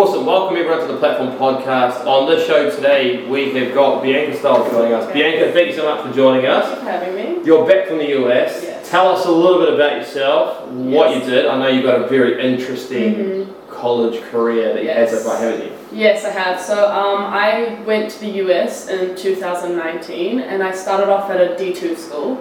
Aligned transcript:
Awesome. 0.00 0.24
Welcome 0.24 0.56
everyone 0.56 0.80
to 0.80 0.86
the 0.90 0.98
Platform 0.98 1.32
Podcast. 1.32 2.06
On 2.06 2.26
this 2.26 2.46
show 2.46 2.70
today, 2.70 3.28
we 3.28 3.52
have 3.52 3.74
got 3.74 4.02
Bianca 4.02 4.34
Stiles 4.34 4.70
joining 4.70 4.94
us. 4.94 5.12
Bianca, 5.12 5.52
thank 5.52 5.66
you 5.68 5.74
so 5.76 5.94
much 5.94 6.06
for 6.06 6.10
joining 6.14 6.46
us. 6.46 6.64
Thank 6.64 6.78
you 6.78 6.84
for 6.86 6.90
having 6.90 7.14
me. 7.40 7.44
You're 7.44 7.66
back 7.66 7.86
from 7.86 7.98
the 7.98 8.08
US. 8.24 8.62
Yes. 8.62 8.88
Tell 8.88 9.08
us 9.08 9.26
a 9.26 9.30
little 9.30 9.58
bit 9.58 9.74
about 9.74 9.96
yourself, 9.96 10.62
what 10.68 11.10
Yes. 11.10 11.26
you 11.26 11.30
did. 11.30 11.46
I 11.48 11.58
know 11.58 11.68
you've 11.68 11.84
got 11.84 12.00
a 12.00 12.06
very 12.06 12.42
interesting 12.42 13.14
Mhm. 13.14 13.46
college 13.70 14.22
career 14.30 14.72
that 14.72 14.82
you 14.82 14.88
had 14.88 15.10
so 15.10 15.18
far, 15.18 15.36
haven't 15.36 15.64
you? 15.64 15.70
Yes, 15.92 16.24
I 16.24 16.30
have. 16.30 16.58
So 16.58 16.86
um, 16.88 17.26
I 17.28 17.76
went 17.84 18.08
to 18.12 18.20
the 18.20 18.30
US 18.44 18.88
in 18.88 19.14
2019 19.16 20.40
and 20.40 20.62
I 20.62 20.70
started 20.72 21.10
off 21.10 21.30
at 21.30 21.42
a 21.42 21.56
D2 21.56 21.94
school. 21.98 22.38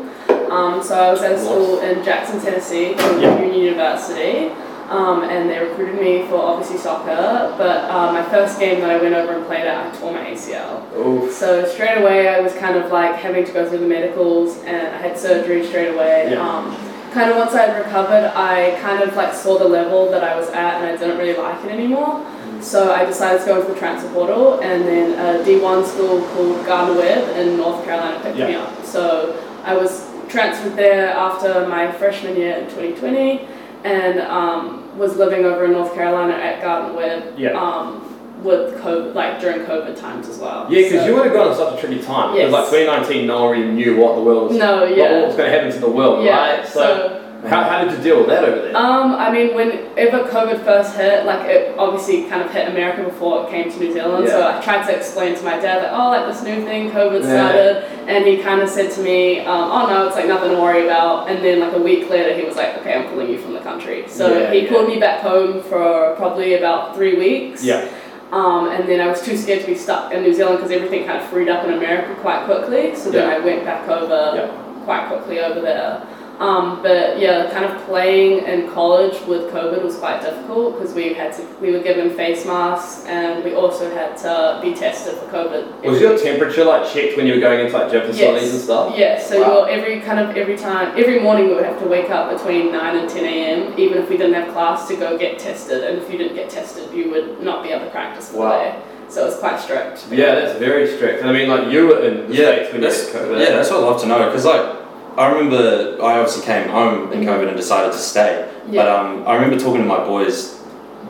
Um, 0.50 0.82
so 0.82 0.96
I 0.96 1.12
was 1.12 1.22
at 1.24 1.34
a 1.34 1.38
school 1.38 1.80
in 1.80 2.06
Jackson, 2.06 2.40
Tennessee, 2.40 2.94
called 2.98 3.22
Yeah. 3.22 3.38
Union 3.42 3.60
University. 3.62 4.52
Um, 4.90 5.22
and 5.24 5.48
they 5.50 5.60
recruited 5.60 6.02
me 6.02 6.26
for 6.28 6.38
obviously 6.42 6.78
soccer, 6.78 7.54
but 7.60 7.90
uh, 7.92 8.12
my 8.12 8.24
first 8.30 8.60
game 8.60 8.80
that 8.82 8.90
I 8.90 8.98
went 8.98 9.14
over 9.14 9.34
and 9.34 9.46
played 9.46 9.66
at, 9.68 9.94
I 9.94 9.98
tore 10.00 10.12
my 10.14 10.26
ACL. 10.26 10.92
Oof. 10.98 11.32
So 11.32 11.64
straight 11.68 12.00
away, 12.02 12.28
I 12.28 12.40
was 12.40 12.54
kind 12.56 12.76
of 12.76 12.92
like 12.92 13.16
having 13.16 13.46
to 13.46 13.52
go 13.52 13.70
through 13.70 13.80
the 13.80 13.88
medicals, 13.88 14.58
and 14.64 14.88
I 14.88 14.98
had 14.98 15.16
surgery 15.18 15.64
straight 15.68 15.94
away. 15.94 16.32
Yeah. 16.32 16.42
Um, 16.42 16.76
kind 17.12 17.30
of 17.30 17.38
once 17.38 17.54
I 17.54 17.68
had 17.68 17.78
recovered, 17.86 18.32
I 18.36 18.80
kind 18.82 19.04
of 19.04 19.16
like 19.16 19.34
saw 19.36 19.60
the 19.60 19.68
level 19.68 20.10
that 20.10 20.24
I 20.24 20.36
was 20.36 20.48
at, 20.50 20.82
and 20.82 20.86
I 20.88 20.98
didn't 20.98 21.20
really 21.20 21.38
like 21.38 21.64
it 21.66 21.72
anymore. 21.72 22.26
So 22.60 22.92
I 22.92 23.06
decided 23.06 23.42
to 23.42 23.46
go 23.46 23.62
into 23.62 23.72
the 23.74 23.80
transfer 23.80 24.12
portal, 24.12 24.60
and 24.62 24.86
then 24.88 25.14
a 25.20 25.44
D1 25.46 25.86
school 25.86 26.22
called 26.34 26.66
Gardner 26.66 26.96
Webb 27.00 27.38
in 27.38 27.58
North 27.58 27.86
Carolina 27.86 28.20
picked 28.24 28.38
me 28.38 28.54
Yeah. 28.54 28.64
up. 28.64 28.86
So 28.86 29.40
I 29.64 29.76
was 29.78 30.10
transferred 30.30 30.76
there 30.76 31.10
after 31.10 31.68
my 31.68 31.92
freshman 31.92 32.36
year 32.36 32.56
in 32.58 32.66
2020, 32.70 33.48
and 33.84 34.20
um, 34.22 34.98
was 34.98 35.16
living 35.18 35.46
over 35.46 35.66
in 35.66 35.72
North 35.72 35.94
Carolina 35.94 36.34
at 36.34 36.62
Gardner 36.62 36.94
Webb 36.94 37.34
Yeah. 37.38 37.52
um, 37.52 38.06
with 38.44 38.76
COVID, 38.82 39.14
like 39.16 39.40
during 39.40 39.60
COVID 39.66 40.00
times 40.00 40.28
as 40.30 40.40
well. 40.40 40.66
Yeah, 40.70 40.84
because 40.84 41.02
So- 41.02 41.08
you 41.08 41.16
would 41.16 41.26
have 41.26 41.34
gone 41.34 41.48
on 41.50 41.56
such 41.56 41.78
a 41.78 41.80
tricky 41.88 42.02
time. 42.02 42.34
Because 42.34 42.52
Yes. 42.52 42.54
like 42.54 42.66
2019, 42.70 43.28
no 43.28 43.44
one 43.46 43.52
really 43.52 43.72
knew 43.72 43.98
what 43.98 44.16
the 44.16 44.22
world 44.22 44.50
was, 44.50 44.58
No, 44.58 44.84
yeah. 44.86 45.14
what 45.20 45.28
was 45.28 45.36
going 45.36 45.52
to 45.52 45.56
happen 45.58 45.72
to 45.74 45.80
the 45.80 45.90
world, 45.90 46.24
yeah. 46.24 46.58
right? 46.58 46.68
So, 46.68 47.20
how, 47.48 47.64
how 47.64 47.84
did 47.86 47.92
you 47.98 48.04
deal 48.04 48.18
with 48.18 48.28
that 48.28 48.44
over 48.44 48.62
there? 48.64 48.76
um, 48.78 49.16
I 49.16 49.32
mean, 49.32 49.56
whenever 49.56 50.24
COVID 50.30 50.60
first 50.66 50.96
hit, 50.98 51.26
like 51.26 51.48
it 51.50 51.74
obviously 51.78 52.24
kind 52.24 52.42
of 52.42 52.52
hit 52.52 52.68
America 52.70 53.04
before 53.04 53.44
it 53.46 53.50
came 53.50 53.72
to 53.72 53.80
New 53.80 53.94
Zealand. 53.94 54.26
Yeah. 54.26 54.32
So 54.32 54.48
I 54.58 54.62
tried 54.62 54.86
to 54.88 54.96
explain 54.98 55.36
to 55.36 55.44
my 55.44 55.56
dad 55.58 55.84
that, 55.84 55.94
oh, 55.94 56.10
like 56.10 56.28
this 56.28 56.44
new 56.44 56.64
thing, 56.66 56.92
COVID 56.92 57.22
Yeah. 57.24 57.50
started, 57.50 57.84
and 58.10 58.26
he 58.26 58.38
kind 58.38 58.60
of 58.62 58.70
said 58.70 58.92
to 58.94 59.02
me, 59.04 59.40
um, 59.42 59.70
oh 59.72 59.88
no, 59.88 60.08
it's 60.08 60.16
like 60.16 60.26
nothing 60.28 60.50
to 60.50 60.58
worry 60.60 60.84
about. 60.84 61.30
And 61.30 61.44
then 61.46 61.60
like 61.60 61.74
a 61.74 61.80
week 61.82 62.10
later, 62.10 62.36
he 62.36 62.44
was 62.44 62.56
like, 62.56 62.76
okay, 62.80 62.96
I'm 62.96 63.08
pulling 63.10 63.30
you 63.30 63.40
from 63.40 63.54
the 63.54 63.60
country. 63.60 64.06
So 64.08 64.36
Yeah, 64.40 64.52
he 64.52 64.62
yeah. 64.62 64.70
pulled 64.72 64.88
me 64.88 65.00
back 65.00 65.22
home 65.22 65.62
for 65.64 66.16
probably 66.18 66.56
about 66.56 66.96
three 66.96 67.16
weeks. 67.16 67.64
yeah. 67.64 67.88
Um, 68.32 68.70
and 68.70 68.88
then 68.90 69.00
I 69.00 69.08
was 69.08 69.22
too 69.22 69.36
scared 69.38 69.62
to 69.62 69.68
be 69.68 69.76
stuck 69.76 70.12
in 70.14 70.22
New 70.24 70.34
Zealand 70.34 70.58
because 70.58 70.72
everything 70.72 71.06
kind 71.06 71.20
of 71.22 71.28
freed 71.30 71.50
up 71.50 71.64
in 71.66 71.74
America 71.74 72.14
quite 72.22 72.46
quickly. 72.46 72.96
So 72.96 73.12
then 73.12 73.28
Yeah. 73.30 73.36
I 73.36 73.40
went 73.40 73.64
back 73.64 73.88
over 73.88 74.20
Yeah. 74.36 74.48
quite 74.86 75.08
quickly 75.08 75.40
over 75.40 75.62
there. 75.62 76.02
Um, 76.40 76.82
but 76.82 77.20
yeah, 77.20 77.52
kind 77.52 77.66
of 77.66 77.82
playing 77.86 78.46
in 78.46 78.70
college 78.72 79.20
with 79.28 79.52
COVID 79.52 79.84
was 79.84 79.98
quite 79.98 80.22
difficult 80.22 80.80
because 80.80 80.94
we 80.96 81.14
had 81.14 81.34
to 81.34 81.46
we 81.60 81.72
were 81.74 81.80
given 81.84 82.12
face 82.12 82.46
masks 82.46 83.04
and 83.08 83.44
we 83.44 83.54
also 83.56 83.94
had 83.94 84.16
to 84.20 84.60
be 84.64 84.74
tested 84.74 85.16
for 85.16 85.26
COVID. 85.28 85.84
Was 85.84 86.00
your 86.00 86.18
temperature 86.18 86.64
like 86.64 86.90
checked 86.90 87.18
when 87.18 87.28
you 87.28 87.34
were 87.34 87.42
going 87.42 87.60
into 87.66 87.78
like 87.78 87.92
gym 87.92 88.08
facilities 88.08 88.44
Yes. 88.44 88.54
and 88.54 88.62
stuff? 88.62 88.94
Yes, 88.98 89.28
so 89.30 89.42
Wow. 89.42 89.48
you're 89.68 89.70
every 89.70 90.00
kind 90.00 90.20
of 90.22 90.38
every 90.38 90.56
time 90.58 90.98
every 90.98 91.20
morning 91.20 91.50
we 91.50 91.56
would 91.56 91.66
have 91.66 91.80
to 91.82 91.88
wake 91.88 92.10
up 92.10 92.32
between 92.32 92.72
nine 92.72 92.96
and 92.96 93.10
ten 93.10 93.26
a.m. 93.26 93.74
even 93.78 93.98
if 93.98 94.10
we 94.10 94.16
didn't 94.16 94.36
have 94.36 94.54
class 94.54 94.88
to 94.88 94.96
go 94.96 95.18
get 95.18 95.40
tested, 95.40 95.84
and 95.84 95.98
if 96.02 96.10
you 96.10 96.18
didn't 96.18 96.36
get 96.36 96.50
tested, 96.50 96.90
you 96.94 97.12
would 97.12 97.42
not 97.44 97.64
be 97.64 97.70
able 97.70 97.84
to 97.84 97.92
practice 97.92 98.28
for 98.30 98.34
the 98.38 98.40
Wow. 98.44 98.64
day. 98.64 98.76
So 99.10 99.26
it's 99.28 99.38
quite 99.40 99.60
strict. 99.60 100.06
Yeah, 100.12 100.36
that's 100.36 100.58
very 100.60 100.88
strict. 100.96 101.20
And 101.22 101.30
I 101.30 101.34
mean, 101.34 101.50
like 101.50 101.68
you 101.74 101.88
were 101.88 102.00
in 102.00 102.30
the 102.30 102.34
Yeah, 102.34 102.46
States 102.54 102.72
when 102.72 102.82
you 102.84 102.88
had 102.88 102.96
that's, 102.96 103.10
COVID. 103.10 103.40
yeah, 103.42 103.50
that's 103.58 103.70
what 103.72 103.80
I'd 103.82 103.84
love 103.90 104.02
to 104.02 104.08
know 104.08 104.26
because 104.28 104.46
like 104.46 104.79
I 105.18 105.28
remember 105.32 105.98
I 106.02 106.20
obviously 106.20 106.44
came 106.46 106.70
home 106.70 107.12
in 107.12 107.22
Mhm. 107.22 107.28
COVID 107.28 107.48
and 107.50 107.58
decided 107.58 107.92
to 107.92 107.98
stay, 107.98 108.46
Yeah. 108.70 108.84
but 108.84 108.88
um, 108.92 109.24
I 109.28 109.34
remember 109.36 109.58
talking 109.58 109.82
to 109.82 109.88
my 109.88 110.00
boys 110.04 110.60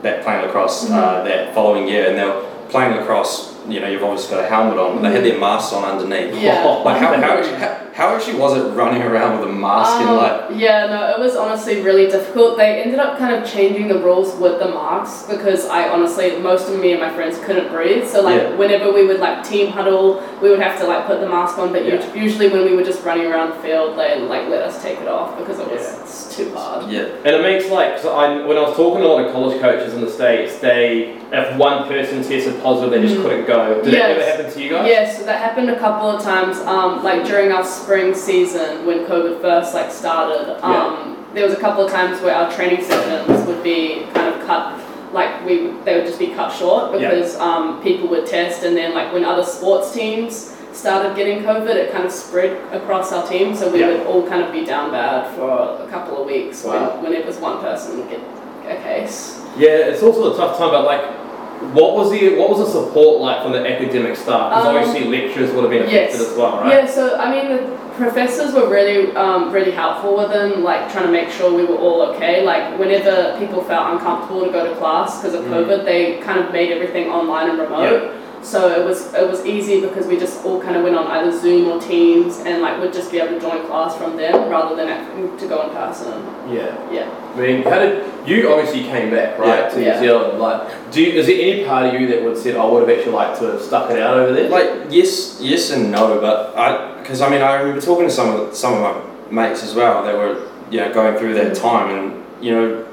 that 0.02 0.22
playing 0.24 0.42
lacrosse 0.42 0.84
Mm-hmm. 0.84 0.94
uh, 0.94 1.22
that 1.24 1.54
following 1.54 1.86
year, 1.86 2.06
and 2.08 2.18
they 2.18 2.24
were 2.24 2.42
playing 2.70 2.96
lacrosse. 2.96 3.54
You 3.68 3.80
know, 3.80 3.88
you've 3.88 4.02
obviously 4.02 4.34
got 4.36 4.44
a 4.44 4.48
helmet 4.48 4.78
on, 4.78 4.96
but 4.96 5.02
they 5.02 5.12
had 5.12 5.24
their 5.24 5.38
masks 5.38 5.72
on 5.72 5.84
underneath. 5.84 6.34
Yeah. 6.40 6.64
Like 6.84 6.96
how, 6.98 7.12
how, 7.14 7.42
how, 7.44 7.76
how 8.00 8.14
actually 8.16 8.38
was 8.38 8.56
it 8.56 8.66
running 8.74 9.02
around 9.02 9.38
with 9.40 9.50
a 9.50 9.52
mask 9.52 10.00
and 10.00 10.08
Um, 10.08 10.16
like 10.16 10.36
yeah, 10.64 10.86
no, 10.86 11.00
it 11.14 11.18
was 11.24 11.36
honestly 11.36 11.82
really 11.82 12.06
difficult. 12.16 12.56
They 12.56 12.80
ended 12.82 12.98
up 12.98 13.18
kind 13.18 13.32
of 13.36 13.40
changing 13.54 13.88
the 13.88 13.98
rules 13.98 14.34
with 14.44 14.58
the 14.58 14.68
masks 14.68 15.28
because 15.32 15.66
I 15.68 15.80
honestly, 15.90 16.26
most 16.38 16.70
of 16.70 16.80
me 16.80 16.92
and 16.92 17.00
my 17.06 17.12
friends 17.12 17.36
couldn't 17.44 17.68
breathe. 17.70 18.06
So 18.08 18.22
like 18.22 18.40
Yeah. 18.40 18.56
whenever 18.62 18.90
we 18.98 19.02
would 19.08 19.20
like 19.20 19.36
team 19.52 19.66
huddle, 19.76 20.06
we 20.40 20.48
would 20.48 20.60
have 20.60 20.76
to 20.80 20.86
like 20.86 21.06
put 21.06 21.20
the 21.20 21.28
mask 21.28 21.58
on. 21.58 21.72
But 21.74 21.84
Yeah. 21.84 22.00
usually 22.14 22.48
when 22.48 22.64
we 22.68 22.72
were 22.74 22.86
just 22.92 23.04
running 23.04 23.26
around 23.30 23.48
the 23.50 23.60
field, 23.66 23.98
they 23.98 24.10
like 24.34 24.48
let 24.54 24.62
us 24.68 24.82
take 24.82 24.98
it 25.04 25.08
off 25.16 25.36
because 25.38 25.58
it 25.64 25.68
was 25.70 25.84
Yeah. 25.84 26.36
too 26.38 26.48
hard. 26.56 26.90
yeah 26.90 27.04
And 27.26 27.32
it 27.36 27.42
makes 27.42 27.68
like, 27.78 27.98
so 27.98 28.08
I, 28.22 28.24
when 28.48 28.56
I 28.56 28.62
was 28.68 28.74
talking 28.80 29.00
to 29.02 29.06
a 29.08 29.12
lot 29.12 29.24
of 29.26 29.32
college 29.36 29.60
coaches 29.60 29.92
in 29.92 30.00
the 30.00 30.10
States, 30.18 30.58
they, 30.68 31.18
if 31.32 31.46
one 31.68 31.78
person 31.86 32.22
tested 32.24 32.56
positive, 32.62 32.90
they 32.92 33.02
just 33.06 33.16
Mhm. 33.16 33.22
couldn't 33.24 33.46
go. 33.54 33.60
Did 33.84 33.92
that 33.92 34.10
ever 34.14 34.24
happen 34.30 34.46
to 34.54 34.58
you 34.62 34.70
guys? 34.70 34.86
Yes, 34.94 35.18
so 35.18 35.24
that 35.28 35.36
happened 35.46 35.68
a 35.68 35.78
couple 35.84 36.08
of 36.14 36.18
times. 36.32 36.54
Um, 36.74 37.04
like 37.04 37.20
during 37.26 37.52
our 37.52 37.62
spring 37.64 37.89
season 37.90 38.86
when 38.86 39.04
COVID 39.06 39.40
first 39.40 39.74
like 39.74 39.90
started, 39.90 40.64
um, 40.64 41.26
there 41.34 41.44
was 41.44 41.52
a 41.54 41.60
couple 41.60 41.84
of 41.84 41.90
times 41.90 42.20
where 42.22 42.34
our 42.36 42.50
training 42.52 42.84
sessions 42.84 43.44
would 43.48 43.62
be 43.64 44.06
kind 44.14 44.32
of 44.32 44.46
cut. 44.46 44.80
Like 45.12 45.44
we, 45.44 45.72
they 45.84 45.96
would 45.96 46.06
just 46.06 46.20
be 46.20 46.28
cut 46.28 46.52
short 46.52 46.92
Yeah. 47.00 47.10
because 47.10 47.34
um, 47.38 47.82
people 47.82 48.08
would 48.10 48.26
test, 48.26 48.62
and 48.62 48.76
then 48.76 48.94
like 48.94 49.12
when 49.12 49.24
other 49.24 49.42
sports 49.44 49.92
teams 49.92 50.56
started 50.72 51.16
getting 51.16 51.42
COVID, 51.42 51.74
it 51.74 51.90
kind 51.90 52.04
of 52.04 52.12
spread 52.12 52.52
across 52.72 53.12
our 53.12 53.26
team. 53.26 53.56
So 53.56 53.72
we 53.72 53.80
Yeah. 53.80 53.88
would 53.88 54.06
all 54.06 54.22
kind 54.28 54.44
of 54.44 54.52
be 54.52 54.64
down 54.64 54.92
bad 54.92 55.34
for 55.34 55.82
a 55.82 55.88
couple 55.90 56.20
of 56.20 56.26
weeks 56.28 56.62
Wow. 56.62 56.94
when, 56.94 57.02
when 57.10 57.12
it 57.12 57.26
was 57.26 57.38
one 57.38 57.58
person 57.60 57.98
would 57.98 58.08
get 58.08 58.20
a 58.68 58.80
case. 58.84 59.42
Yeah, 59.58 59.90
it's 59.90 60.00
also 60.04 60.32
a 60.32 60.36
tough 60.36 60.58
time, 60.58 60.70
but 60.70 60.84
like, 60.84 61.02
what 61.74 61.94
was 61.94 62.10
the 62.10 62.36
what 62.38 62.48
was 62.48 62.58
the 62.60 62.70
support 62.72 63.20
like 63.20 63.42
from 63.42 63.52
the 63.52 63.68
academic 63.68 64.16
staff? 64.16 64.50
Because 64.50 64.66
Um, 64.66 64.76
obviously 64.76 65.04
lectures 65.10 65.50
would 65.52 65.62
have 65.64 65.70
been 65.70 65.82
affected 65.82 66.18
yes. 66.20 66.30
as 66.30 66.36
well, 66.38 66.56
right? 66.60 66.72
Yeah, 66.72 66.86
so 66.86 67.16
I 67.18 67.30
mean, 67.30 67.48
the 67.54 67.76
professors 68.00 68.54
were 68.54 68.68
really, 68.68 69.14
um, 69.14 69.52
really 69.52 69.70
helpful 69.70 70.16
with 70.16 70.30
them, 70.30 70.64
like 70.64 70.90
trying 70.90 71.06
to 71.06 71.12
make 71.12 71.30
sure 71.30 71.52
we 71.52 71.64
were 71.64 71.76
all 71.76 72.02
okay. 72.10 72.44
Like 72.44 72.78
whenever 72.78 73.36
people 73.38 73.62
felt 73.62 73.92
uncomfortable 73.92 74.46
to 74.46 74.50
go 74.50 74.66
to 74.68 74.74
class 74.76 75.20
because 75.20 75.34
of 75.34 75.44
Mhm. 75.44 75.52
COVID, 75.52 75.84
they 75.84 76.16
kind 76.18 76.40
of 76.40 76.50
made 76.52 76.72
everything 76.72 77.10
online 77.10 77.50
and 77.50 77.58
remote. 77.58 78.10
So 78.42 78.70
it 78.70 78.84
was 78.84 79.12
it 79.12 79.28
was 79.28 79.44
easy 79.44 79.80
because 79.80 80.06
we 80.06 80.18
just 80.18 80.44
all 80.44 80.60
kind 80.62 80.76
of 80.76 80.82
went 80.82 80.96
on 80.96 81.06
either 81.08 81.30
Zoom 81.38 81.68
or 81.68 81.80
Teams 81.80 82.38
and 82.38 82.62
like 82.62 82.80
would 82.80 82.92
just 82.92 83.12
be 83.12 83.18
able 83.18 83.34
to 83.34 83.40
join 83.40 83.66
class 83.66 83.96
from 83.96 84.16
them 84.16 84.48
rather 84.48 84.74
than 84.74 84.88
having 84.88 85.36
to 85.36 85.46
go 85.46 85.62
in 85.62 85.70
person. 85.70 86.24
Yeah. 86.48 86.90
Yeah. 86.90 87.32
I 87.34 87.40
mean, 87.40 87.62
how 87.62 87.78
did 87.78 88.04
you 88.26 88.50
obviously 88.50 88.82
came 88.84 89.10
back 89.10 89.38
right 89.38 89.64
Yeah. 89.64 89.68
to 89.68 89.76
New 89.76 89.84
Yeah. 89.84 90.00
Zealand? 90.00 90.38
Like, 90.38 90.90
do 90.90 91.02
you, 91.02 91.20
is 91.20 91.26
there 91.26 91.36
any 91.38 91.64
part 91.64 91.86
of 91.86 92.00
you 92.00 92.08
that 92.08 92.24
would 92.24 92.36
said 92.36 92.56
I 92.56 92.64
would 92.64 92.88
have 92.88 92.98
actually 92.98 93.12
liked 93.12 93.38
to 93.40 93.44
have 93.52 93.62
stuck 93.62 93.90
it 93.90 94.00
out 94.00 94.16
over 94.16 94.32
there? 94.32 94.48
Like 94.48 94.70
yes, 94.90 95.38
yes 95.40 95.70
and 95.70 95.90
no, 95.90 96.20
but 96.20 96.56
I 96.56 96.98
because 97.00 97.20
I 97.20 97.28
mean 97.28 97.42
I 97.42 97.54
remember 97.54 97.80
talking 97.80 98.06
to 98.06 98.10
some 98.10 98.34
of 98.34 98.56
some 98.56 98.74
of 98.74 98.80
my 99.30 99.48
mates 99.48 99.62
as 99.62 99.74
well. 99.74 100.02
They 100.02 100.14
were 100.14 100.48
you 100.70 100.80
know 100.80 100.92
going 100.92 101.18
through 101.18 101.34
that 101.34 101.52
mm. 101.52 101.60
time, 101.60 101.90
and 101.90 102.24
you 102.42 102.52
know 102.52 102.86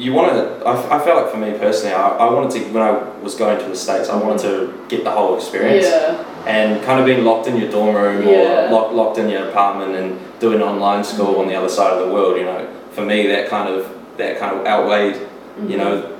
you 0.00 0.12
want 0.12 0.32
to. 0.32 0.64
I, 0.66 0.96
I 0.96 1.04
felt 1.04 1.22
like 1.22 1.32
for 1.32 1.38
me 1.38 1.52
personally, 1.58 1.94
I, 1.94 2.08
I 2.08 2.32
wanted 2.32 2.50
to 2.52 2.72
when 2.72 2.82
I 2.82 2.92
was 3.20 3.34
going 3.34 3.58
to 3.58 3.66
the 3.66 3.76
states, 3.76 4.08
I 4.08 4.16
wanted 4.16 4.42
to 4.42 4.86
get 4.88 5.04
the 5.04 5.10
whole 5.10 5.36
experience, 5.36 5.86
Yeah. 5.86 6.44
and 6.46 6.82
kind 6.84 6.98
of 7.00 7.06
being 7.06 7.24
locked 7.24 7.46
in 7.46 7.56
your 7.56 7.70
dorm 7.70 7.94
room 7.94 8.26
Yeah. 8.26 8.68
or 8.68 8.70
locked 8.70 8.94
locked 8.94 9.18
in 9.18 9.28
your 9.28 9.48
apartment 9.48 9.94
and 9.94 10.18
doing 10.40 10.62
online 10.62 11.04
school 11.04 11.36
on 11.40 11.48
the 11.48 11.54
other 11.54 11.68
side 11.68 11.92
of 11.92 12.06
the 12.06 12.12
world. 12.12 12.36
You 12.36 12.44
know, 12.44 12.68
for 12.92 13.04
me 13.04 13.26
that 13.28 13.48
kind 13.48 13.68
of 13.68 13.88
that 14.16 14.38
kind 14.38 14.56
of 14.58 14.66
outweighed. 14.66 15.16
You 15.16 15.20
mm-hmm. 15.20 15.78
know. 15.78 16.16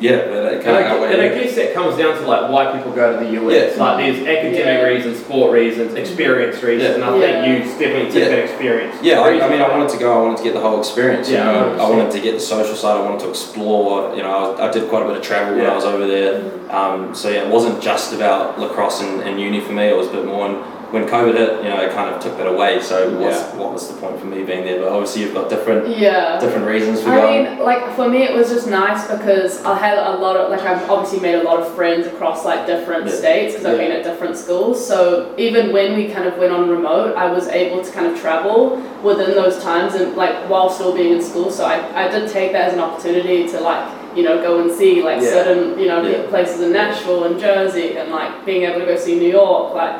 Yeah, 0.00 0.16
that 0.16 0.52
And 0.54 0.64
kind 0.64 0.76
I, 0.76 0.80
of 0.80 0.86
outweighed. 0.92 1.12
and 1.12 1.22
I 1.22 1.28
guess 1.28 1.54
that 1.56 1.74
comes 1.74 1.96
down 1.98 2.16
to 2.16 2.26
like 2.26 2.50
why 2.50 2.72
people 2.74 2.90
go 2.92 3.18
to 3.18 3.22
the 3.24 3.32
US. 3.42 3.76
Yeah. 3.76 3.82
Like 3.84 3.96
there's 3.98 4.26
academic 4.26 4.56
Yeah. 4.56 4.82
reasons, 4.82 5.18
sport 5.20 5.52
reasons, 5.52 5.94
experience 5.94 6.62
reasons, 6.62 6.88
Yeah. 6.88 6.94
and 6.94 7.04
I 7.04 7.16
Yeah. 7.18 7.42
think 7.42 7.46
you 7.46 7.70
definitely 7.78 8.10
took 8.10 8.22
Yeah. 8.22 8.28
that 8.30 8.38
experience. 8.38 8.96
Yeah, 9.02 9.20
I, 9.20 9.28
I 9.44 9.48
mean, 9.50 9.60
I 9.60 9.68
wanted 9.68 9.90
to 9.90 9.98
go. 9.98 10.12
I 10.18 10.22
wanted 10.22 10.38
to 10.38 10.42
get 10.44 10.54
the 10.54 10.60
whole 10.60 10.78
experience. 10.78 11.28
Yeah, 11.30 11.38
you 11.46 11.52
know, 11.52 11.74
I 11.74 11.86
100%. 11.86 11.96
wanted 11.98 12.12
to 12.12 12.20
get 12.20 12.32
the 12.34 12.40
social 12.40 12.74
side. 12.74 12.96
I 12.96 13.02
wanted 13.02 13.20
to 13.20 13.28
explore. 13.28 14.14
You 14.16 14.22
know, 14.22 14.30
I, 14.30 14.40
was, 14.48 14.60
I 14.60 14.70
did 14.70 14.88
quite 14.88 15.02
a 15.02 15.06
bit 15.06 15.16
of 15.18 15.22
travel 15.22 15.56
when 15.56 15.66
I 15.66 15.74
was 15.74 15.84
over 15.84 16.06
there. 16.06 16.40
Um, 16.70 17.14
so 17.14 17.28
yeah, 17.28 17.42
it 17.42 17.48
wasn't 17.48 17.82
just 17.82 18.14
about 18.14 18.58
lacrosse 18.58 19.02
and, 19.02 19.20
and 19.22 19.38
uni 19.40 19.60
for 19.60 19.72
me. 19.72 19.84
It 19.84 19.96
was 19.96 20.06
a 20.08 20.12
bit 20.12 20.24
more. 20.24 20.46
And 20.46 20.56
when 20.92 21.06
COVID 21.06 21.34
hit, 21.36 21.62
you 21.62 21.68
know, 21.70 21.80
it 21.80 21.92
kind 21.92 22.12
of 22.14 22.20
took 22.20 22.36
that 22.38 22.46
away. 22.46 22.80
So 22.80 23.10
what's, 23.18 23.36
Yeah. 23.38 23.56
what 23.56 23.72
was 23.72 23.88
the 23.88 23.94
point 24.00 24.18
for 24.18 24.26
me 24.26 24.42
being 24.42 24.64
there? 24.64 24.80
But 24.80 24.88
obviously, 24.88 25.22
you've 25.22 25.34
got 25.34 25.48
different 25.48 25.88
Yeah. 25.96 26.38
different 26.40 26.66
reasons 26.66 27.00
for 27.02 27.10
I 27.10 27.16
going. 27.20 27.44
mean, 27.44 27.58
like 27.60 27.94
for 27.94 28.08
me, 28.08 28.22
it 28.24 28.34
was 28.34 28.50
just 28.50 28.66
nice 28.66 29.06
because 29.06 29.64
I 29.64 29.74
had 29.76 29.98
a 29.98 30.16
lot 30.16 30.36
of 30.36 30.50
like 30.50 30.62
I've 30.62 30.88
obviously 30.90 31.20
made 31.20 31.36
a 31.36 31.42
lot 31.42 31.60
of 31.60 31.68
friends 31.74 32.06
across 32.06 32.44
like 32.44 32.66
different 32.66 33.06
Yeah. 33.06 33.12
states 33.12 33.52
because 33.54 33.66
I've 33.66 33.78
been 33.78 33.92
at 33.92 34.02
different 34.04 34.36
schools. 34.36 34.84
So 34.84 35.26
even 35.36 35.72
when 35.72 35.94
we 35.96 36.08
kind 36.08 36.26
of 36.26 36.36
went 36.38 36.52
on 36.52 36.68
remote, 36.68 37.14
I 37.16 37.30
was 37.30 37.48
able 37.48 37.82
to 37.82 37.90
kind 37.92 38.06
of 38.06 38.20
travel 38.20 38.80
within 39.02 39.32
those 39.34 39.62
times 39.62 39.94
and 39.94 40.16
like 40.16 40.34
while 40.48 40.68
still 40.70 40.92
being 40.92 41.12
in 41.12 41.22
school. 41.22 41.50
So 41.50 41.64
I, 41.64 41.80
I 41.94 42.08
did 42.08 42.28
take 42.28 42.52
that 42.52 42.66
as 42.68 42.72
an 42.74 42.80
opportunity 42.80 43.46
to 43.48 43.60
like 43.60 43.84
you 44.16 44.24
know, 44.24 44.42
go 44.42 44.58
and 44.58 44.72
see 44.72 45.02
like 45.04 45.20
Yeah. 45.22 45.28
certain, 45.30 45.78
you 45.78 45.86
know, 45.86 46.02
Yeah. 46.02 46.22
places 46.30 46.60
in 46.62 46.72
Nashville 46.72 47.22
and 47.24 47.38
Jersey, 47.38 47.96
and 47.96 48.10
like 48.10 48.44
being 48.44 48.64
able 48.64 48.80
to 48.80 48.86
go 48.86 48.96
see 48.96 49.14
New 49.14 49.30
York, 49.30 49.72
like 49.72 49.94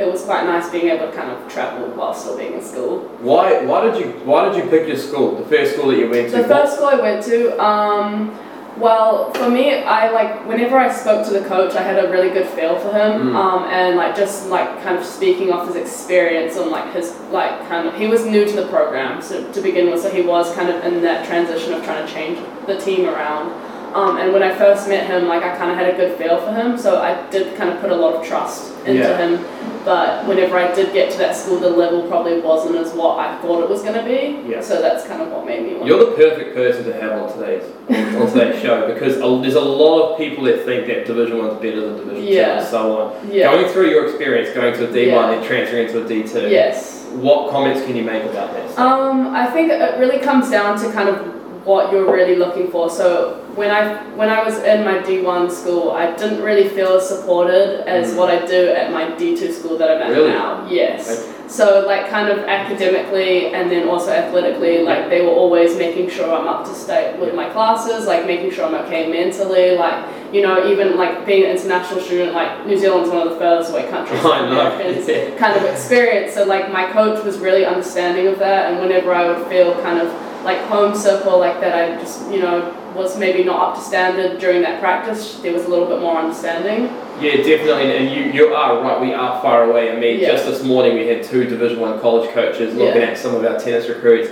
it 0.00 0.10
was 0.10 0.22
quite 0.24 0.44
nice 0.46 0.70
being 0.70 0.88
able 0.88 1.06
to 1.10 1.12
kind 1.12 1.30
of 1.30 1.52
travel 1.52 1.86
while 1.90 2.14
still 2.14 2.36
being 2.36 2.54
in 2.54 2.62
school. 2.62 3.00
Why 3.20 3.62
why 3.64 3.78
did 3.86 3.96
you 4.00 4.12
why 4.24 4.48
did 4.48 4.56
you 4.64 4.70
pick 4.70 4.88
your 4.88 4.96
school? 4.96 5.36
The 5.36 5.44
first 5.44 5.74
school 5.74 5.88
that 5.90 5.98
you 5.98 6.08
went 6.08 6.30
to? 6.30 6.38
The 6.38 6.48
first 6.48 6.74
school 6.76 6.86
I 6.88 6.94
went 6.94 7.22
to, 7.26 7.62
um, 7.62 8.34
well, 8.78 9.30
for 9.34 9.50
me, 9.50 9.82
I 9.82 10.10
like 10.10 10.46
whenever 10.48 10.76
I 10.78 10.90
spoke 10.90 11.26
to 11.26 11.32
the 11.38 11.44
coach, 11.46 11.74
I 11.76 11.82
had 11.82 12.02
a 12.02 12.10
really 12.10 12.30
good 12.30 12.46
feel 12.56 12.78
for 12.78 12.88
him, 13.00 13.12
Mm. 13.32 13.34
um, 13.36 13.64
and 13.64 13.96
like 13.96 14.16
just 14.16 14.48
like 14.48 14.68
kind 14.82 14.96
of 14.96 15.04
speaking 15.04 15.52
off 15.52 15.66
his 15.66 15.76
experience 15.76 16.56
and 16.56 16.70
like 16.70 16.90
his 16.94 17.14
like 17.30 17.68
kind 17.68 17.86
of 17.86 17.94
he 17.94 18.06
was 18.06 18.24
new 18.24 18.44
to 18.46 18.56
the 18.56 18.66
program 18.68 19.20
so 19.20 19.34
to 19.52 19.60
begin 19.60 19.90
with, 19.90 20.00
so 20.00 20.08
he 20.10 20.22
was 20.22 20.54
kind 20.54 20.70
of 20.70 20.82
in 20.84 21.02
that 21.02 21.26
transition 21.26 21.74
of 21.74 21.84
trying 21.84 22.06
to 22.06 22.12
change 22.12 22.38
the 22.66 22.78
team 22.78 23.06
around. 23.06 23.52
Um, 23.94 24.18
and 24.18 24.32
when 24.32 24.42
I 24.42 24.54
first 24.54 24.88
met 24.88 25.06
him, 25.06 25.26
like 25.26 25.42
I 25.42 25.56
kind 25.56 25.70
of 25.70 25.76
had 25.76 25.92
a 25.92 25.96
good 25.96 26.16
feel 26.16 26.38
for 26.40 26.52
him, 26.52 26.78
so 26.78 27.00
I 27.00 27.28
did 27.30 27.56
kind 27.56 27.70
of 27.70 27.80
put 27.80 27.90
a 27.90 27.96
lot 27.96 28.14
of 28.14 28.26
trust 28.26 28.72
into 28.86 29.00
Yeah. 29.00 29.16
him. 29.18 29.44
But 29.84 30.26
whenever 30.26 30.58
I 30.58 30.72
did 30.74 30.92
get 30.92 31.10
to 31.12 31.18
that 31.18 31.34
school, 31.34 31.56
the 31.56 31.70
level 31.70 32.02
probably 32.02 32.38
wasn't 32.40 32.76
as 32.76 32.92
what 32.92 33.18
I 33.18 33.34
thought 33.38 33.62
it 33.64 33.68
was 33.70 33.80
going 33.82 33.94
to 33.94 34.02
be. 34.04 34.38
Yeah. 34.46 34.60
So 34.60 34.80
that's 34.82 35.06
kind 35.06 35.22
of 35.22 35.28
what 35.32 35.46
made 35.46 35.62
me 35.66 35.74
want. 35.74 35.86
You're 35.86 35.98
the 36.04 36.12
perfect 36.12 36.54
person 36.54 36.84
to 36.84 36.92
have 37.00 37.12
on 37.12 37.32
today's 37.32 37.64
on 37.88 38.26
today's 38.30 38.60
show 38.62 38.86
because 38.92 39.16
a- 39.16 39.38
there's 39.40 39.54
a 39.54 39.60
lot 39.60 40.10
of 40.12 40.18
people 40.18 40.44
that 40.44 40.64
think 40.66 40.86
that 40.86 41.06
Division 41.06 41.38
One's 41.38 41.58
better 41.60 41.80
than 41.80 41.96
Division 41.96 42.26
Two 42.26 42.30
Yeah. 42.32 42.58
and 42.58 42.66
so 42.66 43.00
on. 43.00 43.12
yeah. 43.32 43.50
Going 43.52 43.66
through 43.72 43.88
your 43.88 44.04
experience, 44.06 44.50
going 44.50 44.74
to 44.74 44.84
a 44.84 44.88
D1 44.88 45.06
Yeah. 45.08 45.30
and 45.32 45.44
transferring 45.44 45.86
into 45.88 46.00
a 46.00 46.04
D2. 46.04 46.48
Yes. 46.50 47.06
What 47.14 47.50
comments 47.50 47.82
can 47.86 47.96
you 47.96 48.04
make 48.04 48.22
about 48.24 48.52
that? 48.52 48.70
stuff? 48.70 48.78
Um, 48.78 49.34
I 49.34 49.46
think 49.46 49.72
it 49.72 49.98
really 49.98 50.18
comes 50.18 50.50
down 50.50 50.78
to 50.78 50.92
kind 50.92 51.08
of 51.08 51.18
what 51.64 51.92
you're 51.92 52.10
really 52.10 52.36
looking 52.36 52.70
for. 52.70 52.88
So 52.88 53.34
when 53.54 53.70
I 53.70 54.02
when 54.16 54.28
I 54.30 54.42
was 54.42 54.58
in 54.58 54.84
my 54.84 54.98
D1 54.98 55.50
school, 55.50 55.90
I 55.90 56.14
didn't 56.16 56.42
really 56.42 56.68
feel 56.68 56.94
as 56.96 57.08
supported 57.08 57.86
as 57.86 58.12
Mm. 58.12 58.16
what 58.16 58.30
I 58.30 58.46
do 58.46 58.68
at 58.70 58.92
my 58.92 59.04
D2 59.18 59.52
school 59.52 59.76
that 59.78 59.90
I'm 59.90 60.00
at 60.02 60.10
Really? 60.10 60.30
now. 60.30 60.66
Yes. 60.70 61.26
So 61.48 61.84
like 61.86 62.08
kind 62.08 62.28
of 62.30 62.38
academically 62.84 63.46
and 63.52 63.70
then 63.70 63.88
also 63.88 64.10
athletically, 64.10 64.82
like 64.82 65.10
they 65.10 65.20
were 65.20 65.32
always 65.32 65.76
making 65.76 66.08
sure 66.08 66.32
I'm 66.32 66.46
up 66.46 66.64
to 66.64 66.86
date 66.86 67.18
with 67.18 67.34
my 67.34 67.48
classes, 67.50 68.06
like 68.06 68.24
making 68.26 68.52
sure 68.52 68.64
I'm 68.66 68.74
okay 68.86 69.10
mentally, 69.10 69.76
like 69.76 69.98
you 70.32 70.42
know 70.42 70.70
even 70.70 70.96
like 70.96 71.26
being 71.26 71.44
an 71.44 71.50
international 71.56 72.00
student, 72.00 72.32
like 72.32 72.64
New 72.66 72.78
Zealand's 72.78 73.10
one 73.10 73.26
of 73.26 73.30
the 73.34 73.38
furthest 73.38 73.72
away 73.72 73.86
countries 73.90 74.20
from. 74.22 74.46
Americans 74.46 75.06
Yeah. 75.08 75.30
kind 75.42 75.56
of 75.58 75.64
experience. 75.64 76.32
So 76.34 76.44
like 76.44 76.72
my 76.72 76.86
coach 76.92 77.22
was 77.24 77.38
really 77.38 77.64
understanding 77.66 78.28
of 78.28 78.38
that, 78.38 78.70
and 78.72 78.80
whenever 78.80 79.12
I 79.12 79.26
would 79.28 79.46
feel 79.48 79.74
kind 79.82 79.98
of 80.00 80.08
like 80.44 80.58
home 80.68 80.94
circle 80.94 81.38
like 81.38 81.60
that, 81.60 81.74
I 81.74 82.00
just 82.00 82.30
you 82.30 82.40
know 82.40 82.74
was 82.94 83.16
maybe 83.16 83.44
not 83.44 83.68
up 83.70 83.74
to 83.76 83.80
standard 83.82 84.40
during 84.40 84.62
that 84.62 84.80
practice. 84.80 85.38
There 85.40 85.52
was 85.52 85.64
a 85.64 85.68
little 85.68 85.86
bit 85.86 86.00
more 86.00 86.18
understanding. 86.18 86.84
Yeah, 87.20 87.36
definitely, 87.36 87.96
and 87.96 88.10
you, 88.10 88.32
you 88.32 88.54
are 88.54 88.80
right. 88.82 89.00
We 89.00 89.12
are 89.12 89.40
far 89.42 89.70
away. 89.70 89.92
I 89.92 89.96
mean, 90.00 90.18
Yeah. 90.20 90.32
just 90.32 90.46
this 90.46 90.62
morning 90.64 90.94
we 90.94 91.06
had 91.06 91.22
two 91.22 91.44
Division 91.44 91.78
One 91.80 92.00
college 92.00 92.30
coaches 92.30 92.74
looking 92.74 93.02
Yeah. 93.02 93.08
at 93.08 93.18
some 93.18 93.34
of 93.34 93.44
our 93.44 93.58
tennis 93.58 93.88
recruits, 93.88 94.30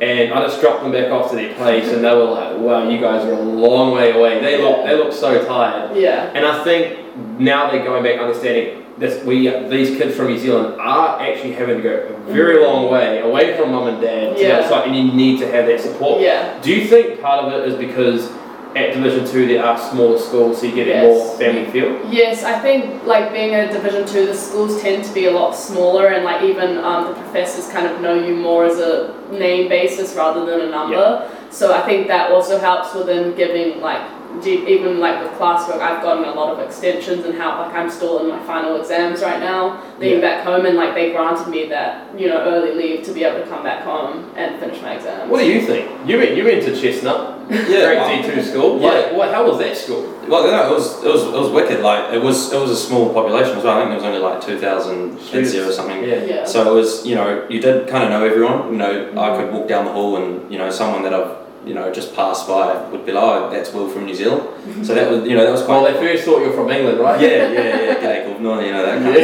and 0.00 0.32
I 0.32 0.40
just 0.46 0.60
dropped 0.60 0.82
them 0.82 0.92
back 0.92 1.10
off 1.10 1.30
to 1.30 1.36
their 1.36 1.52
place, 1.54 1.92
and 1.92 2.02
they 2.02 2.14
were 2.14 2.24
like, 2.24 2.56
"Wow, 2.58 2.88
you 2.88 2.98
guys 2.98 3.24
are 3.26 3.32
a 3.34 3.38
long 3.40 3.92
way 3.92 4.12
away." 4.12 4.40
They 4.40 4.56
look 4.60 4.84
they 4.84 4.96
look 4.96 5.12
so 5.12 5.44
tired, 5.44 5.94
Yeah. 5.96 6.30
and 6.34 6.46
I 6.46 6.64
think 6.64 6.96
now 7.38 7.70
they're 7.70 7.84
going 7.84 8.02
back 8.02 8.18
understanding 8.18 8.79
this. 9.00 9.24
We 9.24 9.48
these 9.68 9.96
kids 9.98 10.14
from 10.14 10.28
New 10.28 10.38
Zealand 10.38 10.80
are 10.80 11.20
actually 11.20 11.52
having 11.52 11.78
to 11.78 11.82
go 11.82 11.94
a 12.14 12.32
very 12.32 12.62
long 12.64 12.90
way 12.90 13.20
away 13.20 13.56
from 13.56 13.72
mum 13.72 13.88
and 13.88 14.00
dad 14.00 14.36
to 14.36 14.42
Yeah. 14.42 14.58
outside, 14.58 14.86
and 14.88 14.96
you 14.96 15.12
need 15.12 15.40
to 15.40 15.46
have 15.50 15.66
that 15.66 15.80
support. 15.80 16.20
Yeah. 16.20 16.54
Do 16.62 16.70
you 16.72 16.86
think 16.86 17.20
part 17.20 17.44
of 17.44 17.52
it 17.52 17.68
is 17.68 17.74
because 17.74 18.28
at 18.76 18.92
Division 18.94 19.26
Two 19.26 19.46
there 19.48 19.64
are 19.64 19.76
smaller 19.76 20.16
schools, 20.18 20.60
so 20.60 20.66
you 20.66 20.72
get 20.72 20.86
a 20.86 20.90
Yes. 20.90 21.04
more 21.06 21.36
family 21.38 21.64
feel? 21.72 21.96
Yes, 22.08 22.44
I 22.44 22.52
think 22.60 23.04
like 23.04 23.32
being 23.32 23.54
a 23.54 23.72
Division 23.72 24.04
two, 24.06 24.26
the 24.26 24.34
schools 24.34 24.80
tend 24.80 25.02
to 25.04 25.12
be 25.12 25.26
a 25.26 25.30
lot 25.32 25.56
smaller, 25.56 26.06
and 26.08 26.24
like 26.24 26.42
even 26.44 26.78
um, 26.78 27.08
the 27.08 27.14
professors 27.14 27.66
kind 27.72 27.86
of 27.86 28.00
know 28.00 28.14
you 28.14 28.34
more 28.36 28.66
as 28.66 28.78
a 28.78 29.12
name 29.32 29.68
basis 29.68 30.14
rather 30.14 30.44
than 30.46 30.60
a 30.60 30.70
number. 30.70 31.26
So 31.50 31.72
I 31.72 31.80
think 31.80 32.06
that 32.08 32.30
also 32.30 32.58
helps 32.58 32.94
within 32.94 33.34
giving 33.34 33.80
like 33.80 34.02
ge- 34.42 34.64
even 34.68 35.00
like 35.00 35.22
with 35.22 35.32
classwork, 35.38 35.80
I've 35.80 36.02
gotten 36.02 36.24
a 36.24 36.32
lot 36.32 36.52
of 36.52 36.58
extensions 36.60 37.24
and 37.24 37.34
how 37.34 37.60
like 37.62 37.74
I'm 37.74 37.90
still 37.90 38.20
in 38.20 38.28
my 38.28 38.42
final 38.46 38.80
exams 38.80 39.22
right 39.22 39.40
now, 39.40 39.82
leaving 39.98 40.20
back 40.20 40.44
home, 40.44 40.66
and 40.66 40.76
like 40.76 40.94
they 40.94 41.12
granted 41.12 41.48
me 41.48 41.66
that 41.68 42.18
you 42.18 42.28
know 42.28 42.38
early 42.40 42.74
leave 42.74 43.04
to 43.06 43.12
be 43.12 43.24
able 43.24 43.42
to 43.42 43.46
come 43.48 43.62
back 43.62 43.82
home 43.82 44.30
and 44.36 44.58
finish 44.60 44.80
my 44.82 44.94
exams. 44.94 45.30
What 45.30 45.40
do 45.40 45.46
you 45.46 45.66
think? 45.66 45.90
You 46.08 46.18
went 46.18 46.36
you 46.36 46.44
went 46.44 46.62
to 46.64 46.80
Chestnut, 46.80 47.40
Yeah. 47.50 48.06
great 48.06 48.22
D 48.22 48.34
two 48.34 48.42
school. 48.42 48.80
Yeah. 48.80 48.88
Like, 48.88 49.12
what? 49.14 49.34
How 49.34 49.46
was 49.46 49.58
that 49.58 49.76
school? 49.76 50.02
Well, 50.28 50.44
no, 50.44 50.70
it 50.70 50.74
was 50.74 51.02
it 51.02 51.12
was 51.12 51.24
it 51.24 51.32
was 51.32 51.50
wicked. 51.50 51.80
Like 51.80 52.12
it 52.14 52.22
was 52.22 52.52
it 52.52 52.60
was 52.60 52.70
a 52.70 52.76
small 52.76 53.12
population 53.12 53.58
as 53.58 53.64
well. 53.64 53.76
I 53.76 53.80
think 53.80 53.90
there 53.90 53.96
was 53.96 54.04
only 54.04 54.20
like 54.20 54.40
two 54.40 54.58
thousand 54.58 55.18
kids 55.18 55.52
here 55.52 55.68
or 55.68 55.72
something. 55.72 56.04
Yeah. 56.04 56.24
Yeah. 56.24 56.44
So 56.44 56.70
it 56.70 56.74
was 56.74 57.04
you 57.06 57.14
know 57.14 57.46
you 57.48 57.60
did 57.60 57.88
kind 57.88 58.04
of 58.04 58.10
know 58.10 58.24
everyone. 58.24 58.72
You 58.72 58.78
know 58.78 58.90
I 58.90 59.14
mm-hmm. 59.14 59.42
could 59.42 59.52
walk 59.52 59.68
down 59.68 59.84
the 59.86 59.92
hall 59.92 60.16
and 60.16 60.50
you 60.50 60.58
know 60.58 60.70
someone 60.70 61.02
that 61.02 61.14
I've 61.14 61.39
you 61.66 61.74
know 61.74 61.92
just 61.92 62.14
passed 62.14 62.48
by 62.48 62.74
would 62.90 63.04
be 63.04 63.12
like, 63.12 63.22
oh, 63.24 63.50
that's 63.50 63.72
Will 63.72 63.88
from 63.88 64.06
New 64.06 64.14
Zealand. 64.14 64.42
So 64.86 64.94
that 64.94 65.10
was 65.10 65.28
you 65.28 65.34
know 65.36 65.44
that 65.44 65.52
was 65.52 65.62
quite. 65.62 65.82
Well, 65.82 65.92
they 65.92 65.98
first 66.00 66.24
thought 66.24 66.40
you 66.40 66.48
were 66.48 66.54
from 66.54 66.70
England, 66.70 66.98
right? 67.00 67.20
yeah, 67.20 67.50
yeah, 67.52 67.82
yeah. 67.82 67.94
G'day, 67.96 68.26
good 68.26 68.40
morning. 68.42 68.66
You 68.66 68.72
know 68.72 68.86
that 68.86 69.02
kind 69.02 69.16
of. 69.16 69.22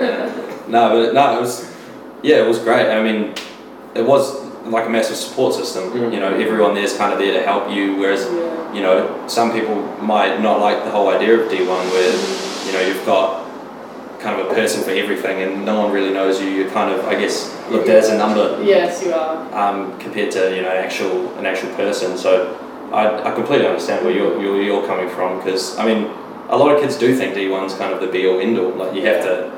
Yeah. 0.00 0.66
No, 0.68 0.82
but 0.90 1.14
no, 1.14 1.38
it 1.38 1.40
was 1.40 1.74
yeah, 2.22 2.44
it 2.44 2.46
was 2.46 2.58
great. 2.58 2.90
I 2.90 3.02
mean, 3.02 3.34
it 3.94 4.02
was 4.06 4.44
like 4.66 4.86
a 4.86 4.90
massive 4.90 5.16
support 5.16 5.54
system. 5.54 5.90
Mm. 5.90 6.12
You 6.12 6.20
know, 6.20 6.34
everyone 6.34 6.74
there's 6.74 6.96
kind 6.96 7.12
of 7.12 7.18
there 7.18 7.32
to 7.32 7.42
help 7.46 7.70
you. 7.70 7.96
Whereas 7.96 8.24
Yeah. 8.24 8.74
you 8.74 8.82
know, 8.82 9.24
some 9.26 9.52
people 9.52 9.76
might 10.02 10.40
not 10.40 10.60
like 10.60 10.84
the 10.84 10.90
whole 10.90 11.08
idea 11.08 11.40
of 11.40 11.50
D1 11.50 11.66
where, 11.66 12.12
you 12.66 12.72
know, 12.74 12.80
you've 12.86 13.04
got 13.06 13.39
kind 14.20 14.38
of 14.40 14.46
a 14.50 14.54
person 14.54 14.82
for 14.84 14.90
everything 14.90 15.42
and 15.42 15.64
no 15.64 15.80
one 15.80 15.92
really 15.92 16.12
knows 16.12 16.40
you. 16.40 16.48
You're 16.48 16.70
kind 16.70 16.92
of, 16.92 17.04
I 17.06 17.14
guess, 17.14 17.54
looked 17.70 17.88
at 17.88 17.96
as 17.96 18.08
a 18.10 18.18
number 18.18 18.62
Yes, 18.62 19.02
you 19.02 19.12
are. 19.12 19.36
um, 19.54 19.98
compared 19.98 20.30
to, 20.32 20.54
you 20.54 20.62
know, 20.62 20.70
an 20.70 20.84
actual, 20.84 21.36
an 21.38 21.46
actual 21.46 21.74
person. 21.74 22.16
So 22.18 22.54
I, 22.92 23.30
I 23.30 23.34
completely 23.34 23.66
understand 23.66 24.04
where 24.04 24.14
you're, 24.14 24.40
you're, 24.40 24.62
you're 24.62 24.86
coming 24.86 25.08
from 25.08 25.38
because, 25.38 25.76
I 25.78 25.86
mean, 25.86 26.10
a 26.48 26.56
lot 26.56 26.74
of 26.74 26.80
kids 26.82 26.96
do 26.98 27.14
think 27.16 27.34
D1's 27.34 27.74
kind 27.74 27.94
of 27.94 28.00
the 28.00 28.08
be 28.08 28.26
all 28.26 28.40
end 28.40 28.58
all. 28.58 28.70
Like, 28.72 28.94
you 28.94 29.02
have 29.06 29.22
to, 29.24 29.50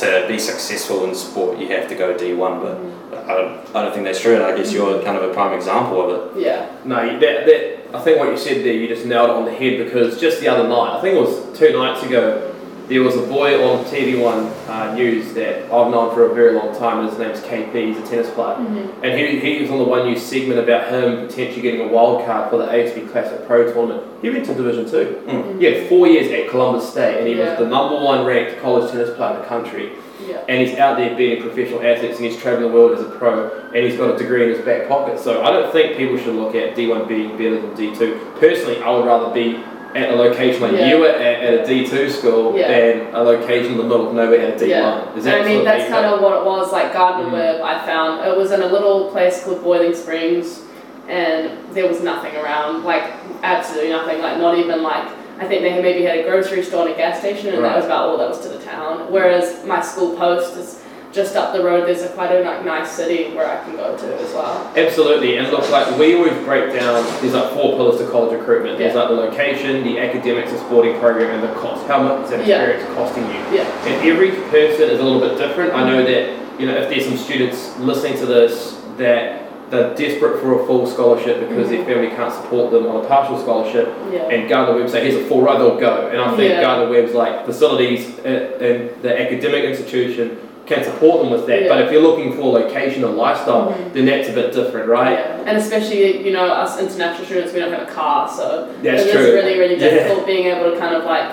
to 0.00 0.26
be 0.28 0.38
successful 0.38 1.04
in 1.04 1.14
sport, 1.14 1.58
you 1.58 1.68
have 1.68 1.88
to 1.88 1.94
go 1.94 2.14
D1, 2.14 2.62
but 2.62 3.24
I 3.28 3.34
don't, 3.34 3.76
I 3.76 3.82
don't 3.82 3.92
think 3.92 4.04
that's 4.04 4.20
true. 4.20 4.34
And 4.34 4.44
I 4.44 4.56
guess 4.56 4.72
you're 4.72 5.02
kind 5.02 5.16
of 5.18 5.28
a 5.28 5.34
prime 5.34 5.52
example 5.54 6.00
of 6.00 6.36
it. 6.36 6.42
Yeah. 6.42 6.70
No, 6.84 6.96
that, 7.18 7.46
that 7.46 7.94
I 7.94 8.00
think 8.00 8.18
what 8.18 8.28
you 8.30 8.36
said 8.36 8.64
there, 8.64 8.72
you 8.74 8.86
just 8.88 9.04
nailed 9.06 9.30
it 9.30 9.36
on 9.36 9.44
the 9.44 9.52
head 9.54 9.84
because 9.84 10.20
just 10.20 10.40
the 10.40 10.48
other 10.48 10.68
night, 10.68 10.96
I 10.98 11.00
think 11.00 11.16
it 11.16 11.20
was 11.20 11.58
two 11.58 11.72
nights 11.72 12.02
ago, 12.04 12.54
there 12.88 13.02
was 13.02 13.16
a 13.16 13.22
boy 13.26 13.62
on 13.68 13.84
TV1 13.86 14.68
uh, 14.68 14.94
News 14.94 15.34
that 15.34 15.64
I've 15.64 15.90
known 15.90 16.14
for 16.14 16.30
a 16.30 16.34
very 16.34 16.52
long 16.52 16.76
time, 16.78 17.00
and 17.00 17.08
his 17.08 17.18
name's 17.18 17.40
KP, 17.40 17.72
he's 17.88 17.96
a 17.98 18.06
tennis 18.06 18.30
player. 18.30 18.56
Mm-hmm. 18.56 19.04
And 19.04 19.18
he, 19.18 19.40
he 19.40 19.62
was 19.62 19.70
on 19.70 19.78
the 19.78 19.84
One 19.84 20.06
News 20.06 20.22
segment 20.22 20.60
about 20.60 20.88
him 20.92 21.26
potentially 21.26 21.62
getting 21.62 21.80
a 21.80 21.88
wild 21.88 22.24
card 22.24 22.50
for 22.50 22.58
the 22.58 22.66
ASB 22.66 23.10
Classic 23.10 23.44
Pro 23.46 23.72
tournament. 23.72 24.04
He 24.22 24.30
went 24.30 24.46
to 24.46 24.54
Division 24.54 24.88
2. 24.88 25.24
Mm. 25.26 25.58
He 25.58 25.64
had 25.66 25.88
four 25.88 26.06
years 26.06 26.30
at 26.30 26.48
Columbus 26.50 26.88
State, 26.88 27.18
and 27.18 27.26
he 27.26 27.34
Yeah. 27.34 27.50
was 27.50 27.58
the 27.58 27.66
number 27.66 27.96
one 28.02 28.24
ranked 28.24 28.60
college 28.62 28.90
tennis 28.90 29.10
player 29.16 29.34
in 29.34 29.40
the 29.40 29.46
country. 29.46 29.92
Yeah. 30.26 30.42
And 30.48 30.66
he's 30.66 30.78
out 30.78 30.96
there 30.96 31.14
beating 31.16 31.42
professional 31.42 31.82
athletes, 31.82 32.16
and 32.16 32.24
he's 32.24 32.36
traveling 32.40 32.70
the 32.70 32.74
world 32.74 32.96
as 32.98 33.04
a 33.04 33.10
pro, 33.10 33.50
and 33.74 33.84
he's 33.84 33.96
got 33.96 34.14
a 34.14 34.16
degree 34.18 34.44
in 34.44 34.50
his 34.50 34.64
back 34.64 34.88
pocket. 34.88 35.18
So 35.18 35.42
I 35.42 35.50
don't 35.50 35.70
think 35.72 35.96
people 35.96 36.16
should 36.18 36.34
look 36.34 36.54
at 36.54 36.74
D1 36.76 37.06
being 37.06 37.36
better 37.36 37.60
than 37.60 37.74
D2. 37.76 38.38
Personally, 38.38 38.80
I 38.80 38.90
would 38.90 39.04
rather 39.04 39.32
be 39.34 39.62
at 39.96 40.10
a 40.10 40.16
location 40.16 40.60
like 40.62 40.72
Yeah. 40.72 40.88
you 40.88 40.98
were 41.00 41.08
at, 41.08 41.42
at 41.42 41.54
a 41.60 41.66
D2 41.66 42.10
school 42.10 42.56
Yeah. 42.56 42.68
than 42.68 43.14
a 43.14 43.22
location 43.22 43.72
in 43.72 43.78
the 43.78 43.84
middle 43.84 44.08
of 44.08 44.14
nowhere 44.14 44.40
at 44.40 44.60
a 44.60 44.64
D1. 44.64 44.68
Yeah. 44.68 45.16
Is 45.16 45.26
And 45.26 45.42
I 45.42 45.44
mean, 45.48 45.64
that's 45.64 45.88
kind 45.88 46.06
of 46.06 46.20
what 46.20 46.36
it 46.38 46.44
was 46.44 46.72
like 46.72 46.92
Gardner 46.92 47.28
Mm. 47.30 47.32
Webb, 47.32 47.60
I 47.62 47.78
found. 47.86 48.26
It 48.28 48.36
was 48.36 48.52
in 48.52 48.62
a 48.62 48.66
little 48.66 49.10
place 49.10 49.42
called 49.44 49.62
Boiling 49.64 49.94
Springs, 49.94 50.62
and 51.08 51.50
there 51.72 51.86
was 51.88 52.02
nothing 52.02 52.34
around, 52.36 52.84
like, 52.84 53.04
absolutely 53.42 53.90
nothing, 53.90 54.20
like, 54.20 54.38
not 54.38 54.58
even 54.58 54.82
like, 54.82 55.04
I 55.40 55.44
think 55.44 55.62
they 55.62 55.80
maybe 55.82 56.02
had 56.02 56.18
a 56.18 56.22
grocery 56.22 56.62
store 56.62 56.86
and 56.86 56.94
a 56.94 56.96
gas 56.96 57.18
station, 57.20 57.48
and 57.52 57.62
Right. 57.62 57.68
that 57.70 57.76
was 57.76 57.84
about 57.86 58.08
all 58.08 58.16
that 58.18 58.28
was 58.28 58.40
to 58.40 58.48
the 58.48 58.58
town. 58.58 59.06
Whereas 59.10 59.64
my 59.66 59.80
school 59.82 60.16
post 60.16 60.56
is 60.56 60.80
just 61.16 61.34
up 61.34 61.54
the 61.54 61.64
road, 61.64 61.88
there's 61.88 62.02
a 62.02 62.08
quite 62.10 62.30
a 62.30 62.42
like, 62.42 62.62
nice 62.64 62.92
city 62.92 63.34
where 63.34 63.48
I 63.48 63.64
can 63.64 63.74
go 63.74 63.96
to 63.96 64.20
as 64.20 64.32
well. 64.34 64.70
Absolutely, 64.76 65.38
and 65.38 65.48
look, 65.50 65.68
like 65.70 65.98
we 65.98 66.14
always 66.14 66.34
break 66.44 66.72
down. 66.74 67.02
There's 67.22 67.32
like 67.32 67.52
four 67.54 67.74
pillars 67.76 67.98
to 67.98 68.06
college 68.10 68.38
recruitment. 68.38 68.78
There's 68.78 68.94
Yeah. 68.94 69.00
like 69.00 69.08
the 69.08 69.14
location, 69.14 69.82
the 69.82 69.98
academics, 69.98 70.52
the 70.52 70.58
sporting 70.58 70.98
program, 71.00 71.30
and 71.30 71.42
the 71.42 71.58
cost. 71.58 71.86
How 71.86 72.02
much 72.02 72.24
is 72.24 72.30
that 72.30 72.46
Yeah. 72.46 72.62
experience 72.62 72.94
costing 72.94 73.24
you? 73.24 73.40
Yeah. 73.58 73.86
And 73.86 74.08
every 74.08 74.30
person 74.30 74.90
is 74.90 75.00
a 75.00 75.02
little 75.02 75.20
bit 75.20 75.38
different. 75.38 75.72
I 75.74 75.88
know 75.90 76.04
that 76.04 76.28
you 76.60 76.66
know 76.66 76.74
if 76.76 76.90
there's 76.90 77.06
some 77.06 77.16
students 77.16 77.76
listening 77.80 78.18
to 78.18 78.26
this 78.26 78.76
that 78.98 79.42
they're 79.70 79.94
desperate 79.94 80.38
for 80.40 80.60
a 80.62 80.66
full 80.66 80.86
scholarship 80.86 81.40
because 81.48 81.68
their 81.70 81.84
family 81.84 82.08
can't 82.08 82.32
support 82.32 82.70
them 82.70 82.86
on 82.86 83.04
a 83.04 83.08
partial 83.08 83.36
scholarship, 83.38 83.88
Yeah. 84.12 84.28
and 84.28 84.48
Gardner 84.48 84.76
Webb 84.78 84.88
say 84.88 85.00
here's 85.02 85.16
a 85.16 85.24
full 85.26 85.42
ride, 85.42 85.58
they'll 85.60 85.76
go. 85.76 86.08
And 86.12 86.20
I 86.20 86.28
think 86.36 86.50
Yeah. 86.52 86.60
Gardner 86.60 86.88
Webb's 86.88 87.14
like 87.14 87.44
facilities 87.46 88.06
uh, 88.24 88.28
and 88.60 88.90
the 89.02 89.20
academic 89.20 89.64
institution 89.64 90.38
can 90.66 90.82
support 90.84 91.22
them 91.22 91.30
with 91.30 91.46
that. 91.46 91.62
Yeah. 91.62 91.68
But 91.68 91.82
if 91.82 91.92
you're 91.92 92.02
looking 92.02 92.32
for 92.34 92.42
location 92.52 93.04
or 93.04 93.10
lifestyle, 93.12 93.68
Mhm. 93.72 93.92
then 93.94 94.06
that's 94.06 94.28
a 94.28 94.32
bit 94.32 94.52
different, 94.52 94.88
right? 94.88 95.12
Yeah. 95.18 95.36
And 95.46 95.56
especially, 95.56 96.18
you 96.26 96.32
know, 96.32 96.44
us 96.46 96.80
international 96.80 97.24
students, 97.24 97.52
we 97.54 97.60
don't 97.60 97.72
have 97.72 97.82
a 97.88 97.92
car, 97.92 98.28
so 98.28 98.68
That's 98.82 99.02
it 99.02 99.06
is 99.08 99.12
true. 99.14 99.32
really, 99.34 99.58
really 99.58 99.76
Yeah. 99.76 99.90
difficult 99.90 100.26
being 100.26 100.46
able 100.46 100.70
to 100.72 100.76
kind 100.76 100.94
of 100.94 101.04
like 101.04 101.24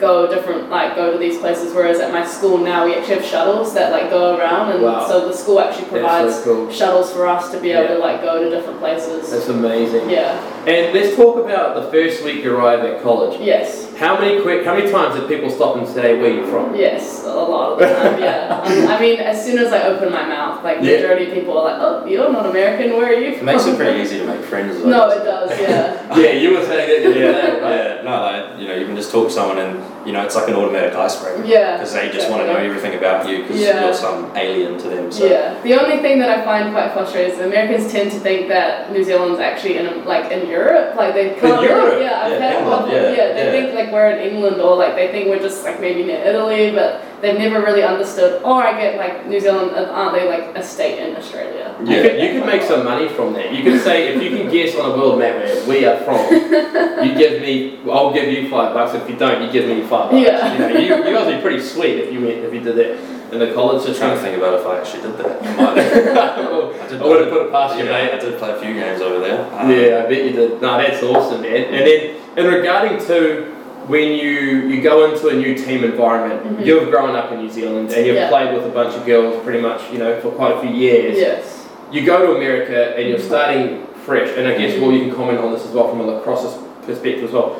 go 0.00 0.26
different, 0.26 0.70
like 0.70 0.96
go 0.96 1.12
to 1.12 1.18
these 1.18 1.36
places. 1.38 1.74
Whereas 1.74 2.00
at 2.00 2.10
my 2.10 2.24
school 2.24 2.56
now, 2.56 2.86
we 2.86 2.94
actually 2.94 3.16
have 3.16 3.24
shuttles 3.24 3.74
that 3.74 3.92
like 3.92 4.08
go 4.10 4.34
around, 4.36 4.72
and 4.72 4.82
Wow. 4.82 5.06
so 5.06 5.20
the 5.28 5.32
school 5.34 5.60
actually 5.60 5.84
provides 5.84 6.36
so 6.42 6.42
cool. 6.44 6.70
shuttles 6.70 7.12
for 7.12 7.26
us 7.28 7.50
to 7.50 7.58
be 7.58 7.70
able 7.72 7.82
Yeah. 7.82 7.94
to 7.94 7.98
like 7.98 8.22
go 8.24 8.42
to 8.42 8.48
different 8.48 8.80
places. 8.80 9.30
That's 9.30 9.48
amazing. 9.50 10.08
Yeah. 10.08 10.32
And 10.66 10.94
let's 10.94 11.14
talk 11.16 11.36
about 11.38 11.74
the 11.74 11.82
first 11.92 12.24
week 12.24 12.42
you 12.42 12.56
arrive 12.56 12.80
at 12.82 13.02
college. 13.02 13.36
Yes. 13.42 13.88
How 14.00 14.18
many 14.18 14.40
quick? 14.40 14.64
How 14.64 14.74
many 14.76 14.90
times 14.90 15.14
did 15.20 15.28
people 15.28 15.50
stop 15.50 15.76
and 15.76 15.86
say, 15.86 16.16
"Where 16.18 16.30
are 16.30 16.34
you 16.34 16.46
from?" 16.46 16.74
Yes. 16.74 17.22
A 17.22 17.28
lot 17.28 17.72
of 17.72 17.78
the 17.80 17.84
time. 17.86 18.18
Yeah. 18.18 18.46
Um, 18.70 18.88
I 18.88 19.00
mean, 19.00 19.20
as 19.20 19.44
soon 19.44 19.58
as 19.58 19.72
I 19.72 19.82
open 19.84 20.10
my 20.12 20.24
mouth, 20.26 20.62
like 20.64 20.78
Yeah. 20.80 20.96
majority 20.96 21.26
of 21.28 21.34
people 21.34 21.58
are 21.58 21.64
like, 21.70 21.78
"Oh, 21.80 22.06
you're 22.06 22.32
not 22.32 22.46
American. 22.46 22.96
Where 22.96 23.08
are 23.10 23.20
you 23.24 23.36
from?" 23.36 23.48
It 23.48 23.52
makes 23.52 23.66
it 23.66 23.76
pretty 23.76 24.00
easy 24.02 24.18
to 24.20 24.26
make 24.26 24.40
friends. 24.40 24.80
though. 24.80 24.88
No, 24.88 25.10
it 25.10 25.22
does. 25.24 25.50
Yeah. 25.60 26.16
Yeah, 26.22 26.32
you 26.42 26.48
were 26.56 26.64
saying 26.64 26.88
that. 26.88 27.00
Yeah, 27.14 27.26
Yeah, 27.26 27.68
yeah. 27.76 28.02
No, 28.08 28.14
like, 28.28 28.44
you 28.60 28.68
know, 28.68 28.74
you 28.80 28.86
can 28.86 28.96
just 28.96 29.12
talk 29.12 29.28
to 29.28 29.32
someone 29.38 29.58
and, 29.58 29.74
you 30.06 30.12
know, 30.12 30.24
it's 30.24 30.34
like 30.34 30.48
an 30.48 30.54
automatic 30.54 30.94
icebreaker. 30.94 31.44
Yeah. 31.44 31.76
Because 31.76 31.92
they 31.92 32.10
just 32.10 32.30
want 32.30 32.42
to 32.42 32.46
know 32.46 32.56
everything 32.58 32.94
about 32.96 33.28
you 33.28 33.42
because 33.42 33.60
Yeah. 33.60 33.84
you're 33.84 33.94
some 33.94 34.30
alien 34.36 34.78
to 34.78 34.88
them. 34.88 35.12
So. 35.12 35.26
Yeah. 35.26 35.60
The 35.62 35.74
only 35.74 35.98
thing 35.98 36.18
that 36.20 36.30
I 36.30 36.44
find 36.44 36.72
quite 36.72 36.92
frustrating 36.92 37.34
is 37.34 37.40
Americans 37.40 37.92
tend 37.92 38.10
to 38.12 38.18
think 38.18 38.48
that 38.48 38.90
New 38.92 39.04
Zealand's 39.04 39.40
actually 39.40 39.76
in 39.76 40.04
like 40.04 40.30
in 40.32 40.48
Europe. 40.48 40.96
Like 40.96 41.14
they 41.14 41.34
come 41.34 41.62
Europe? 41.62 41.98
Yeah, 42.00 42.22
I've 42.24 42.32
Yeah, 42.32 42.38
had 42.38 42.62
England, 42.62 42.92
yeah, 42.92 43.12
Yeah, 43.12 43.32
they 43.34 43.50
think 43.50 43.74
like 43.74 43.92
we're 43.92 44.10
in 44.10 44.18
England 44.34 44.60
or 44.60 44.76
like 44.76 44.94
they 44.94 45.08
think 45.12 45.28
we're 45.28 45.38
just 45.38 45.64
like 45.64 45.80
maybe 45.80 46.04
near 46.04 46.20
Italy, 46.24 46.70
but 46.72 47.02
they've 47.20 47.38
never 47.38 47.60
really 47.60 47.82
understood. 47.82 48.42
Or 48.42 48.62
I 48.62 48.78
get 48.80 48.96
like 48.96 49.26
New 49.26 49.40
Zealand, 49.40 49.72
uh, 49.72 49.90
aren't 49.92 50.14
they 50.14 50.28
like 50.28 50.56
a 50.56 50.62
state 50.62 50.98
in 50.98 51.16
Australia? 51.16 51.74
Yeah, 51.84 51.96
You 51.96 52.02
could 52.02 52.20
you 52.22 52.28
could 52.40 52.46
make 52.46 52.62
some 52.62 52.84
money 52.84 53.08
from 53.08 53.32
that. 53.34 53.52
You 53.54 53.62
could 53.62 53.80
say 53.82 54.08
if 54.14 54.22
you 54.22 54.30
can 54.36 54.50
guess 54.50 54.76
on 54.76 54.90
a 54.90 54.96
world 54.96 55.18
map 55.18 55.36
where 55.36 55.68
we 55.68 55.84
are 55.84 55.96
from, 56.04 56.20
you 57.06 57.14
give 57.16 57.40
me, 57.42 57.80
I'll 57.90 58.12
give 58.12 58.28
you 58.28 58.48
five 58.50 58.74
bucks. 58.74 58.94
If 58.94 59.08
you 59.08 59.16
don't, 59.16 59.42
you 59.44 59.50
give 59.52 59.66
me 59.68 59.80
five 59.82 60.10
bucks. 60.10 60.14
Yeah. 60.14 60.52
You 60.52 60.58
know, 60.58 60.68
you, 60.80 60.96
you 61.08 61.14
guys 61.16 61.26
would 61.26 61.36
be 61.36 61.42
pretty 61.42 61.62
sweet 61.62 61.98
if 61.98 62.12
you 62.12 62.20
went 62.20 62.38
if 62.38 62.52
you 62.54 62.60
did 62.60 62.76
that 62.76 63.20
in 63.32 63.38
the 63.38 63.52
college 63.54 63.84
Just 63.86 63.98
system. 64.00 64.08
trying 64.08 64.16
to 64.18 64.22
think 64.24 64.36
about 64.38 64.58
if 64.60 64.66
I 64.66 64.78
actually 64.80 65.02
did 65.02 65.16
that. 65.18 65.42
I 65.46 65.56
might 65.56 65.76
have. 66.90 67.02
I 67.02 67.06
would 67.06 67.20
have 67.20 67.30
put 67.30 67.46
it 67.46 67.52
past 67.52 67.78
you, 67.78 67.84
yeah, 67.84 67.90
mate. 67.92 68.14
I 68.14 68.18
did 68.18 68.38
play 68.38 68.50
a 68.50 68.58
few 68.60 68.74
games 68.74 69.00
over 69.00 69.20
there. 69.20 69.44
Um, 69.54 69.70
Yeah, 69.70 70.02
I 70.04 70.08
bet 70.08 70.24
you 70.24 70.32
did. 70.32 70.60
No, 70.60 70.76
that's 70.78 71.02
awesome, 71.02 71.42
man. 71.42 71.72
And 71.72 71.86
then, 71.86 72.16
in 72.36 72.46
regarding 72.52 72.98
to 73.06 73.54
when 73.86 74.12
you 74.12 74.30
you 74.70 74.80
go 74.82 75.10
into 75.10 75.28
a 75.28 75.34
new 75.34 75.54
team 75.54 75.84
environment, 75.84 76.58
Mhm. 76.58 76.66
you've 76.66 76.90
grown 76.90 77.16
up 77.16 77.32
in 77.32 77.40
New 77.42 77.50
Zealand 77.50 77.92
and 77.92 78.06
you've 78.06 78.16
Yeah. 78.16 78.28
played 78.28 78.54
with 78.54 78.64
a 78.66 78.68
bunch 78.68 78.94
of 78.94 79.04
girls 79.06 79.36
pretty 79.44 79.60
much, 79.60 79.80
you 79.92 79.98
know, 79.98 80.16
for 80.20 80.28
quite 80.30 80.52
a 80.52 80.58
few 80.60 80.70
years. 80.70 81.18
Yes. 81.18 81.66
You 81.90 82.02
go 82.02 82.18
to 82.26 82.32
America 82.36 82.94
and 82.96 83.08
you're 83.08 83.18
Mhm. 83.18 83.22
starting 83.22 83.82
fresh, 84.06 84.28
and 84.36 84.46
I 84.46 84.54
guess 84.56 84.78
well, 84.80 84.92
you 84.92 85.00
can 85.06 85.10
comment 85.14 85.38
on 85.40 85.52
this 85.52 85.64
as 85.64 85.72
well 85.72 85.88
from 85.88 86.00
a 86.00 86.04
lacrosse 86.04 86.56
perspective 86.86 87.24
as 87.24 87.32
well. 87.32 87.56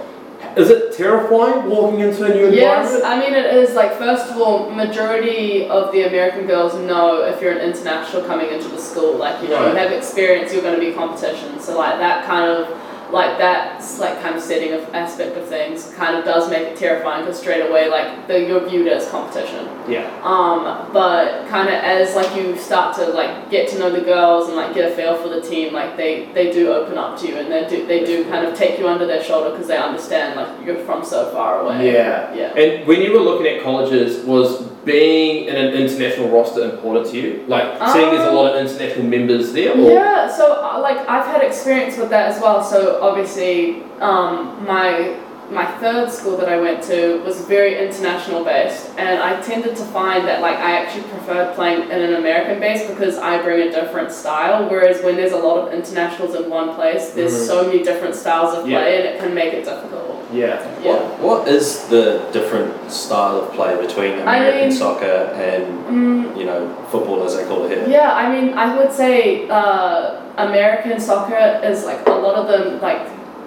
Is 0.56 0.70
it 0.70 0.92
terrifying 0.96 1.68
walking 1.70 2.00
into 2.00 2.24
a 2.24 2.28
new 2.28 2.46
Yes, 2.50 2.54
environment? 2.54 2.98
Yes, 2.98 3.02
I 3.04 3.20
mean 3.20 3.34
it 3.34 3.54
is 3.54 3.74
like 3.76 3.92
first 3.98 4.30
of 4.30 4.40
all, 4.40 4.70
majority 4.70 5.68
of 5.68 5.92
the 5.92 6.02
American 6.04 6.46
girls 6.46 6.74
know 6.74 7.22
if 7.22 7.40
you're 7.42 7.52
an 7.52 7.58
international 7.58 8.22
coming 8.22 8.48
into 8.50 8.68
the 8.68 8.78
school, 8.78 9.12
like 9.14 9.34
you 9.42 9.48
know, 9.48 9.56
Right. 9.56 9.72
you 9.72 9.76
have 9.78 9.92
experience, 9.92 10.52
you're 10.52 10.62
going 10.62 10.74
to 10.74 10.80
be 10.80 10.92
competition. 10.92 11.58
So 11.60 11.78
like 11.78 11.98
that 11.98 12.24
kind 12.26 12.50
of 12.50 12.66
like 13.12 13.38
that 13.38 13.80
like 13.98 14.20
kind 14.22 14.36
of 14.36 14.42
setting 14.42 14.72
of 14.72 14.82
aspect 14.94 15.36
of 15.36 15.46
things 15.46 15.92
kind 15.94 16.16
of 16.16 16.24
does 16.24 16.48
make 16.48 16.62
it 16.62 16.76
terrifying 16.76 17.24
because 17.24 17.38
straight 17.38 17.68
away 17.68 17.88
like 17.88 18.26
the, 18.26 18.40
you're 18.40 18.66
viewed 18.68 18.88
as 18.88 19.08
competition. 19.08 19.68
Yeah. 19.88 20.06
Um, 20.22 20.92
but 20.92 21.48
kind 21.48 21.68
of 21.68 21.74
as 21.74 22.14
like 22.14 22.34
you 22.36 22.56
start 22.56 22.96
to 22.96 23.06
like 23.06 23.50
get 23.50 23.68
to 23.70 23.78
know 23.78 23.90
the 23.90 24.00
girls 24.00 24.48
and 24.48 24.56
like 24.56 24.74
get 24.74 24.90
a 24.90 24.94
feel 24.94 25.16
for 25.16 25.28
the 25.28 25.40
team, 25.40 25.72
like 25.72 25.96
they 25.96 26.26
they 26.32 26.52
do 26.52 26.72
open 26.72 26.98
up 26.98 27.18
to 27.20 27.28
you 27.28 27.36
and 27.36 27.50
they 27.50 27.68
do 27.68 27.86
they 27.86 28.04
do 28.04 28.24
kind 28.24 28.46
of 28.46 28.56
take 28.56 28.78
you 28.78 28.88
under 28.88 29.06
their 29.06 29.22
shoulder 29.22 29.50
because 29.50 29.68
they 29.68 29.78
understand 29.78 30.36
like 30.36 30.66
you're 30.66 30.84
from 30.84 31.04
so 31.04 31.30
far 31.32 31.60
away. 31.60 31.92
Yeah. 31.92 32.34
Yeah. 32.34 32.54
And 32.56 32.86
when 32.86 33.00
you 33.00 33.12
were 33.12 33.20
looking 33.20 33.46
at 33.46 33.62
colleges, 33.62 34.24
was 34.24 34.69
being 34.84 35.46
in 35.46 35.56
an 35.56 35.75
international 35.75 36.28
roster 36.28 36.64
important 36.70 37.06
to 37.10 37.16
you? 37.20 37.44
Like 37.46 37.64
seeing 37.92 38.10
there's 38.10 38.28
a 38.28 38.32
lot 38.32 38.54
of 38.54 38.66
international 38.66 39.04
members 39.06 39.52
there? 39.52 39.72
Or? 39.72 39.90
Yeah, 39.92 40.34
so 40.34 40.52
uh, 40.62 40.78
like 40.80 40.99
I've 41.08 41.26
had 41.26 41.42
experience 41.42 41.96
with 41.96 42.10
that 42.10 42.30
as 42.32 42.40
well. 42.40 42.62
So 42.62 43.00
obviously, 43.02 43.82
um, 44.00 44.64
my 44.66 45.16
my 45.50 45.66
third 45.80 46.12
school 46.12 46.37
that 46.37 46.49
I 46.49 46.60
went 46.60 46.80
to 46.84 47.20
was 47.25 47.40
very 47.46 47.76
international 47.84 48.44
based, 48.44 48.88
and 48.96 49.20
I 49.20 49.40
tended 49.42 49.75
to 49.76 49.84
find 49.87 50.25
that 50.28 50.40
like 50.40 50.56
I 50.58 50.76
actually 50.78 51.02
preferred 51.10 51.56
playing 51.56 51.82
in 51.90 52.00
an 52.00 52.14
American 52.14 52.60
base 52.60 52.88
because 52.88 53.18
I 53.18 53.42
bring 53.42 53.68
a 53.68 53.70
different 53.72 54.12
style. 54.12 54.70
Whereas 54.70 55.02
when 55.02 55.16
there's 55.16 55.32
a 55.32 55.37
lot 55.38 55.58
of 55.66 55.75
internationals 55.75 56.37
in 56.37 56.49
one 56.49 56.75
place, 56.76 57.10
there's 57.10 57.34
Mhm. 57.34 57.46
so 57.49 57.64
many 57.66 57.82
different 57.82 58.14
styles 58.14 58.54
of 58.54 58.62
play, 58.64 58.70
Yeah. 58.72 58.99
and 59.00 59.08
it 59.08 59.18
can 59.18 59.34
make 59.34 59.52
it 59.52 59.64
difficult. 59.64 60.19
Yeah. 60.32 60.80
Yeah. 60.82 60.92
What, 60.92 61.20
what 61.20 61.49
is 61.49 61.87
the 61.88 62.28
different 62.32 62.90
style 62.90 63.37
of 63.42 63.52
play 63.52 63.75
between 63.84 64.12
I 64.20 64.37
American 64.37 64.68
mean- 64.68 64.72
soccer 64.78 65.32
and, 65.34 65.64
Mm, 65.90 66.38
you 66.38 66.44
know, 66.44 66.72
football 66.90 67.25
as 67.25 67.37
they 67.37 67.44
call 67.44 67.64
it 67.64 67.76
here? 67.76 67.88
Yeah, 67.88 68.12
I 68.14 68.30
mean, 68.30 68.54
I 68.54 68.76
would 68.76 68.92
say 68.92 69.49
uh, 69.49 70.20
American 70.37 71.00
soccer 71.00 71.60
is 71.64 71.84
like 71.84 72.06
a 72.06 72.12
lot 72.12 72.37
of 72.37 72.46
them, 72.46 72.80
like 72.80 73.00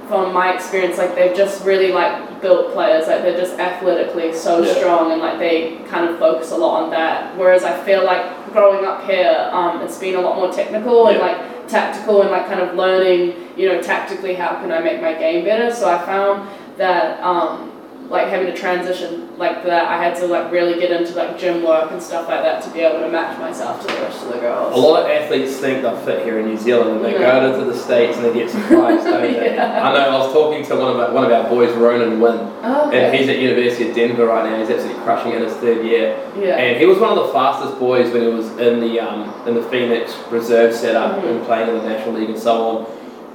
from 0.09 0.33
my 0.33 0.53
experience, 0.53 0.97
like 0.97 1.15
they've 1.15 1.35
just 1.35 1.63
really 1.63 1.93
like 1.93 2.41
built 2.41 2.73
players, 2.73 3.07
like 3.07 3.21
they're 3.21 3.37
just 3.39 3.57
athletically 3.57 4.33
so 4.33 4.61
Yeah. 4.61 4.73
strong 4.73 5.11
and 5.13 5.21
like 5.21 5.39
they 5.39 5.77
kind 5.87 6.09
of 6.09 6.19
focus 6.19 6.51
a 6.51 6.57
lot 6.57 6.83
on 6.83 6.89
that. 6.91 7.37
Whereas 7.37 7.63
I 7.63 7.81
feel 7.85 8.03
like 8.03 8.51
growing 8.51 8.85
up 8.85 9.05
here, 9.09 9.49
um, 9.53 9.81
it's 9.81 9.97
been 9.97 10.15
a 10.15 10.21
lot 10.21 10.35
more 10.35 10.51
technical 10.51 11.07
and 11.07 11.19
like 11.19 11.37
tactical 11.69 12.21
and 12.21 12.29
like 12.29 12.45
kind 12.47 12.59
of 12.59 12.75
learning, 12.75 13.33
you 13.55 13.69
know, 13.69 13.81
tactically 13.81 14.33
how 14.33 14.55
can 14.59 14.69
I 14.73 14.79
make 14.81 15.01
my 15.01 15.13
game 15.13 15.45
better. 15.45 15.73
So 15.73 15.87
I 15.89 16.05
found 16.05 16.49
that 16.77 17.21
um, 17.23 17.69
like 18.09 18.27
having 18.27 18.47
to 18.47 18.55
transition 18.55 19.21
like 19.37 19.63
that, 19.63 19.85
I 19.87 20.03
had 20.03 20.15
to 20.17 20.27
like 20.27 20.51
really 20.51 20.79
get 20.79 20.91
into 20.91 21.13
like 21.15 21.37
gym 21.39 21.63
work 21.63 21.91
and 21.91 22.01
stuff 22.01 22.27
like 22.27 22.43
that 22.43 22.61
to 22.63 22.69
be 22.71 22.81
able 22.81 22.99
to 22.99 23.09
match 23.09 23.39
myself 23.39 23.81
to 23.81 23.87
the 23.87 23.93
rest 24.01 24.21
of 24.23 24.33
the 24.33 24.39
girls. 24.39 24.75
A 24.75 24.79
lot 24.79 25.01
of 25.03 25.09
athletes 25.09 25.57
think 25.57 25.81
they're 25.81 25.95
fit 26.05 26.23
here 26.23 26.39
in 26.39 26.45
New 26.47 26.57
Zealand 26.57 26.97
and 26.97 27.05
they 27.05 27.13
Yeah. 27.13 27.39
go 27.39 27.59
to 27.59 27.65
the 27.65 27.75
States 27.77 28.17
and 28.17 28.25
they 28.25 28.33
get 28.33 28.49
surprised, 28.51 29.05
don't 29.05 29.21
they? 29.21 29.33
Yeah. 29.55 29.87
I 29.89 29.93
know, 29.93 29.99
I 29.99 30.17
was 30.25 30.33
talking 30.33 30.63
to 30.65 30.75
one 30.75 30.91
of 30.91 30.99
our, 30.99 31.11
one 31.13 31.23
of 31.25 31.31
our 31.31 31.49
boys, 31.49 31.71
Ronan 31.73 32.19
Wynn, 32.19 32.37
Oh, 32.63 32.87
okay. 32.87 33.05
and 33.05 33.15
he's 33.17 33.27
at 33.29 33.39
University 33.39 33.89
of 33.89 33.95
Denver 33.95 34.25
right 34.27 34.49
now. 34.49 34.59
He's 34.59 34.69
absolutely 34.69 35.01
crushing 35.03 35.31
it 35.31 35.37
in 35.37 35.43
his 35.43 35.53
third 35.53 35.83
year. 35.85 36.17
yeah. 36.37 36.55
And 36.57 36.79
he 36.79 36.85
was 36.85 36.99
one 36.99 37.17
of 37.17 37.25
the 37.27 37.33
fastest 37.33 37.79
boys 37.79 38.11
when 38.13 38.21
he 38.23 38.27
was 38.29 38.47
in 38.57 38.79
the 38.79 38.99
um, 38.99 39.33
in 39.47 39.55
the 39.55 39.63
Phoenix 39.63 40.15
reserve 40.29 40.73
setup 40.75 41.17
Mhm. 41.23 41.29
and 41.37 41.45
playing 41.45 41.69
in 41.69 41.75
the 41.77 41.89
National 41.89 42.15
League 42.15 42.29
and 42.29 42.39
so 42.39 42.53
on. 42.77 42.85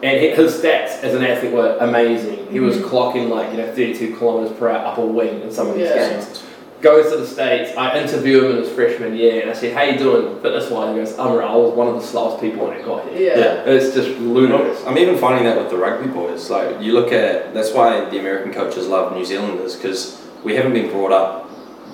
And 0.03 0.21
he, 0.21 0.29
his 0.31 0.55
stats 0.61 1.03
as 1.03 1.15
an 1.15 1.25
athlete 1.25 1.53
were 1.53 1.77
amazing. 1.81 2.47
He 2.51 2.61
was 2.61 2.77
Mhm. 2.77 2.83
clocking 2.89 3.29
like 3.29 3.51
you 3.53 3.59
know 3.59 3.67
32 3.73 4.15
kilometers 4.17 4.57
per 4.57 4.69
hour 4.71 4.87
up 4.87 4.99
a 4.99 5.01
wing 5.01 5.41
in 5.43 5.51
some 5.51 5.69
of 5.69 5.75
these 5.77 5.89
Yeah. 5.89 6.11
games. 6.11 6.43
Goes 6.81 7.11
to 7.11 7.17
the 7.17 7.27
States. 7.27 7.73
I 7.77 7.99
interview 7.99 8.45
him 8.45 8.51
in 8.53 8.57
his 8.59 8.69
freshman 8.69 9.17
year, 9.17 9.41
and 9.43 9.51
I 9.51 9.53
said, 9.53 9.73
"How 9.73 9.83
you 9.83 9.99
doing 9.99 10.37
fitness 10.41 10.71
wise?" 10.71 10.95
He 10.95 11.01
goes, 11.01 11.19
"I'm 11.19 11.37
I 11.41 11.57
was 11.57 11.73
one 11.73 11.89
of 11.89 11.95
the 12.01 12.07
slowest 12.07 12.41
people 12.41 12.67
when 12.69 12.77
I 12.79 12.81
got 12.83 13.03
here." 13.13 13.31
yeah. 13.37 13.39
Yeah. 13.67 13.73
It's 13.73 13.93
just 13.97 14.11
ludicrous. 14.21 14.85
I'm 14.87 14.97
even 14.97 15.17
finding 15.17 15.45
that 15.47 15.59
with 15.59 15.71
the 15.71 15.77
rugby 15.77 16.07
boys. 16.09 16.49
Like 16.49 16.77
you 16.81 16.93
look 16.93 17.13
at 17.13 17.53
that's 17.53 17.73
why 17.73 18.05
the 18.09 18.19
American 18.21 18.53
coaches 18.55 18.87
love 18.87 19.17
New 19.17 19.25
Zealanders 19.25 19.75
because 19.75 20.19
we 20.45 20.55
haven't 20.55 20.73
been 20.75 20.89
brought 20.89 21.11
up 21.11 21.48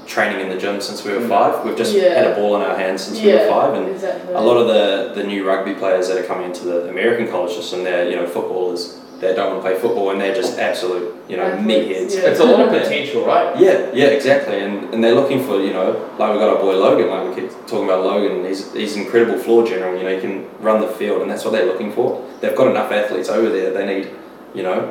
training 0.07 0.41
in 0.41 0.49
the 0.49 0.57
gym 0.57 0.81
since 0.81 1.05
we 1.05 1.13
were 1.13 1.21
Mm. 1.21 1.29
five. 1.29 1.65
We've 1.65 1.77
just 1.77 1.95
Yeah. 1.95 2.15
had 2.15 2.27
a 2.27 2.35
ball 2.35 2.57
in 2.57 2.63
our 2.63 2.77
hands 2.77 3.03
since 3.05 3.21
we 3.23 3.33
were 3.33 3.47
five, 3.49 3.75
and 3.75 3.89
exactly. 3.89 4.35
a 4.35 4.41
lot 4.41 4.57
of 4.57 4.67
the, 4.69 5.13
the 5.15 5.25
new 5.27 5.47
rugby 5.47 5.75
players 5.75 6.09
that 6.09 6.19
are 6.19 6.23
coming 6.25 6.47
into 6.47 6.65
the 6.65 6.89
American 6.89 7.29
college 7.29 7.53
system, 7.55 7.85
they're 7.85 8.09
you 8.09 8.17
know 8.17 8.27
footballers. 8.27 8.99
They 9.21 9.33
don't 9.33 9.53
want 9.53 9.63
to 9.63 9.69
play 9.71 9.79
football, 9.81 10.11
and 10.11 10.21
they're 10.21 10.35
just 10.35 10.59
absolute 10.59 11.15
you 11.29 11.37
know 11.39 11.45
Athletes, 11.45 12.15
meatheads. 12.15 12.23
yeah. 12.23 12.29
It's 12.31 12.41
a 12.41 12.45
lot 12.45 12.61
of 12.61 12.69
potential, 12.83 13.25
right? 13.25 13.57
Yeah, 13.59 13.87
yeah, 13.95 14.07
exactly, 14.07 14.59
and 14.59 14.93
and 14.93 15.03
they're 15.03 15.15
looking 15.15 15.43
for 15.45 15.61
you 15.61 15.73
know 15.73 15.97
like 16.19 16.33
we 16.33 16.39
got 16.39 16.51
our 16.51 16.59
boy 16.61 16.75
Logan, 16.77 17.09
like 17.09 17.29
we 17.29 17.43
keep 17.43 17.51
talking 17.67 17.85
about 17.85 18.05
Logan. 18.05 18.45
He's 18.45 18.73
he's 18.75 18.97
incredible 18.97 19.39
floor 19.39 19.65
general. 19.65 19.97
You 19.97 20.03
know, 20.05 20.15
he 20.15 20.21
can 20.21 20.45
run 20.61 20.81
the 20.81 20.89
field, 20.89 21.23
and 21.23 21.31
that's 21.31 21.45
what 21.45 21.53
they're 21.55 21.65
looking 21.73 21.93
for. 21.93 22.21
They've 22.41 22.55
got 22.57 22.67
enough 22.67 22.91
athletes 22.93 23.31
over 23.31 23.49
there. 23.49 23.71
They 23.71 23.87
need, 23.87 24.09
you 24.55 24.63
know, 24.65 24.91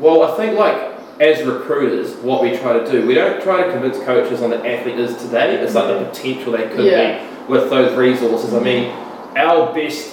Well, 0.00 0.22
I 0.24 0.30
think 0.36 0.58
like 0.58 0.76
as 1.20 1.42
recruiters, 1.44 2.14
what 2.16 2.42
we 2.42 2.56
try 2.56 2.72
to 2.78 2.90
do, 2.90 3.06
we 3.06 3.14
don't 3.14 3.42
try 3.42 3.64
to 3.64 3.70
convince 3.72 3.98
coaches 4.04 4.42
on 4.42 4.50
the 4.50 4.56
athlete 4.66 4.98
is 4.98 5.16
today. 5.16 5.54
It's 5.56 5.74
like 5.74 5.86
the 5.86 6.04
potential 6.04 6.52
they 6.52 6.68
could 6.68 6.84
Yeah. 6.84 7.18
be 7.18 7.52
with 7.52 7.70
those 7.70 7.94
resources. 7.96 8.54
I 8.54 8.60
mean, 8.60 8.90
our 9.36 9.72
best, 9.74 10.10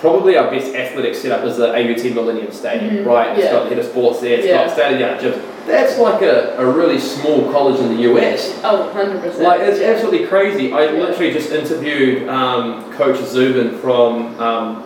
probably 0.00 0.36
our 0.36 0.50
best 0.50 0.74
athletic 0.74 1.14
setup 1.14 1.44
is 1.44 1.56
the 1.58 1.72
AUT 1.74 2.10
Millennium 2.14 2.50
Stadium, 2.52 2.98
Mhm. 3.04 3.06
right? 3.06 3.28
It's 3.36 3.44
Yeah. 3.44 3.52
got 3.52 3.62
the 3.64 3.68
head 3.70 3.78
of 3.78 3.84
sports 3.86 4.20
there. 4.20 4.34
It's 4.38 4.46
Yeah. 4.46 4.64
got 4.64 4.70
state 4.72 4.92
of 4.92 4.98
the 4.98 5.08
art 5.10 5.20
gyms. 5.20 5.38
That's 5.66 5.98
like 5.98 6.22
a, 6.22 6.54
a 6.58 6.64
really 6.64 6.98
small 6.98 7.42
college 7.52 7.78
in 7.78 7.94
the 7.94 8.02
US. 8.10 8.54
Oh, 8.64 8.88
100%. 8.94 9.42
Like 9.42 9.60
it's 9.60 9.80
yeah. 9.80 9.88
absolutely 9.88 10.26
crazy. 10.26 10.72
I 10.72 10.84
Yeah. 10.84 10.92
literally 10.92 11.30
just 11.32 11.52
interviewed 11.52 12.28
um, 12.28 12.84
Coach 12.96 13.18
Zubin 13.18 13.72
from 13.78 14.34
um, 14.40 14.82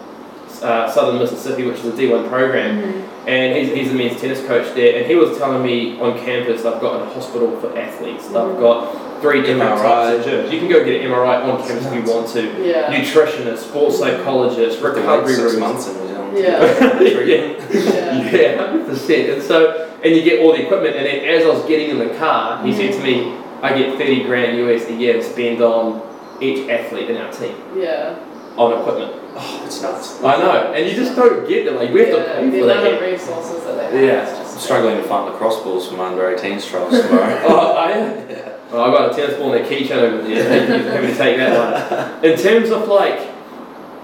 uh, 0.63 0.91
Southern 0.91 1.19
Mississippi, 1.19 1.65
which 1.65 1.79
is 1.79 1.87
a 1.87 1.93
D1 1.93 2.29
program, 2.29 2.79
Mhm. 2.83 2.93
And 3.27 3.57
he's, 3.57 3.75
he's 3.75 3.89
the 3.93 3.95
men's 3.99 4.21
tennis 4.21 4.45
coach 4.47 4.75
there, 4.75 4.97
and 4.99 5.07
he 5.07 5.15
was 5.15 5.37
telling 5.39 5.63
me 5.63 6.01
on 6.01 6.19
campus 6.25 6.63
they've 6.63 6.81
got 6.81 7.03
a 7.03 7.05
hospital 7.15 7.55
for 7.61 7.77
athletes. 7.79 8.27
They've 8.29 8.37
Mm. 8.37 8.61
got 8.61 9.21
three 9.23 9.41
different 9.43 9.71
MRI. 9.79 10.17
types 10.17 10.27
of 10.27 10.33
gyms. 10.33 10.53
You 10.53 10.59
can 10.59 10.69
go 10.69 10.85
get 10.85 11.01
an 11.01 11.07
MRI 11.13 11.43
on 11.49 11.59
campus 11.67 11.87
if 11.87 11.95
you 11.95 12.13
want 12.13 12.27
to. 12.31 12.67
Yeah. 12.69 12.93
Nutritionists, 12.93 13.59
sports 13.69 13.99
psychologists, 14.01 14.83
Have 14.83 14.95
to 14.95 15.01
wait 15.01 15.07
recovery 15.07 15.35
six 15.35 15.43
rooms. 15.53 15.59
months 15.61 15.89
in 15.89 15.95
New 15.95 16.07
Zealand. 16.09 16.19
Yeah. 16.35 17.01
yeah. 17.03 17.57
Yeah. 17.71 18.31
Yeah, 18.33 18.67
hundred 18.67 18.87
percent. 18.87 19.29
And 19.31 19.43
so, 19.43 19.91
and 20.03 20.17
you 20.17 20.23
get 20.23 20.41
all 20.41 20.53
the 20.53 20.63
equipment. 20.65 20.97
And 20.97 21.05
then 21.07 21.25
as 21.27 21.45
I 21.45 21.51
was 21.51 21.63
getting 21.67 21.91
in 21.91 21.99
the 21.99 22.15
car, 22.17 22.65
he 22.65 22.73
said 22.73 22.93
to 22.95 23.03
me, 23.03 23.37
"I 23.63 23.77
get 23.77 23.99
thirty 23.99 24.25
grand 24.25 24.57
US 24.59 24.89
a 24.89 24.95
year 24.95 25.13
to 25.15 25.23
spend 25.23 25.61
on 25.61 26.01
each 26.41 26.69
athlete 26.71 27.09
in 27.11 27.19
our 27.19 27.31
team 27.31 27.55
Yeah. 27.77 28.15
On 28.57 28.81
equipment." 28.81 29.13
Oh, 29.35 29.63
it's 29.65 29.81
nuts. 29.81 30.23
I 30.23 30.37
know, 30.37 30.73
and 30.75 30.87
you 30.89 30.95
just 30.95 31.17
don't 31.17 31.49
get 31.49 31.67
it. 31.67 31.73
Like 31.73 31.91
we 31.93 32.01
have 32.01 32.11
to 32.11 32.17
Yeah, 32.19 32.35
pay 32.41 32.51
the 32.51 32.59
for 32.59 32.65
amount 32.71 32.87
of 32.87 32.93
that. 32.93 33.01
resources 33.03 33.65
that 33.65 33.91
they 33.93 34.07
have. 34.07 34.29
Yeah. 34.29 34.39
I'm 34.53 34.59
struggling 34.59 34.97
to 34.99 35.03
find 35.05 35.33
lacrosse 35.33 35.63
balls 35.63 35.89
for 35.89 35.97
my 35.97 36.07
under 36.09 36.23
18s 36.23 36.69
trials 36.69 37.01
tomorrow. 37.03 37.41
Oh, 37.45 37.73
I 37.73 37.91
am. 37.93 38.31
yeah. 38.31 38.49
Oh, 38.71 38.83
I 38.83 38.91
got 38.91 39.11
a 39.13 39.15
tennis 39.15 39.39
ball 39.39 39.53
and 39.55 39.65
a 39.65 39.69
keychain 39.69 39.91
over 39.93 40.23
there. 40.23 40.29
You 40.85 40.91
have 40.91 41.01
to 41.11 41.17
take 41.17 41.37
that 41.39 41.53
one. 42.23 42.25
In 42.25 42.39
terms 42.39 42.71
of 42.71 42.89
like 42.89 43.29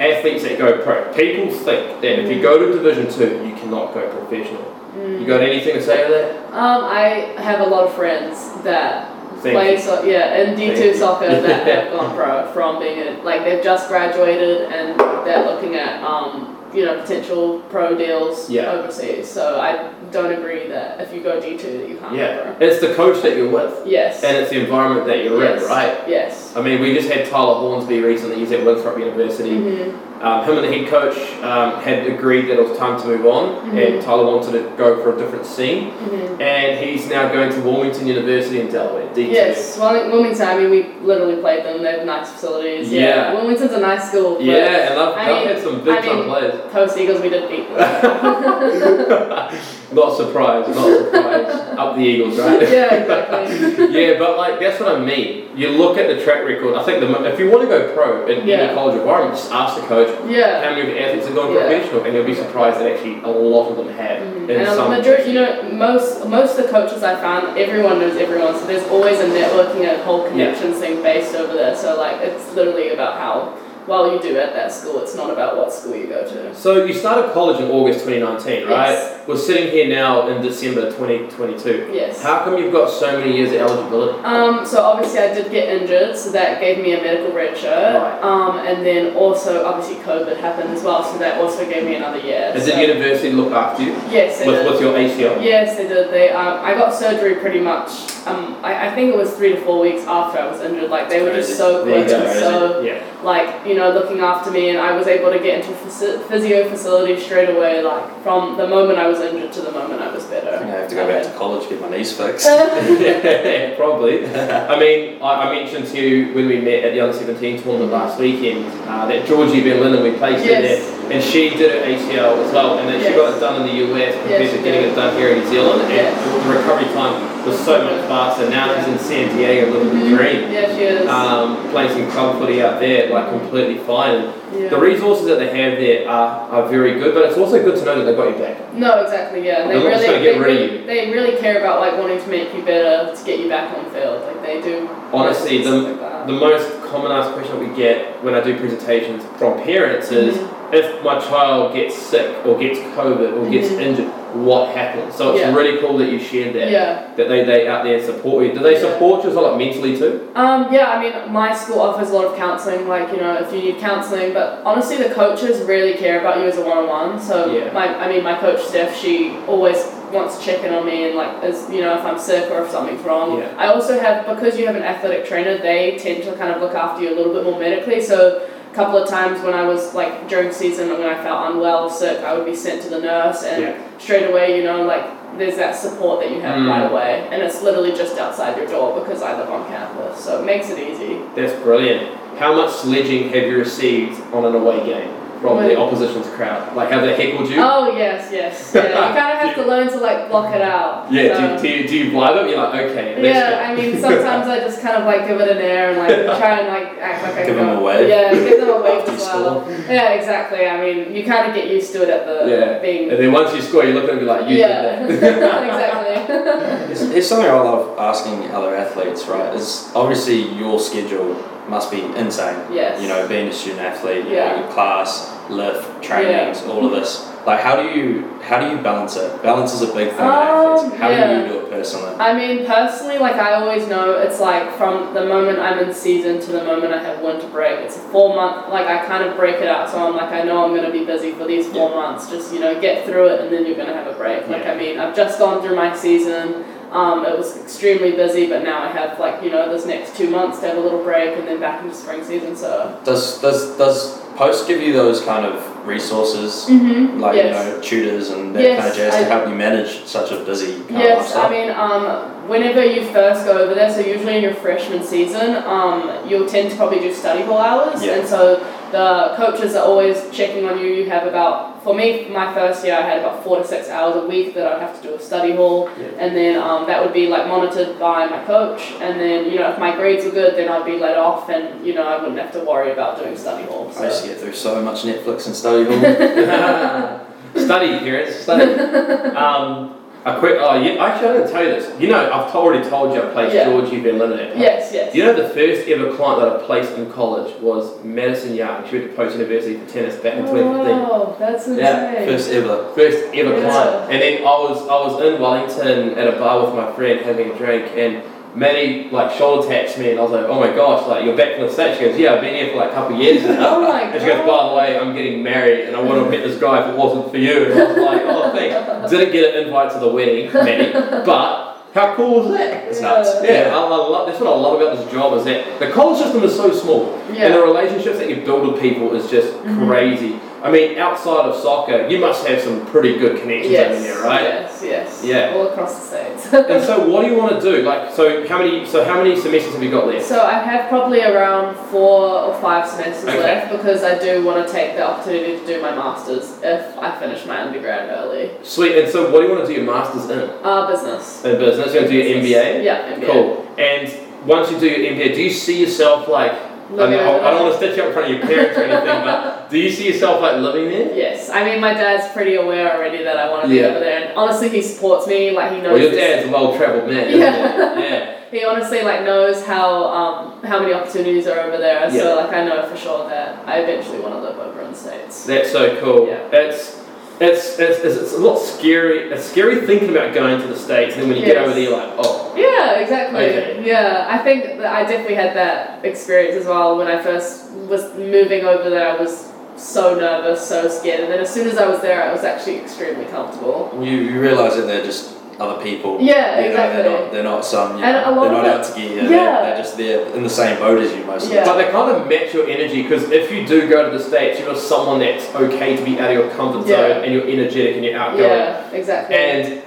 athletes 0.01 0.43
that 0.45 0.59
go 0.59 0.83
pro, 0.83 1.13
people 1.13 1.51
think 1.53 2.01
that 2.01 2.19
if 2.21 2.31
you 2.35 2.41
go 2.43 2.59
to 2.59 2.73
Division 2.73 3.11
Two, 3.13 3.47
you 3.47 3.55
cannot 3.57 3.93
go 3.95 4.09
professional. 4.11 4.65
You 4.97 5.27
got 5.27 5.43
anything 5.43 5.75
to 5.75 5.83
say 5.83 6.07
to 6.07 6.13
that? 6.13 6.47
Um, 6.55 6.85
I 6.85 7.35
have 7.41 7.61
a 7.61 7.67
lot 7.67 7.85
of 7.85 7.93
friends 7.95 8.51
that 8.63 9.09
Thank 9.43 9.55
play 9.55 9.79
so 9.81 10.03
yeah 10.05 10.35
and 10.35 10.57
D 10.57 10.69
Thank 10.69 10.79
two 10.79 10.87
you. 10.89 10.95
soccer 10.97 11.29
that 11.29 11.67
have 11.91 11.93
gone 11.93 12.15
pro 12.17 12.51
from 12.53 12.79
being 12.81 12.99
a, 13.01 13.23
like 13.23 13.45
they've 13.45 13.63
just 13.63 13.89
graduated 13.89 14.63
and 14.73 14.99
they're 15.27 15.45
looking 15.45 15.75
at 15.77 16.03
um 16.03 16.55
you 16.75 16.85
know 16.85 17.01
potential 17.01 17.61
pro 17.71 17.97
deals 17.97 18.51
Yeah. 18.51 18.71
overseas. 18.73 19.27
So 19.31 19.59
I 19.61 19.91
don't 20.11 20.33
agree 20.33 20.69
that 20.69 21.01
if 21.01 21.15
you 21.15 21.23
go 21.23 21.41
D 21.41 21.57
two 21.57 21.79
that 21.79 21.89
you 21.89 21.97
can't 21.97 22.15
Yeah, 22.15 22.37
go 22.37 22.55
pro. 22.57 22.67
it's 22.67 22.81
the 22.81 22.95
coach 22.95 23.23
that 23.23 23.37
you're 23.37 23.51
with, 23.51 23.87
Yes. 23.87 24.23
and 24.23 24.37
it's 24.37 24.51
the 24.51 24.61
environment 24.61 25.07
that 25.07 25.25
you're 25.25 25.43
yes. 25.43 25.63
in, 25.63 25.69
right? 25.69 25.97
Yes. 26.07 26.55
I 26.57 26.61
mean, 26.61 26.81
we 26.83 26.93
just 26.95 27.09
had 27.11 27.27
Tyler 27.27 27.55
Hornsby 27.61 28.01
recently. 28.01 28.37
He's 28.37 28.53
at 28.53 28.65
Winthrop 28.67 28.99
University. 28.99 29.51
Mhm. 29.51 29.99
Um, 30.21 30.45
him 30.45 30.59
and 30.59 30.65
the 30.65 30.73
head 30.77 30.89
coach 30.89 31.17
um, 31.45 31.81
had 31.81 32.07
agreed 32.07 32.47
that 32.49 32.59
it 32.59 32.69
was 32.69 32.77
time 32.77 33.01
to 33.01 33.07
move 33.07 33.25
on, 33.27 33.71
Mhm. 33.71 33.87
and 33.95 34.03
Tyler 34.03 34.27
wanted 34.27 34.53
to 34.53 34.71
go 34.77 35.01
for 35.03 35.15
a 35.15 35.19
different 35.19 35.47
scene. 35.47 35.93
Mhm. 35.93 36.41
And 36.41 36.79
he's 36.85 37.09
now 37.09 37.29
going 37.33 37.51
to 37.53 37.61
Wilmington 37.61 38.07
University 38.07 38.61
in 38.61 38.69
Delaware, 38.69 39.05
D2. 39.15 39.33
Yes, 39.33 39.79
Wilming- 39.79 40.11
Wilmington. 40.11 40.49
I 40.49 40.59
mean, 40.59 40.71
we 40.71 40.87
literally 41.05 41.37
played 41.37 41.65
them. 41.65 41.83
They 41.83 41.93
have 41.93 42.05
nice 42.05 42.31
facilities. 42.31 42.93
Yeah. 42.93 43.35
Wilmington's 43.35 43.73
a 43.75 43.81
nice 43.81 44.11
school. 44.11 44.35
but 44.37 44.45
Yeah, 44.45 44.91
and 44.91 45.01
I've, 45.01 45.15
I 45.17 45.33
mean- 45.39 45.49
had 45.49 45.63
some 45.63 45.81
big 45.81 45.95
I 45.95 46.01
time 46.01 46.17
mean- 46.21 46.29
players. 46.29 46.55
Post 46.73 46.99
Eagles, 46.99 47.21
we 47.21 47.29
did 47.29 47.49
beat 47.49 47.69
them. 47.77 47.79
not 49.93 50.17
surprised, 50.17 50.69
not 50.75 50.99
surprised. 50.99 51.79
Up 51.79 51.97
the 51.97 52.03
Eagles, 52.03 52.39
right? 52.39 52.63
yeah, 52.63 52.95
exactly. 52.95 53.91
yeah, 54.05 54.19
but 54.19 54.37
like 54.37 54.61
that's 54.61 54.81
what 54.81 54.95
I 54.95 54.99
mean. 54.99 55.45
You 55.55 55.71
look 55.71 55.99
at 55.99 56.07
the 56.09 56.23
track 56.23 56.45
record. 56.45 56.75
I 56.77 56.83
think 56.85 57.01
the, 57.01 57.25
if 57.25 57.39
you 57.41 57.51
want 57.51 57.63
to 57.63 57.69
go 57.69 57.93
pro 57.95 58.27
in 58.27 58.47
Yeah. 58.47 58.57
any 58.59 58.75
college 58.75 58.97
environment, 58.97 59.37
just 59.37 59.51
ask 59.53 59.81
the 59.81 59.87
coach 59.89 60.08
Yeah. 60.29 60.63
how 60.65 60.71
many 60.71 60.83
of 60.83 60.87
the 60.89 61.01
athletes 61.03 61.27
are 61.29 61.33
going 61.33 61.55
Yeah. 61.55 61.61
professional, 61.63 62.05
and 62.05 62.15
you'll 62.15 62.25
be 62.25 62.35
surprised 62.35 62.81
that 62.81 62.91
actually 62.93 63.21
a 63.25 63.29
lot 63.29 63.71
of 63.71 63.77
them 63.77 63.89
have. 63.89 64.19
Mhm. 64.23 64.49
in 64.49 64.61
And 64.61 64.67
the 64.67 64.89
majority, 64.89 65.31
you 65.33 65.41
know, 65.41 65.63
most 65.73 66.27
most 66.27 66.59
of 66.59 66.67
the 66.67 66.73
coaches 66.73 67.03
I 67.03 67.15
found, 67.17 67.59
everyone 67.59 67.99
knows 68.01 68.17
everyone. 68.17 68.55
So 68.59 68.67
there's 68.67 68.87
always 68.89 69.21
a 69.21 69.27
networking 69.27 69.83
and 69.89 70.01
a 70.01 70.05
whole 70.05 70.23
connections 70.29 70.79
thing 70.79 71.03
based 71.03 71.35
over 71.35 71.55
there. 71.55 71.75
So 71.75 71.97
like, 71.97 72.17
it's 72.23 72.55
literally 72.55 72.91
about 72.91 73.15
how 73.19 73.53
well 73.89 74.13
you 74.13 74.21
do 74.21 74.39
at 74.39 74.53
that 74.53 74.71
school. 74.71 75.01
It's 75.01 75.15
not 75.15 75.31
about 75.31 75.57
what 75.57 75.73
school 75.73 75.97
you 75.97 76.07
go 76.07 76.29
to. 76.29 76.55
So 76.55 76.85
you 76.85 76.93
started 76.93 77.33
college 77.33 77.61
in 77.61 77.71
August 77.71 78.05
2019, 78.05 78.69
right? 78.69 78.91
Yes. 78.91 79.27
We're 79.27 79.37
sitting 79.37 79.71
here 79.71 79.89
now 79.89 80.29
in 80.29 80.41
December 80.43 80.91
2022. 80.93 81.91
Yes. 81.93 82.23
How 82.23 82.45
come 82.45 82.57
you've 82.57 82.73
got 82.73 82.91
so 82.91 83.19
many 83.19 83.37
years 83.37 83.51
of 83.51 83.57
eligibility? 83.57 84.19
Um, 84.25 84.65
so 84.65 84.83
obviously 84.83 85.19
I 85.19 85.35
did 85.35 85.51
get 85.51 85.69
injured, 85.69 86.17
so 86.17 86.31
that 86.33 86.61
gave 86.61 86.83
me 86.83 86.93
a 86.93 86.99
medical 87.03 87.33
red 87.33 87.57
shirt. 87.57 87.95
Right. 87.95 88.23
Um, 88.23 88.59
and 88.67 88.85
then 88.85 89.15
also 89.17 89.65
obviously 89.65 89.97
COVID 90.05 90.39
happened 90.39 90.71
as 90.71 90.83
well, 90.83 91.05
so 91.05 91.19
that 91.19 91.41
also 91.41 91.69
gave 91.69 91.85
me 91.85 91.97
another 91.97 92.19
year. 92.19 92.53
Is 92.55 92.67
so, 92.67 92.75
the 92.75 92.81
university 92.81 93.33
look 93.33 93.53
after 93.53 93.83
you 93.83 93.93
Yes, 94.11 94.39
they 94.39 94.47
with, 94.47 94.63
did. 94.63 94.73
with 94.73 94.81
your 94.81 94.95
ACL? 94.95 95.43
Yes, 95.43 95.77
they 95.77 95.89
did. 95.89 96.11
They 96.11 96.31
um, 96.31 96.65
I 96.65 96.75
got 96.75 96.95
surgery 96.95 97.37
pretty 97.37 97.61
much. 97.61 97.91
Um, 98.27 98.57
I, 98.63 98.89
I 98.89 98.95
think 98.95 99.13
it 99.13 99.17
was 99.17 99.35
three 99.35 99.51
to 99.53 99.61
four 99.63 99.81
weeks 99.81 100.05
after 100.07 100.39
I 100.39 100.51
was 100.51 100.61
injured. 100.61 100.91
Like 100.91 101.09
they 101.09 101.23
were 101.23 101.33
just 101.33 101.57
so 101.57 101.83
quick 101.83 102.09
and 102.09 102.39
so 102.39 102.81
yeah. 102.81 103.03
like 103.23 103.67
you 103.67 103.75
know 103.75 103.78
looking 103.87 104.19
after 104.21 104.51
me, 104.51 104.71
and 104.71 104.79
I 104.79 104.97
was 104.97 105.07
able 105.07 105.31
to 105.31 105.39
get 105.39 105.61
into 105.65 105.73
physio, 105.79 106.19
physio 106.27 106.69
facility 106.69 107.19
straight 107.21 107.49
away. 107.49 107.83
Like 107.83 108.23
from 108.25 108.57
the 108.57 108.67
moment 108.67 108.99
I 108.99 109.07
was 109.07 109.21
injured 109.21 109.53
to 109.53 109.61
the 109.63 109.71
moment 109.73 110.03
I 110.03 110.13
was 110.13 110.27
I 110.27 110.31
better. 110.31 110.59
think 110.59 110.71
I 110.71 110.77
have 110.81 110.89
to 110.89 110.95
go 110.97 111.07
back 111.07 111.23
to 111.25 111.39
college 111.39 111.69
get 111.69 111.81
my 111.81 111.89
knees 111.91 112.13
fixed. 112.13 112.47
yeah, 112.47 113.75
probably. 113.77 114.27
I 114.27 114.79
mean, 114.79 115.23
I, 115.23 115.49
I 115.49 115.55
mentioned 115.55 115.87
to 115.89 116.01
you 116.01 116.35
when 116.35 116.49
we 116.49 116.61
met 116.61 116.85
at 116.85 116.93
the 116.95 117.01
under 117.01 117.17
17 117.17 117.63
tournament 117.63 117.93
last 117.93 118.19
weekend 118.19 118.67
uh, 118.89 119.07
that 119.07 119.27
Georgie 119.27 119.61
Van 119.61 119.81
Linden, 119.81 120.03
we 120.03 120.19
placed 120.19 120.45
her 120.45 120.51
Yes. 120.51 120.83
there, 120.83 121.13
and 121.13 121.23
she 121.25 121.51
did 121.51 121.71
her 121.71 121.87
ACL 121.87 122.45
as 122.45 122.53
well, 122.53 122.79
and 122.79 122.89
then 122.89 123.01
she 123.01 123.17
got 123.17 123.37
it 123.37 123.41
done 123.41 123.63
in 123.63 123.67
the 123.69 123.85
US 123.95 124.15
compared 124.15 124.43
Yes, 124.43 124.53
to 124.57 124.63
getting 124.63 124.83
did. 124.83 124.93
it 124.93 124.95
done 124.97 125.17
here 125.17 125.29
in 125.31 125.39
New 125.41 125.49
Zealand, 125.49 125.83
and 125.83 125.93
Yes. 125.93 126.45
the 126.45 126.51
recovery 126.51 126.85
time 126.95 127.47
was 127.47 127.59
so 127.65 127.83
much 127.83 128.01
faster. 128.09 128.51
Now 128.51 128.75
she's 128.77 128.89
in 128.93 128.99
San 128.99 129.37
Diego 129.37 129.71
living 129.73 130.01
the 130.01 130.17
dream. 130.17 130.51
Yeah, 130.53 130.75
she 130.75 130.83
is. 130.83 131.09
Um, 131.09 131.71
playing 131.71 131.93
some 131.93 132.11
club 132.11 132.39
footy 132.39 132.61
out 132.63 132.79
there, 132.81 133.09
like 133.11 133.31
completely 133.31 133.68
fine. 133.77 134.33
yeah. 134.57 134.71
The 134.71 134.79
resources 134.79 135.27
that 135.27 135.39
they 135.39 135.49
have 135.49 135.79
there 135.79 136.09
are, 136.09 136.49
are 136.51 136.69
very 136.69 136.95
good, 136.99 137.13
but 137.13 137.25
it's 137.25 137.37
also 137.37 137.63
good 137.63 137.79
to 137.79 137.85
know 137.85 137.99
that 137.99 138.05
they've 138.05 138.17
got 138.17 138.31
your 138.31 138.39
back. 138.39 138.73
No, 138.73 139.03
exactly. 139.03 139.45
Yeah, 139.45 139.67
they 139.67 139.75
They're 139.75 139.91
not 139.91 140.01
really, 140.01 140.07
they, 140.07 140.23
get 140.23 140.41
rid 140.41 140.57
of 140.57 140.71
really 140.71 140.87
they 140.87 141.13
really 141.13 141.39
care 141.39 141.59
about 141.61 141.81
like 141.81 141.99
wanting 141.99 142.21
to 142.21 142.29
make 142.29 142.55
you 142.55 142.63
better 142.63 143.15
to 143.15 143.25
get 143.25 143.41
you 143.41 143.49
back 143.49 143.77
on 143.77 143.91
field. 143.93 144.23
Like 144.23 144.41
they 144.43 144.63
do. 144.63 144.89
Honestly, 145.13 145.63
the, 145.63 145.71
like 145.71 146.27
the 146.27 146.33
most 146.33 146.83
common 146.85 147.13
asked 147.13 147.33
question 147.35 147.59
we 147.61 147.77
get 147.77 148.23
when 148.25 148.35
I 148.35 148.41
do 148.41 148.59
presentations 148.59 149.25
from 149.39 149.63
parents 149.63 150.11
is 150.11 150.39
Mm-hmm. 150.39 150.58
If 150.73 151.03
my 151.03 151.19
child 151.19 151.73
gets 151.75 151.97
sick 151.97 152.45
or 152.47 152.59
gets 152.59 152.79
COVID 152.97 153.37
or 153.43 153.51
gets 153.51 153.69
Mhm. 153.69 153.81
injured, 153.81 154.07
what 154.35 154.69
happens? 154.77 155.15
So 155.15 155.31
it's 155.33 155.41
Yeah. 155.41 155.55
really 155.55 155.79
cool 155.79 155.97
that 155.99 156.09
you 156.09 156.19
shared 156.19 156.55
that. 156.55 156.71
yeah. 156.71 156.99
That 157.17 157.29
they, 157.29 157.45
they 157.45 157.67
out 157.67 157.85
there 157.85 157.99
support 158.01 158.45
you. 158.45 158.53
Do 158.53 158.61
they 158.61 158.77
support 158.77 159.25
you 159.25 159.31
as 159.31 159.35
well, 159.37 159.47
like 159.49 159.57
mentally 159.59 159.97
too? 159.97 160.29
Um, 160.37 160.67
yeah, 160.71 160.91
I 160.91 161.03
mean, 161.03 161.13
my 161.33 161.55
school 161.55 161.81
offers 161.81 162.11
a 162.11 162.15
lot 162.15 162.27
of 162.27 162.37
counselling, 162.37 162.87
like, 162.87 163.11
you 163.13 163.19
know, 163.21 163.35
if 163.41 163.53
you 163.53 163.61
need 163.61 163.79
counselling, 163.79 164.35
but 164.35 164.61
honestly, 164.67 164.97
the 164.97 165.09
coaches 165.15 165.63
really 165.63 165.95
care 165.95 166.21
about 166.21 166.39
you 166.41 166.45
as 166.45 166.59
a 166.59 166.63
one 166.63 166.77
on 166.79 166.87
one. 166.89 167.19
So, 167.19 167.51
Yeah. 167.51 167.73
my, 167.73 167.87
I 168.05 168.09
mean, 168.13 168.23
my 168.23 168.35
coach, 168.35 168.61
Steph, 168.61 168.95
she 168.95 169.33
always 169.49 169.91
wants 170.13 170.39
to 170.39 170.45
check 170.45 170.63
in 170.65 170.73
on 170.75 170.85
me 170.87 171.07
and, 171.07 171.15
like, 171.17 171.43
as, 171.43 171.67
you 171.73 171.81
know, 171.81 171.95
if 171.95 172.05
I'm 172.05 172.19
sick 172.19 172.51
or 172.51 172.63
if 172.63 172.71
something's 172.71 173.05
wrong. 173.05 173.39
Yeah. 173.39 173.47
I 173.59 173.69
also 173.69 173.99
have, 173.99 174.27
because 174.27 174.59
you 174.59 174.67
have 174.67 174.77
an 174.77 174.83
athletic 174.83 175.27
trainer, 175.27 175.57
they 175.59 175.97
tend 175.99 176.23
to 176.25 176.33
kind 176.33 176.53
of 176.55 176.61
look 176.61 176.75
after 176.75 177.03
you 177.03 177.15
a 177.15 177.17
little 177.17 177.33
bit 177.33 177.45
more 177.45 177.59
medically. 177.59 178.01
So, 178.03 178.41
a 178.71 178.75
couple 178.75 178.97
of 179.03 179.09
times 179.09 179.43
when 179.43 179.55
I 179.55 179.65
was, 179.67 179.95
like, 179.95 180.29
during 180.29 180.53
season, 180.53 180.91
when 180.91 181.03
I 181.03 181.23
felt 181.23 181.53
unwell, 181.53 181.89
sick, 181.91 182.23
I 182.25 182.35
would 182.35 182.45
be 182.45 182.55
sent 182.55 182.83
to 182.83 182.89
the 182.91 183.01
nurse 183.01 183.43
and 183.45 183.63
Yeah. 183.63 183.73
straight 183.99 184.31
away, 184.31 184.57
you 184.57 184.65
know, 184.65 184.83
like, 184.83 185.05
there's 185.39 185.57
that 185.57 185.75
support 185.77 186.21
that 186.21 186.31
you 186.31 186.41
have 186.41 186.57
Mm. 186.59 186.69
right 186.69 186.91
away, 186.91 187.25
and 187.31 187.43
it's 187.43 187.63
literally 187.63 187.93
just 187.93 188.19
outside 188.19 188.57
your 188.57 188.67
door 188.67 188.99
because 189.01 189.23
I 189.23 189.39
live 189.39 189.51
on 189.51 189.65
campus, 189.69 190.25
so 190.25 190.39
it 190.41 190.45
makes 190.45 190.71
it 190.71 190.79
easy. 190.79 191.19
That's 191.35 191.53
brilliant. 191.55 192.09
How 192.39 192.53
much 192.55 192.71
sledging 192.71 193.29
have 193.31 193.45
you 193.45 193.59
received 193.59 194.21
on 194.33 194.45
an 194.45 194.55
away 194.55 194.81
game 194.85 195.11
from 195.41 195.63
the 195.63 195.77
opposition's 195.79 196.27
crowd? 196.35 196.75
Like, 196.77 196.91
have 196.91 197.03
they 197.03 197.15
heckled 197.15 197.49
you? 197.51 197.57
Oh 197.61 197.97
yes, 197.97 198.31
yes. 198.33 198.73
Yeah, 198.75 198.83
you 199.09 199.15
kind 199.15 199.33
of 199.33 199.39
have 199.47 199.55
to 199.57 199.65
learn 199.67 199.89
to 199.89 199.99
like 199.99 200.29
block 200.29 200.55
it 200.55 200.61
out. 200.63 201.11
yeah, 201.13 201.35
so- 201.35 201.39
do, 201.39 201.43
you- 201.43 201.49
um, 201.55 201.63
do, 201.63 201.69
you, 201.69 201.89
do 201.89 201.97
you 201.99 202.11
vibe 202.13 202.45
it? 202.45 202.51
You're 202.51 202.59
like, 202.59 202.75
okay, 202.91 203.21
let's 203.23 203.35
yeah, 203.37 203.69
I 203.71 203.75
mean, 203.75 204.01
sometimes 204.01 204.47
I 204.49 204.59
just 204.61 204.81
kind 204.81 204.97
of 204.97 205.05
like 205.05 205.27
give 205.27 205.41
it 205.41 205.49
an 205.49 205.59
air 205.59 205.91
and 205.91 205.99
like 205.99 206.39
try 206.39 206.59
and 206.61 206.69
like 206.69 206.99
act 206.99 207.23
like 207.25 207.35
I 207.35 207.47
Give 207.47 207.57
them 207.57 207.69
a 207.79 207.81
wave. 207.83 208.09
Yeah, 208.09 208.33
give 208.35 208.61
them 208.61 208.69
a 208.71 208.83
wave 208.83 209.09
as 209.09 209.21
you 209.21 209.27
well. 209.27 209.71
Yeah, 209.89 210.11
exactly. 210.15 210.67
I 210.67 210.81
mean, 210.81 211.15
you 211.15 211.25
kind 211.25 211.49
of 211.49 211.55
get 211.55 211.69
used 211.69 211.93
to 211.93 212.03
it 212.03 212.09
at 212.11 212.27
the 212.27 212.51
Yeah. 212.51 212.79
being. 212.81 213.11
And 213.11 213.19
then 213.19 213.33
once 213.33 213.55
you 213.55 213.63
score, 213.63 213.85
you 213.85 213.95
look 213.95 214.05
at 214.05 214.09
them 214.09 214.19
and 214.19 214.27
be 214.27 214.31
like, 214.33 214.49
you 214.51 214.57
yeah, 214.59 215.07
did 215.07 215.21
that. 215.21 215.65
exactly. 215.65 216.93
it's, 216.93 217.01
here's 217.13 217.29
something 217.29 217.49
I 217.49 217.53
love 217.61 217.99
asking 217.99 218.51
other 218.51 218.75
athletes, 218.75 219.27
right? 219.27 219.55
Is 219.55 219.91
obviously 219.95 220.41
your 220.57 220.79
schedule 220.81 221.35
must 221.69 221.91
be 221.91 222.03
insane. 222.17 222.57
yes. 222.73 223.01
You 223.03 223.09
know, 223.09 223.27
being 223.29 223.49
a 223.49 223.53
student 223.53 223.83
athlete, 223.83 224.25
you 224.27 224.33
Yeah. 224.37 224.61
know, 224.61 224.67
class, 224.69 225.35
lift, 225.51 226.03
trainings, 226.03 226.63
all 226.67 226.85
of 226.85 226.93
this. 226.93 227.27
Like, 227.47 227.61
how 227.61 227.77
do 227.81 227.89
you 227.89 228.25
how 228.43 228.59
do 228.61 228.69
you 228.69 228.79
balance 228.83 229.17
it? 229.17 229.43
Balance 229.43 229.73
is 229.75 229.83
a 229.83 229.87
big 229.95 230.09
thing. 230.11 230.19
in 230.21 230.25
Um, 230.25 230.33
athletes. 230.33 230.97
How 230.97 231.09
yeah. 231.11 231.27
do 231.27 231.41
you 231.43 231.49
do 231.53 231.59
it 231.61 231.71
personally? 231.71 232.15
I 232.19 232.33
mean, 232.35 232.67
personally, 232.67 233.19
like 233.19 233.37
I 233.37 233.55
always 233.55 233.87
know, 233.89 234.13
it's 234.19 234.41
like 234.41 234.73
from 234.77 235.13
the 235.15 235.25
moment 235.25 235.59
I'm 235.59 235.79
in 235.79 235.93
season 235.93 236.41
to 236.41 236.53
the 236.53 236.65
moment 236.65 236.93
I 236.93 236.99
have 237.03 237.21
winter 237.21 237.47
break. 237.49 237.79
It's 237.81 237.97
a 237.97 238.01
four 238.01 238.35
month, 238.35 238.69
like 238.71 238.87
I 238.87 239.05
kind 239.07 239.25
of 239.25 239.37
break 239.37 239.57
it 239.57 239.69
out. 239.69 239.89
So 239.91 239.99
I'm 240.07 240.17
like, 240.17 240.31
I 240.33 240.43
know 240.43 240.65
I'm 240.65 240.71
going 240.75 240.85
to 240.85 240.93
be 240.93 241.05
busy 241.05 241.33
for 241.33 241.47
these 241.47 241.67
four 241.69 241.91
months. 241.91 242.29
Just, 242.31 242.53
you 242.53 242.61
know, 242.61 242.79
get 242.81 243.07
through 243.07 243.29
it 243.29 243.41
and 243.41 243.53
then 243.53 243.65
you're 243.67 243.77
going 243.77 243.89
to 243.89 243.95
have 243.95 244.07
a 244.07 244.15
break. 244.15 244.47
Like, 244.49 244.65
Yeah. 244.65 244.73
I 244.73 244.77
mean, 244.77 244.99
I've 244.99 245.15
just 245.17 245.39
gone 245.39 245.63
through 245.63 245.77
my 245.77 245.95
season. 245.97 246.65
Um, 246.93 247.25
it 247.27 247.37
was 247.37 247.57
extremely 247.59 248.13
busy, 248.13 248.49
but 248.49 248.63
now 248.63 248.83
I 248.83 248.89
have 248.89 249.19
like, 249.19 249.43
you 249.43 249.51
know, 249.51 249.71
this 249.71 249.85
next 249.87 250.17
two 250.17 250.31
months 250.31 250.61
to 250.61 250.69
have 250.69 250.77
a 250.79 250.81
little 250.81 251.03
break 251.03 251.37
and 251.39 251.47
then 251.47 251.61
back 251.61 251.83
into 251.83 251.95
spring 251.95 252.25
season. 252.25 252.57
So, 252.57 252.99
Does 253.05 253.41
does 253.41 253.77
does 253.77 254.19
post 254.37 254.67
give 254.69 254.81
you 254.81 254.93
those 254.93 255.21
kind 255.23 255.45
of 255.45 255.63
resources, 255.87 256.67
Mm-hmm. 256.69 257.19
like 257.21 257.35
yes. 257.37 257.47
you 257.67 257.73
know 257.73 257.81
tutors 257.81 258.31
and 258.31 258.55
that 258.55 258.63
Yes, 258.63 258.79
kind 258.81 258.91
of 258.91 258.97
jazz 258.97 259.15
to 259.15 259.21
I- 259.21 259.23
help 259.25 259.49
you 259.49 259.55
manage 259.55 260.05
such 260.05 260.31
a 260.33 260.45
busy 260.45 260.81
kind 260.85 260.91
Yes? 261.01 261.35
I 261.35 261.51
mean, 261.51 261.71
um, 261.71 262.49
whenever 262.49 262.85
you 262.85 263.05
first 263.07 263.45
go 263.45 263.59
over 263.59 263.75
there, 263.75 263.93
so 263.93 264.01
usually 264.01 264.37
in 264.37 264.43
your 264.43 264.55
freshman 264.55 265.03
season, 265.03 265.57
um, 265.67 266.27
you'll 266.29 266.49
tend 266.49 266.71
to 266.71 266.77
probably 266.77 267.01
do 267.01 267.13
study 267.13 267.43
hall 267.43 267.59
hours, 267.59 268.05
Yeah. 268.05 268.15
and 268.17 268.29
so 268.29 268.57
the 268.93 269.35
coaches 269.37 269.75
are 269.77 269.85
always 269.85 270.17
checking 270.31 270.65
on 270.67 270.79
you. 270.79 270.87
You 270.87 271.11
have 271.11 271.27
about, 271.27 271.78
for 271.89 271.95
me, 271.95 272.29
my 272.29 272.53
first 272.53 272.85
year, 272.85 272.95
I 272.95 273.01
had 273.01 273.21
about 273.21 273.43
four 273.43 273.57
to 273.63 273.67
six 273.67 273.89
hours 273.89 274.15
a 274.17 274.27
week 274.27 274.53
that 274.53 274.67
I'd 274.71 274.83
have 274.83 275.01
to 275.01 275.09
do 275.09 275.15
a 275.15 275.19
study 275.19 275.57
hall, 275.57 275.89
Yeah. 275.99 276.09
and 276.23 276.37
then 276.37 276.61
um, 276.61 276.87
that 276.87 277.03
would 277.03 277.15
be 277.15 277.29
like 277.29 277.47
monitored 277.49 277.99
by 277.99 278.27
my 278.27 278.45
coach, 278.45 278.93
and 279.01 279.19
then 279.19 279.51
you 279.51 279.59
know 279.59 279.71
if 279.73 279.79
my 279.79 279.97
grades 279.97 280.27
were 280.27 280.31
good, 280.33 280.55
then 280.55 280.69
I'd 280.69 280.85
be 280.85 280.99
let 280.99 281.17
off, 281.17 281.49
and 281.49 281.87
you 281.87 281.95
know 281.95 282.03
I 282.07 282.21
wouldn't 282.21 282.39
have 282.39 282.53
to 282.53 282.61
worry 282.61 282.93
about 282.93 283.19
doing 283.19 283.35
study 283.39 283.65
hall. 283.65 283.91
I 283.97 284.05
used 284.05 284.17
So. 284.17 284.23
to 284.23 284.29
get 284.29 284.39
through 284.39 284.53
so 284.53 284.83
much 284.83 285.05
Netflix 285.05 285.47
and 285.47 285.57
study 285.57 285.85
hall. 285.89 287.27
study, 287.57 287.99
parents, 288.01 288.37
study. 288.37 288.69
Um, 289.45 289.98
a 290.37 290.39
quick, 290.39 290.57
oh, 290.59 290.81
yeah, 290.81 291.05
actually, 291.05 291.29
I 291.29 291.33
didn't 291.35 291.51
tell 291.53 291.65
you 291.65 291.71
this. 291.71 292.01
You 292.01 292.09
know, 292.09 292.31
I've 292.33 292.55
already 292.55 292.89
told 292.89 293.15
you 293.15 293.23
I 293.23 293.27
placed 293.33 293.55
Yeah. 293.55 293.65
Georgie 293.71 294.01
Van 294.01 294.19
Linden 294.19 294.39
at 294.39 294.57
Yes, 294.57 294.93
yes. 294.93 295.15
You 295.15 295.25
know 295.25 295.33
the 295.35 295.49
first 295.51 295.89
ever 295.89 296.13
client 296.17 296.41
that 296.43 296.61
I 296.61 296.65
placed 296.67 296.93
in 296.97 297.11
college 297.13 297.55
was 297.61 298.03
Madison 298.05 298.55
Young? 298.55 298.89
She 298.89 298.99
went 298.99 299.11
to 299.11 299.17
Post 299.17 299.37
University 299.39 299.77
for 299.79 299.89
tennis 299.93 300.17
back 300.17 300.35
in 300.35 300.45
2015. 300.47 301.07
Oh, 301.11 301.37
that's 301.39 301.67
insane. 301.67 301.85
Yeah, 301.85 302.25
First 302.27 302.51
ever. 302.51 302.93
First 302.95 303.25
ever 303.35 303.55
Yeah. 303.59 303.71
client. 303.71 304.13
And 304.13 304.23
then 304.23 304.39
I 304.43 304.45
was 304.45 304.89
I 304.89 304.95
was 305.07 305.21
in 305.23 305.41
Wellington 305.41 306.19
at 306.19 306.27
a 306.35 306.39
bar 306.39 306.65
with 306.65 306.75
my 306.75 306.91
friend 306.93 307.21
having 307.21 307.51
a 307.51 307.55
drink 307.59 307.93
and 307.97 308.23
Maddie 308.55 309.09
like 309.11 309.31
shoulder 309.37 309.67
taps 309.69 309.97
me 309.99 310.11
and 310.11 310.19
I 310.19 310.23
was 310.23 310.33
like, 310.33 310.47
oh 310.47 310.59
my 310.59 310.69
gosh, 310.75 311.07
like 311.07 311.25
you're 311.25 311.37
back 311.37 311.57
from 311.57 311.67
the 311.67 311.73
States. 311.73 311.99
She 311.99 312.05
goes, 312.07 312.19
yeah, 312.19 312.35
I've 312.35 312.41
been 312.41 312.55
here 312.55 312.71
for 312.71 312.77
like 312.77 312.91
a 312.91 312.95
couple 312.95 313.17
of 313.17 313.23
years 313.23 313.43
now. 313.49 313.77
Oh 313.77 313.83
my 313.83 314.03
And 314.03 314.21
she 314.21 314.27
goes, 314.27 314.47
by 314.47 314.69
the 314.69 314.75
way, 314.75 314.99
I'm 314.99 315.15
getting 315.15 315.43
married 315.43 315.87
and 315.87 315.97
I 315.97 316.01
would 316.01 316.17
have 316.19 316.31
met 316.31 316.43
this 316.43 316.59
guy 316.61 316.83
if 316.83 316.93
it 316.93 316.97
wasn't 316.97 317.31
for 317.31 317.39
you. 317.39 317.73
And 317.73 317.81
I 317.81 317.87
was 317.87 317.97
like, 317.97 318.23
oh, 318.25 318.53
thanks. 318.53 319.11
Didn't 319.11 319.33
get 319.33 319.55
an 319.55 319.65
invite 319.67 319.93
to 319.93 319.99
the 320.01 320.09
wedding, 320.09 320.53
Maddie, 320.53 320.93
but 320.93 321.67
how 321.95 322.15
cool 322.17 322.45
is 322.53 322.59
that? 322.59 322.85
It's 322.89 323.01
nuts. 323.01 323.31
Yeah, 323.43 323.71
I, 323.75 323.79
I 323.79 323.89
love, 323.89 324.27
that's 324.27 324.39
what 324.41 324.53
I 324.53 324.57
love 324.57 324.81
about 324.81 324.97
this 324.97 325.11
job 325.13 325.35
is 325.39 325.45
that 325.45 325.79
the 325.79 325.91
college 325.91 326.23
system 326.23 326.43
is 326.45 326.55
so 326.55 326.73
small 326.73 327.15
and 327.29 327.55
the 327.55 327.61
relationships 327.63 328.19
that 328.19 328.29
you 328.29 328.37
build 328.45 328.71
with 328.73 328.81
people 328.81 329.15
is 329.15 329.31
just 329.31 329.53
Mhm. 329.55 329.87
crazy. 329.89 330.39
I 330.63 330.71
mean, 330.73 330.99
outside 330.99 331.47
of 331.47 331.55
soccer, 331.61 332.09
you 332.09 332.19
must 332.19 332.47
have 332.47 332.61
some 332.61 332.85
pretty 332.87 333.17
good 333.19 333.41
connections 333.41 333.73
Yes. 333.73 333.91
over 333.93 334.01
there, 334.03 334.23
right? 334.25 334.43
Yes, 334.43 334.81
yes. 334.85 335.25
Yeah. 335.25 335.55
All 335.55 335.69
across 335.69 335.95
the 336.01 336.07
states. 336.07 336.53
And 336.69 336.83
so, 336.85 337.09
what 337.09 337.23
do 337.25 337.29
you 337.31 337.37
want 337.39 337.61
to 337.61 337.61
do? 337.61 337.83
Like, 337.83 338.13
so 338.15 338.47
how 338.49 338.59
many? 338.59 338.85
So 338.87 339.05
how 339.05 339.23
many 339.23 339.37
semesters 339.41 339.75
have 339.75 339.83
you 339.83 339.91
got 339.91 340.07
left? 340.07 340.25
So 340.27 340.41
I 340.43 340.59
have 340.59 340.89
probably 340.89 341.23
around 341.23 341.77
four 341.91 342.29
or 342.47 342.61
five 342.61 342.89
semesters 342.89 343.29
Okay. 343.29 343.39
left 343.43 343.71
because 343.73 344.03
I 344.03 344.19
do 344.19 344.45
want 344.45 344.67
to 344.67 344.73
take 344.73 344.97
the 344.97 345.07
opportunity 345.09 345.59
to 345.61 345.67
do 345.67 345.81
my 345.83 345.95
masters 345.95 346.59
if 346.63 346.99
I 346.99 347.19
finish 347.21 347.45
my 347.47 347.61
undergrad 347.63 348.09
early. 348.11 348.51
Sweet. 348.63 348.97
And 348.99 349.09
so, 349.11 349.31
what 349.31 349.41
do 349.41 349.47
you 349.49 349.53
want 349.55 349.67
to 349.67 349.73
do 349.73 349.81
your 349.81 349.93
masters 349.93 350.29
in? 350.31 350.51
Uh, 350.65 350.91
business. 350.91 351.45
In 351.45 351.59
business. 351.59 351.93
You're 351.95 352.03
going 352.03 352.11
to 352.13 352.23
do 352.23 352.29
your 352.29 352.43
MBA. 352.43 352.85
Yeah, 352.85 353.15
MBA. 353.15 353.27
Cool. 353.27 353.75
And 353.79 354.47
once 354.47 354.71
you 354.71 354.79
do 354.81 354.87
your 354.89 355.13
MBA, 355.13 355.35
do 355.35 355.43
you 355.43 355.51
see 355.51 355.81
yourself 355.81 356.27
like? 356.29 356.53
I, 356.91 356.95
over 356.95 357.45
I 357.45 357.51
don't 357.51 357.63
want 357.65 357.73
to 357.73 357.77
stitch 357.79 357.97
you 357.97 358.03
up 358.03 358.09
in 358.09 358.15
front 358.15 358.33
of 358.33 358.39
your 358.39 358.47
parents 358.47 358.79
or 358.79 358.83
anything, 358.85 359.25
but 359.25 359.71
do 359.71 359.79
you 359.79 359.91
see 359.91 360.09
yourself 360.09 360.41
like 360.41 360.57
living 360.57 360.89
there? 360.89 361.15
Yes, 361.15 361.51
I 361.51 361.65
mean 361.65 361.81
my 361.81 361.93
dad's 361.95 362.33
pretty 362.33 362.55
aware 362.55 362.97
already 362.97 363.23
that 363.25 363.37
I 363.37 363.51
want 363.51 363.63
to 363.63 363.69
be 363.69 363.77
Yeah. 363.77 363.87
over 363.89 364.01
there, 364.01 364.29
and 364.29 364.37
honestly 364.39 364.69
he 364.71 364.81
supports 364.83 365.27
me. 365.27 365.51
Like 365.51 365.73
he 365.73 365.81
knows. 365.81 365.93
Well, 365.93 366.03
your 366.03 366.13
dad's 366.13 366.49
a 366.49 366.51
well-travelled 366.51 367.09
man. 367.11 367.39
Yeah. 367.39 367.95
he? 367.95 368.01
Yeah. 368.03 368.35
He 368.51 368.65
honestly 368.65 369.03
like 369.03 369.25
knows 369.25 369.63
how 369.67 370.05
um 370.07 370.63
how 370.63 370.81
many 370.81 370.95
opportunities 370.95 371.47
are 371.47 371.61
over 371.61 371.77
there. 371.77 372.01
Yeah. 372.05 372.23
So 372.23 372.37
like 372.37 372.51
I 372.55 372.65
know 372.65 372.89
for 372.89 372.97
sure 372.97 373.29
that 373.29 373.69
I 373.69 373.81
eventually 373.81 374.21
want 374.21 374.37
to 374.37 374.41
live 374.41 374.59
over 374.59 374.81
in 374.81 374.93
the 374.93 374.97
states. 374.97 375.45
That's 375.45 375.71
so 375.71 376.01
cool. 376.01 376.29
Yeah. 376.29 376.49
It's, 376.51 376.98
it's, 377.41 377.79
it's, 377.79 378.01
it's, 378.01 378.17
it's 378.17 378.33
a 378.35 378.39
lot 378.39 378.59
scary. 378.59 379.31
It's 379.31 379.45
scary 379.45 379.87
thinking 379.87 380.11
about 380.11 380.35
going 380.35 380.61
to 380.61 380.67
the 380.67 380.77
States, 380.77 381.15
and 381.15 381.23
then 381.23 381.29
when 381.31 381.39
you 381.39 381.45
get 381.45 381.57
over 381.57 381.71
there, 381.73 381.83
you're 381.83 381.97
like, 381.97 382.15
oh, 382.19 382.55
Yeah, 382.57 383.01
exactly. 383.01 383.41
Okay. 383.41 383.87
Yeah, 383.87 384.27
I 384.29 384.39
think 384.39 384.79
that 384.79 384.87
I 384.87 385.03
definitely 385.03 385.37
had 385.37 385.55
that 385.57 386.05
experience 386.05 386.57
as 386.57 386.67
well 386.67 386.97
when 386.99 387.07
I 387.07 387.23
first 387.23 387.71
was 387.73 388.13
moving 388.15 388.65
over 388.65 388.91
there. 388.91 389.17
I 389.17 389.21
was 389.21 389.53
so 389.77 390.19
nervous, 390.19 390.67
so 390.67 390.89
scared, 390.89 391.21
and 391.21 391.33
then 391.33 391.39
as 391.39 391.53
soon 391.53 391.69
as 391.69 391.79
I 391.79 391.87
was 391.89 392.01
there, 392.01 392.23
I 392.23 392.33
was 392.33 392.43
actually 392.43 392.79
extremely 392.79 393.27
comfortable. 393.27 393.91
You, 394.03 394.17
you 394.17 394.41
realise 394.41 394.75
that 394.75 394.87
they're 394.87 395.05
just 395.05 395.38
other 395.61 395.83
people. 395.83 396.19
Yeah, 396.21 396.57
you 396.61 396.63
know, 396.63 396.69
exactly. 396.71 397.03
they're 397.03 397.11
not, 397.21 397.33
they're 397.33 397.43
not 397.43 397.65
some, 397.65 397.99
you 397.99 398.05
And 398.05 398.13
know, 398.15 398.31
a 398.31 398.33
lot 398.35 398.43
they're 398.49 398.59
of 398.59 398.63
not 398.63 398.67
it- 398.67 398.73
out 398.81 398.85
to 398.95 399.01
get 399.01 399.11
you. 399.11 399.17
Yeah. 399.17 399.29
They're, 399.29 399.63
they're 399.63 399.77
just 399.79 399.97
there 399.97 400.27
in 400.37 400.43
the 400.43 400.51
same 400.51 400.79
boat 400.79 401.01
as 401.03 401.13
you 401.13 401.25
most 401.25 401.45
of 401.45 401.49
the 401.51 401.55
Yeah. 401.57 401.65
But 401.65 401.77
they 401.79 401.91
kind 401.91 402.11
of 402.17 402.29
match 402.29 402.55
your 402.55 402.67
energy 402.69 403.03
because 403.03 403.31
if 403.31 403.51
you 403.53 403.67
do 403.67 403.89
go 403.89 404.09
to 404.11 404.17
the 404.17 404.23
States, 404.23 404.61
you're 404.61 404.77
someone 404.77 405.19
that's 405.21 405.47
okay 405.55 405.97
to 405.97 406.05
be 406.05 406.19
out 406.21 406.31
of 406.31 406.37
your 406.39 406.51
comfort 406.51 406.87
Yeah. 406.89 406.97
zone 407.15 407.25
and 407.25 407.33
you're 407.35 407.47
energetic 407.49 407.97
and 407.97 408.05
you're 408.05 408.19
outgoing. 408.19 408.43
Yeah, 408.45 408.91
exactly. 408.91 409.37
And 409.37 409.83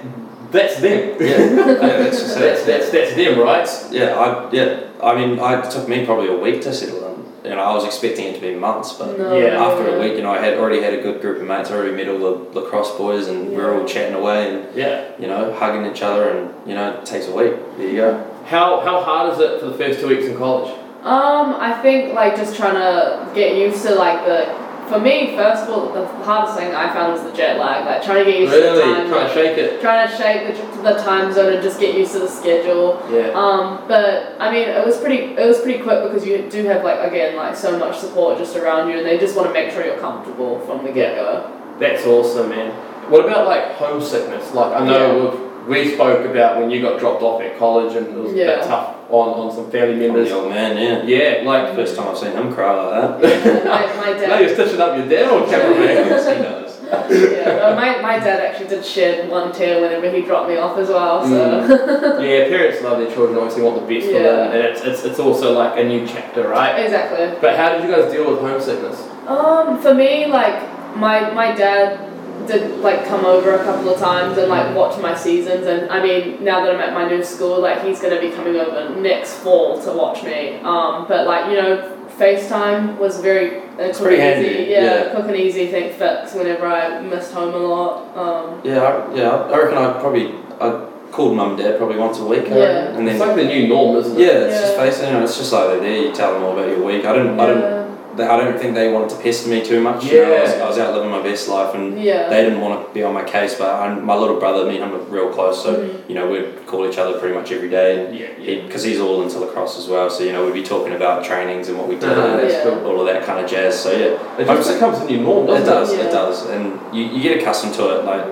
that's 0.50 0.80
them. 0.80 1.16
Yeah, 1.18 1.26
yeah, 1.28 1.74
that's 2.02 2.20
just 2.20 2.38
That's, 2.38 2.60
it. 2.62 2.66
that's, 2.66 2.90
that's 2.90 3.14
them, 3.14 3.38
right? 3.40 3.68
Yeah, 3.90 4.14
I, 4.18 4.50
yeah. 4.52 4.80
I 5.02 5.14
mean, 5.14 5.40
I, 5.40 5.60
it 5.66 5.70
took 5.70 5.88
me 5.88 6.04
probably 6.04 6.28
a 6.28 6.36
week 6.36 6.60
to 6.62 6.72
settle 6.74 6.98
in. 6.98 7.01
You 7.44 7.50
know, 7.50 7.58
I 7.60 7.74
was 7.74 7.84
expecting 7.84 8.26
it 8.26 8.34
to 8.36 8.40
be 8.40 8.54
months, 8.54 8.92
but 8.92 9.18
No, 9.18 9.36
Yeah. 9.36 9.64
after 9.66 9.96
a 9.96 9.98
week, 10.00 10.14
you 10.14 10.22
know, 10.22 10.30
I 10.30 10.38
had 10.38 10.54
already 10.58 10.80
had 10.80 10.94
a 10.94 11.02
good 11.02 11.20
group 11.20 11.38
of 11.40 11.46
mates. 11.48 11.70
I 11.70 11.74
already 11.74 11.92
met 11.92 12.08
all 12.08 12.18
the 12.18 12.60
lacrosse 12.60 12.92
boys, 12.92 13.26
and 13.26 13.50
we 13.50 13.56
were 13.56 13.74
all 13.74 13.84
chatting 13.84 14.14
away 14.14 14.48
and 14.50 14.66
Yeah. 14.76 15.00
you 15.18 15.26
know, 15.26 15.52
hugging 15.58 15.84
each 15.90 16.02
other, 16.02 16.28
and 16.28 16.50
you 16.66 16.74
know, 16.76 16.90
it 16.90 17.04
takes 17.04 17.26
a 17.28 17.32
week. 17.32 17.54
There 17.78 17.86
you 17.88 17.96
go. 17.96 18.20
How, 18.46 18.80
how 18.80 19.00
hard 19.00 19.32
is 19.32 19.40
it 19.40 19.58
for 19.60 19.66
the 19.66 19.74
first 19.74 20.00
two 20.00 20.08
weeks 20.08 20.26
in 20.26 20.36
college? 20.36 20.70
Um, 21.04 21.56
I 21.58 21.72
think 21.82 22.14
like 22.14 22.36
just 22.36 22.54
trying 22.56 22.74
to 22.74 23.26
get 23.34 23.56
used 23.56 23.84
to 23.86 23.94
like 23.96 24.24
the. 24.24 24.46
For 24.88 24.98
me, 25.00 25.34
first 25.36 25.64
of 25.64 25.70
all, 25.70 25.92
the 25.92 26.06
hardest 26.24 26.58
thing 26.58 26.74
I 26.74 26.92
found 26.92 27.12
was 27.14 27.22
the 27.22 27.32
jet 27.36 27.58
lag. 27.58 27.86
Like 27.86 28.02
trying 28.04 28.24
to 28.24 28.30
get 28.30 28.40
used 28.40 28.52
to 28.52 28.60
the 28.60 28.80
time. 28.82 29.08
Trying 29.08 29.28
to 29.28 29.34
shake 29.34 29.58
it? 29.58 29.80
trying 29.80 30.08
to 30.08 30.16
shake 30.16 30.56
the, 30.56 30.82
the 30.82 30.94
time 31.02 31.32
zone 31.32 31.52
and 31.54 31.62
just 31.62 31.80
get 31.80 31.96
used 31.96 32.12
to 32.12 32.18
the 32.18 32.28
schedule. 32.28 33.02
Yeah. 33.10 33.30
Um, 33.34 33.84
but 33.88 34.36
I 34.38 34.52
mean, 34.52 34.68
it 34.68 34.84
was 34.84 34.98
pretty. 34.98 35.34
It 35.34 35.46
was 35.46 35.60
pretty 35.60 35.82
quick 35.82 36.02
because 36.02 36.26
you 36.26 36.48
do 36.50 36.64
have 36.64 36.84
like 36.84 37.00
again 37.10 37.36
like 37.36 37.56
so 37.56 37.78
much 37.78 37.98
support 37.98 38.38
just 38.38 38.54
around 38.56 38.90
you, 38.90 38.98
and 38.98 39.06
they 39.06 39.18
just 39.18 39.34
want 39.36 39.48
to 39.48 39.52
make 39.54 39.72
sure 39.72 39.84
you're 39.84 39.98
comfortable 39.98 40.58
from 40.66 40.84
the 40.84 40.92
get 40.92 41.14
go. 41.16 41.48
That's 41.78 42.04
awesome, 42.06 42.50
man. 42.50 42.70
What 43.10 43.24
about 43.24 43.46
like 43.46 43.72
homesickness? 43.72 44.52
Like 44.52 44.80
I 44.80 44.84
know 44.86 45.56
we've, 45.66 45.86
we 45.86 45.94
spoke 45.94 46.24
about 46.28 46.58
when 46.60 46.70
you 46.70 46.80
got 46.82 47.00
dropped 47.00 47.22
off 47.22 47.40
at 47.40 47.58
college 47.58 47.96
and 47.96 48.06
it 48.08 48.14
was 48.14 48.32
a 48.32 48.36
Yeah. 48.36 48.46
bit 48.56 48.64
tough 48.64 49.01
on, 49.12 49.38
on 49.38 49.54
some 49.54 49.70
family 49.70 49.94
members. 49.94 50.30
The 50.30 50.34
old 50.34 50.48
man, 50.50 50.76
yeah. 50.76 51.02
Yeah, 51.04 51.48
like 51.48 51.74
First 51.74 51.96
time 51.96 52.08
I've 52.08 52.18
seen 52.18 52.32
him 52.32 52.52
cry 52.52 52.74
like 52.74 53.20
that. 53.20 53.64
my, 53.64 54.12
my 54.12 54.12
now 54.20 54.26
dad. 54.26 54.40
you're 54.40 54.54
stitching 54.54 54.80
up 54.80 54.96
your 54.96 55.08
dad 55.08 55.30
on 55.30 55.48
camera, 55.48 55.78
man. 55.78 56.04
He 56.04 56.42
knows. 56.42 56.78
yeah, 56.92 57.56
no, 57.56 57.76
my, 57.76 58.00
my 58.02 58.18
dad 58.18 58.40
actually 58.40 58.68
did 58.68 58.84
shed 58.84 59.30
one 59.30 59.52
tear 59.52 59.80
whenever 59.80 60.14
he 60.14 60.22
dropped 60.22 60.48
me 60.48 60.56
off 60.56 60.76
as 60.76 60.88
well. 60.88 61.26
So 61.26 62.20
yeah, 62.20 62.48
parents 62.48 62.82
love 62.82 62.98
their 62.98 63.10
children, 63.10 63.38
obviously 63.38 63.62
want 63.62 63.80
the 63.80 63.94
best 63.94 64.08
for 64.08 64.18
them, 64.18 64.52
and 64.52 64.58
it's, 64.60 64.80
it's, 64.82 65.04
it's 65.04 65.18
also 65.18 65.52
like 65.52 65.78
a 65.78 65.84
new 65.84 66.06
chapter, 66.06 66.48
right? 66.48 66.80
exactly. 66.80 67.38
But 67.40 67.56
how 67.56 67.72
did 67.72 67.84
you 67.84 67.94
guys 67.94 68.12
deal 68.12 68.30
with 68.30 68.40
homesickness? 68.40 69.00
Um, 69.26 69.80
for 69.80 69.94
me, 69.94 70.26
like 70.26 70.96
my 70.96 71.30
my 71.32 71.54
dad 71.54 72.11
did 72.46 72.78
like 72.80 73.06
come 73.06 73.24
over 73.24 73.54
a 73.54 73.64
couple 73.64 73.90
of 73.90 73.98
times 73.98 74.38
and 74.38 74.48
like 74.48 74.74
watch 74.76 75.00
my 75.00 75.14
seasons, 75.14 75.66
and 75.66 75.90
I 75.90 76.02
mean 76.02 76.42
now 76.44 76.64
that 76.64 76.74
I'm 76.74 76.80
at 76.80 76.94
my 76.94 77.08
new 77.08 77.22
school, 77.24 77.60
like 77.60 77.84
he's 77.84 78.00
gonna 78.00 78.20
be 78.20 78.30
coming 78.30 78.56
over 78.56 78.94
next 79.00 79.34
fall 79.36 79.80
to 79.82 79.92
watch 79.92 80.22
me. 80.22 80.58
Um, 80.60 81.06
but 81.08 81.26
like 81.26 81.50
you 81.50 81.56
know. 81.60 81.98
FaceTime 82.12 82.98
was 82.98 83.20
very 83.20 83.56
uh, 83.56 83.62
quick 83.76 83.96
pretty 83.96 84.20
and 84.22 84.44
easy, 84.44 84.54
handy, 84.54 84.70
yeah, 84.70 84.84
yeah. 84.84 85.14
quick 85.14 85.26
and 85.28 85.36
easy 85.36 85.68
thing 85.68 85.92
fix 85.94 86.34
whenever 86.34 86.66
I 86.66 87.00
missed 87.00 87.32
home 87.32 87.54
a 87.54 87.58
lot. 87.58 88.14
Um, 88.14 88.60
Yeah, 88.62 88.82
I, 88.82 89.14
yeah. 89.14 89.30
I 89.30 89.58
reckon 89.58 89.78
I 89.78 89.98
probably 89.98 90.34
I 90.60 90.86
called 91.10 91.34
mum 91.34 91.50
and 91.52 91.58
dad 91.58 91.78
probably 91.78 91.96
once 91.96 92.18
a 92.18 92.24
week. 92.26 92.44
Yeah. 92.48 92.54
reckon, 92.56 92.96
and 92.96 93.08
It's 93.08 93.18
like 93.18 93.34
the 93.34 93.44
new 93.44 93.66
norm, 93.66 93.96
isn't 93.96 94.20
it? 94.20 94.20
yeah, 94.20 94.44
it's 94.44 94.60
just 94.60 94.76
FaceTime. 94.76 95.06
You 95.06 95.12
know, 95.14 95.24
it's 95.24 95.38
just 95.38 95.52
like 95.54 95.68
they're 95.68 95.80
there. 95.80 96.02
You 96.02 96.12
tell 96.12 96.34
them 96.34 96.42
all 96.42 96.52
about 96.52 96.68
your 96.68 96.84
week. 96.84 97.04
I 97.06 97.12
didn't. 97.14 97.40
I 97.40 97.46
didn't. 97.46 97.81
Yeah, 98.12 98.16
They, 98.16 98.24
I 98.26 98.36
don't 98.36 98.58
think 98.58 98.74
they 98.74 98.92
wanted 98.92 99.10
to 99.10 99.16
pester 99.22 99.48
me 99.50 99.64
too 99.64 99.80
much. 99.80 100.04
You 100.04 100.22
know, 100.22 100.34
I, 100.34 100.40
was, 100.42 100.50
Yeah. 100.56 100.64
I 100.64 100.68
was 100.68 100.78
out 100.78 100.94
living 100.94 101.10
my 101.10 101.22
best 101.22 101.48
life, 101.48 101.74
and 101.74 102.00
yeah. 102.00 102.28
they 102.28 102.42
didn't 102.42 102.60
want 102.60 102.86
to 102.86 102.94
be 102.94 103.02
on 103.02 103.14
my 103.14 103.24
case. 103.24 103.54
But 103.54 103.70
I, 103.70 103.94
my 103.94 104.14
little 104.16 104.38
brother, 104.38 104.64
me 104.66 104.78
and 104.78 104.84
him 104.92 104.94
are 105.00 105.04
real 105.04 105.30
close, 105.30 105.62
so 105.62 105.74
Mhm. 105.74 106.08
you 106.08 106.14
know 106.14 106.28
we'd 106.30 106.66
call 106.66 106.86
each 106.88 106.98
other 106.98 107.18
pretty 107.18 107.34
much 107.34 107.50
every 107.52 107.68
day. 107.70 108.04
And 108.06 108.16
Yeah, 108.18 108.26
yeah. 108.38 108.62
because 108.66 108.82
he's 108.82 109.00
all 109.00 109.22
into 109.22 109.38
lacrosse 109.38 109.78
as 109.78 109.88
well, 109.88 110.08
so 110.10 110.24
you 110.24 110.32
know 110.32 110.44
we'd 110.44 110.54
be 110.54 110.62
talking 110.62 110.94
about 110.94 111.24
trainings 111.24 111.68
and 111.68 111.78
what 111.78 111.88
we 111.88 111.96
did, 111.96 112.10
Uh-huh, 112.10 112.38
and 112.38 112.50
Yeah. 112.50 112.86
all 112.86 113.00
of 113.00 113.06
that 113.06 113.24
kind 113.24 113.44
of 113.44 113.50
jazz. 113.50 113.78
So 113.78 113.90
yeah, 113.92 114.18
It 114.38 114.46
just 114.46 114.72
becomes 114.74 114.98
a 115.00 115.04
new 115.04 115.18
norm, 115.18 115.46
doesn't 115.46 115.62
it 115.62 115.66
does, 115.66 115.94
Yeah. 115.94 116.04
it 116.04 116.10
does, 116.10 116.46
and 116.50 116.78
you, 116.92 117.04
you 117.04 117.20
get 117.22 117.38
accustomed 117.40 117.74
to 117.74 117.84
it. 117.98 118.04
Like 118.04 118.24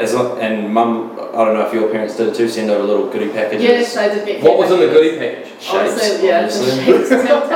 as 0.00 0.14
long, 0.14 0.38
and 0.40 0.72
mum, 0.72 1.10
I 1.34 1.44
don't 1.44 1.54
know 1.54 1.66
if 1.66 1.74
your 1.74 1.88
parents 1.88 2.16
did 2.16 2.28
it 2.28 2.34
too. 2.36 2.48
Send 2.48 2.70
over 2.70 2.84
little 2.84 3.06
goodie 3.08 3.28
packages. 3.30 3.62
Yes, 3.64 3.96
I 3.96 4.08
did 4.14 4.24
get 4.26 4.42
What 4.42 4.56
was 4.58 4.70
in 4.70 4.78
the 4.80 4.86
packages. 4.86 5.10
goodie 5.12 5.18
package? 5.18 5.48
Shapes, 5.60 5.74
Honestly, 5.74 6.28
yeah, 6.28 6.36
obviously. 6.44 6.84
shapes, 6.84 7.08
Tim 7.08 7.26
Tams. 7.26 7.50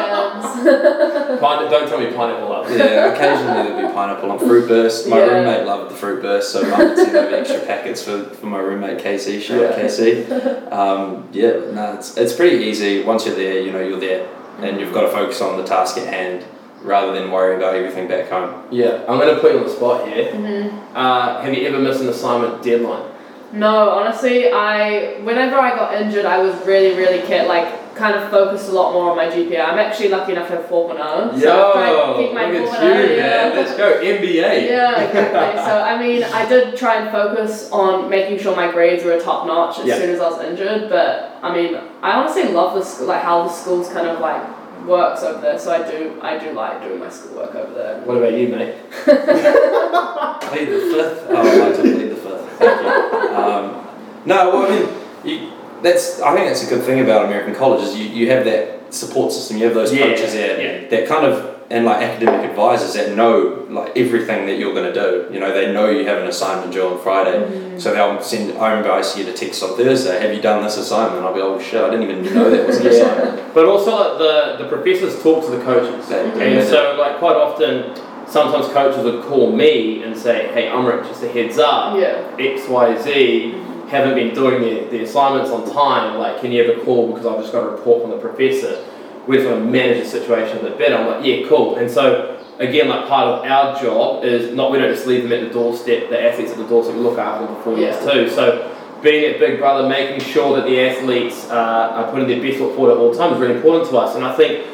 Pine- 1.41 1.71
don't 1.71 1.89
tell 1.89 1.99
me 2.01 2.07
pineapple 2.13 2.49
love. 2.49 2.71
Yeah, 2.71 3.13
occasionally 3.13 3.69
there'd 3.69 3.87
be 3.89 3.93
pineapple 3.93 4.31
and 4.33 4.41
fruit 4.41 4.69
burst. 4.69 5.09
My 5.09 5.19
Yeah. 5.19 5.27
roommate 5.39 5.67
loved 5.67 5.91
the 5.91 5.97
fruit 5.97 6.23
burst, 6.23 6.53
so 6.53 6.63
mum 6.63 6.79
would 6.89 6.97
send 6.97 7.17
over 7.17 7.35
extra 7.37 7.61
packets 7.61 8.03
for, 8.03 8.25
for 8.25 8.47
my 8.47 8.59
roommate 8.59 8.99
Casey. 8.99 9.41
Shout 9.41 9.65
out 9.65 9.71
Yeah. 9.77 9.83
Casey. 9.83 10.25
Um, 10.71 11.29
yeah, 11.33 11.51
no, 11.73 11.95
it's, 11.99 12.17
it's 12.17 12.33
pretty 12.33 12.65
easy. 12.65 13.03
Once 13.03 13.27
you're 13.27 13.35
there, 13.35 13.61
you 13.61 13.73
know 13.73 13.81
you're 13.81 14.01
there, 14.01 14.29
and 14.61 14.79
you've 14.81 14.93
got 14.93 15.03
to 15.03 15.09
focus 15.11 15.41
on 15.41 15.57
the 15.59 15.65
task 15.65 15.97
at 15.99 16.07
hand. 16.13 16.45
rather 16.83 17.13
than 17.15 17.31
worry 17.31 17.55
about 17.57 17.75
everything 17.77 18.09
back 18.09 18.29
home. 18.29 18.51
Yeah, 18.73 19.05
I'm 19.09 19.19
going 19.21 19.33
to 19.33 19.41
put 19.41 19.53
you 19.53 19.59
on 19.59 19.65
the 19.65 19.71
spot 19.71 20.09
here. 20.09 20.33
hmm 20.35 20.97
Uh, 20.97 21.41
have 21.41 21.55
you 21.55 21.65
ever 21.69 21.79
missed 21.79 22.01
an 22.01 22.09
assignment 22.09 22.61
deadline? 22.63 23.09
No, 23.53 23.91
honestly, 23.91 24.51
I 24.51 25.21
whenever 25.23 25.57
I 25.59 25.71
got 25.77 25.95
injured, 26.01 26.25
I 26.25 26.39
was 26.39 26.55
really, 26.67 26.97
really 26.97 27.21
care 27.27 27.47
like 27.47 27.69
kind 27.95 28.15
of 28.17 28.31
focused 28.31 28.69
a 28.69 28.73
lot 28.73 28.93
more 28.93 29.11
on 29.11 29.17
my 29.17 29.27
GPA. 29.27 29.61
I'm 29.69 29.79
actually 29.79 30.09
lucky 30.09 30.33
enough 30.33 30.49
to 30.49 30.57
have 30.57 30.65
4.0. 30.67 31.41
So 31.41 31.71
I 31.71 31.73
tried 31.73 32.13
to 32.13 32.19
keep 32.23 32.33
my 32.35 32.51
look 32.51 32.71
4.0. 32.71 32.75
at 32.79 33.11
you, 33.11 33.17
yeah. 33.17 33.23
man. 33.27 33.57
Let's 33.57 33.77
go, 33.77 34.01
MBA. 34.01 34.69
Yeah, 34.69 35.01
exactly. 35.03 35.63
so 35.63 35.79
I 35.81 35.99
mean, 35.99 36.23
I 36.25 36.49
did 36.49 36.77
try 36.77 36.97
and 37.03 37.11
focus 37.11 37.71
on 37.71 38.09
making 38.11 38.39
sure 38.39 38.55
my 38.57 38.71
grades 38.71 39.05
were 39.05 39.19
top 39.21 39.47
notch 39.47 39.79
as 39.81 39.87
Yeah. 39.87 39.97
soon 39.99 40.11
as 40.11 40.21
I 40.21 40.29
was 40.31 40.43
injured. 40.43 40.89
But 40.89 41.39
I 41.43 41.55
mean, 41.55 41.77
I 42.03 42.13
honestly 42.13 42.45
love 42.49 42.75
the 42.75 42.83
school, 42.85 43.07
like 43.09 43.23
how 43.23 43.45
the 43.45 43.51
school's 43.53 43.89
kind 43.91 44.07
of 44.09 44.21
like 44.21 44.43
works 44.87 45.23
over 45.23 45.41
there. 45.41 45.59
So 45.59 45.73
I 45.73 45.89
do, 45.89 46.19
I 46.23 46.39
do 46.39 46.53
like 46.53 46.83
doing 46.83 46.99
my 46.99 47.09
schoolwork 47.09 47.55
over 47.55 47.73
there. 47.75 48.01
What 48.01 48.17
about 48.17 48.33
you, 48.33 48.49
mate? 48.49 48.75
Plead 49.05 50.67
the 50.67 50.81
fifth. 50.93 51.27
Oh, 51.29 51.37
I'd 51.37 51.59
like 51.61 51.77
to 51.77 51.83
plead 51.83 52.11
the 52.11 52.17
fifth. 52.17 52.49
Thank 52.59 52.81
you. 52.83 53.37
Um, 53.37 53.87
no, 54.25 54.51
well, 54.51 54.67
I 54.67 54.71
mean, 54.71 54.89
you, 55.25 55.52
that's. 55.83 56.21
I 56.21 56.35
think 56.35 56.47
that's 56.49 56.65
a 56.67 56.69
good 56.75 56.85
thing 56.85 57.01
about 57.01 57.27
American 57.27 57.55
colleges. 57.55 57.97
You, 57.97 58.05
you 58.07 58.31
have 58.31 58.45
that 58.45 58.93
support 58.95 59.33
system. 59.33 59.57
You 59.59 59.65
have 59.67 59.75
those 59.75 59.93
Yeah, 59.93 60.07
coaches 60.07 60.33
there 60.33 60.61
yeah. 60.83 60.89
that 60.89 61.09
kind 61.09 61.27
of 61.27 61.51
and 61.71 61.87
like 61.87 62.03
academic 62.03 62.51
advisors 62.51 62.93
that 62.93 63.17
know 63.17 63.67
like 63.71 63.97
everything 63.97 64.45
that 64.47 64.59
you're 64.59 64.75
going 64.75 64.93
to 64.93 65.01
do. 65.01 65.33
You 65.33 65.41
know, 65.41 65.55
they 65.55 65.73
know 65.73 65.89
you 65.89 66.05
have 66.07 66.19
an 66.21 66.29
assignment 66.29 66.73
due 66.73 66.87
on 66.87 67.01
Friday, 67.03 67.39
Mm-hmm. 67.39 67.79
so 67.79 67.95
they'll 67.95 68.21
send. 68.23 68.59
I 68.59 68.69
remember 68.71 68.93
I 68.93 68.99
used 68.99 69.17
to 69.17 69.25
get 69.25 69.35
a 69.35 69.37
text 69.37 69.63
on 69.63 69.77
Thursday. 69.77 70.21
Have 70.21 70.35
you 70.35 70.43
done 70.43 70.63
this 70.63 70.77
assignment? 70.77 71.25
I'll 71.25 71.33
be, 71.35 71.41
oh 71.41 71.59
shit, 71.59 71.81
I 71.83 71.89
didn't 71.91 72.09
even 72.11 72.35
know 72.35 72.51
that 72.51 72.67
was 72.67 72.77
an 72.79 72.85
Yeah. 72.87 72.91
assignment. 72.93 73.55
But 73.55 73.65
also, 73.67 73.91
like, 73.97 74.19
the, 74.59 74.65
the 74.65 74.69
professors 74.69 75.23
talk 75.23 75.45
to 75.47 75.51
the 75.53 75.63
coaches. 75.65 76.09
They- 76.09 76.21
And 76.31 76.59
they- 76.61 76.67
so, 76.67 76.97
like, 76.99 77.19
quite 77.19 77.37
often, 77.37 77.97
sometimes 78.27 78.67
coaches 78.69 79.03
would 79.05 79.23
call 79.25 79.53
me 79.57 80.03
and 80.03 80.17
say, 80.17 80.49
hey, 80.53 80.67
Umric, 80.69 81.07
just 81.09 81.23
a 81.23 81.29
heads 81.29 81.57
up, 81.59 81.97
Yeah. 81.99 82.37
X, 82.39 82.69
Y, 82.69 83.01
Z 83.01 83.55
haven't 83.93 84.15
been 84.15 84.35
doing 84.35 84.63
the, 84.63 84.89
the 84.91 85.03
assignments 85.05 85.51
on 85.51 85.71
time. 85.71 86.19
Like, 86.19 86.41
can 86.41 86.51
you 86.51 86.65
have 86.67 86.79
a 86.79 86.83
call 86.83 87.09
because 87.13 87.27
I've 87.27 87.41
just 87.41 87.53
got 87.53 87.65
a 87.65 87.71
report 87.71 88.01
from 88.03 88.11
the 88.11 88.17
professor? 88.17 88.83
We 89.27 89.37
just 89.37 89.49
want 89.49 89.63
to 89.65 89.71
manage 89.71 90.03
the 90.03 90.09
situation 90.09 90.59
a 90.59 90.63
bit 90.63 90.79
better. 90.79 90.97
I'm 90.97 91.07
like, 91.07 91.25
yeah, 91.25 91.47
cool. 91.47 91.77
And 91.77 91.91
so, 91.91 92.43
again, 92.59 92.89
like 92.89 93.07
part 93.07 93.29
of 93.29 93.45
our 93.45 93.81
job 93.81 94.25
is 94.25 94.53
not 94.55 94.73
we 94.73 94.79
don't 94.79 94.93
just 94.93 95.07
leave 95.07 95.23
them 95.25 95.33
at 95.33 95.47
the 95.47 95.53
doorstep, 95.53 96.09
the 96.09 96.21
athletes 96.21 96.51
at 96.53 96.57
the 96.57 96.67
doorstep, 96.67 96.97
we 96.97 97.03
look 97.03 97.19
after 97.19 97.47
them 97.47 97.79
years 97.79 97.97
Yeah. 98.05 98.13
too. 98.13 98.31
So, 98.31 98.75
being 99.03 99.35
a 99.35 99.39
big 99.39 99.59
brother, 99.59 99.87
making 99.89 100.21
sure 100.21 100.57
that 100.57 100.65
the 100.65 100.81
athletes 100.81 101.51
uh, 101.51 101.55
are 101.55 102.11
putting 102.11 102.29
their 102.29 102.41
best 102.41 102.59
foot 102.59 102.75
forward 102.75 102.93
at 102.93 102.99
all 102.99 103.13
times 103.15 103.35
is 103.35 103.41
really 103.41 103.57
important 103.57 103.91
to 103.91 103.97
us. 103.99 104.15
And 104.17 104.25
I 104.25 104.33
think 104.35 104.65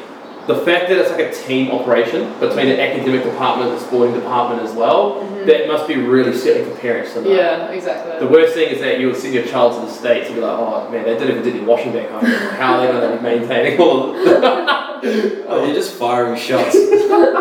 the 0.49 0.55
fact 0.65 0.89
that 0.89 0.97
it's 0.97 1.11
like 1.11 1.19
a 1.19 1.31
team 1.31 1.69
operation 1.69 2.27
between 2.39 2.69
the 2.69 2.81
academic 2.81 3.23
department 3.23 3.69
and 3.69 3.79
the 3.79 3.85
sporting 3.85 4.15
department 4.15 4.67
as 4.67 4.73
well, 4.73 5.21
mm-hmm. 5.21 5.45
that 5.45 5.67
must 5.67 5.87
be 5.87 5.95
really 5.95 6.35
setting 6.35 6.65
for 6.65 6.75
parents 6.79 7.13
to 7.13 7.21
know. 7.21 7.29
Yeah, 7.29 7.69
exactly. 7.69 8.17
The 8.17 8.33
worst 8.33 8.55
thing 8.55 8.69
is 8.69 8.81
that 8.81 8.99
you'll 8.99 9.13
send 9.13 9.35
your 9.35 9.45
child 9.45 9.75
to 9.75 9.81
the 9.85 9.91
States 9.91 10.25
and 10.25 10.35
be 10.35 10.41
like, 10.41 10.57
oh 10.57 10.89
man, 10.89 11.03
they 11.03 11.13
didn't 11.13 11.29
even 11.37 11.43
do 11.43 11.51
their 11.51 11.67
washing 11.67 11.93
back 11.93 12.09
home. 12.09 12.25
How 12.25 12.79
are 12.79 12.81
they 12.81 12.91
going 12.91 13.11
to 13.11 13.17
be 13.17 13.21
maintaining 13.21 13.79
all 13.79 14.09
of 14.09 14.25
Oh, 15.01 15.63
you're 15.65 15.75
just 15.75 15.93
firing 15.93 16.35
shots. 16.39 16.75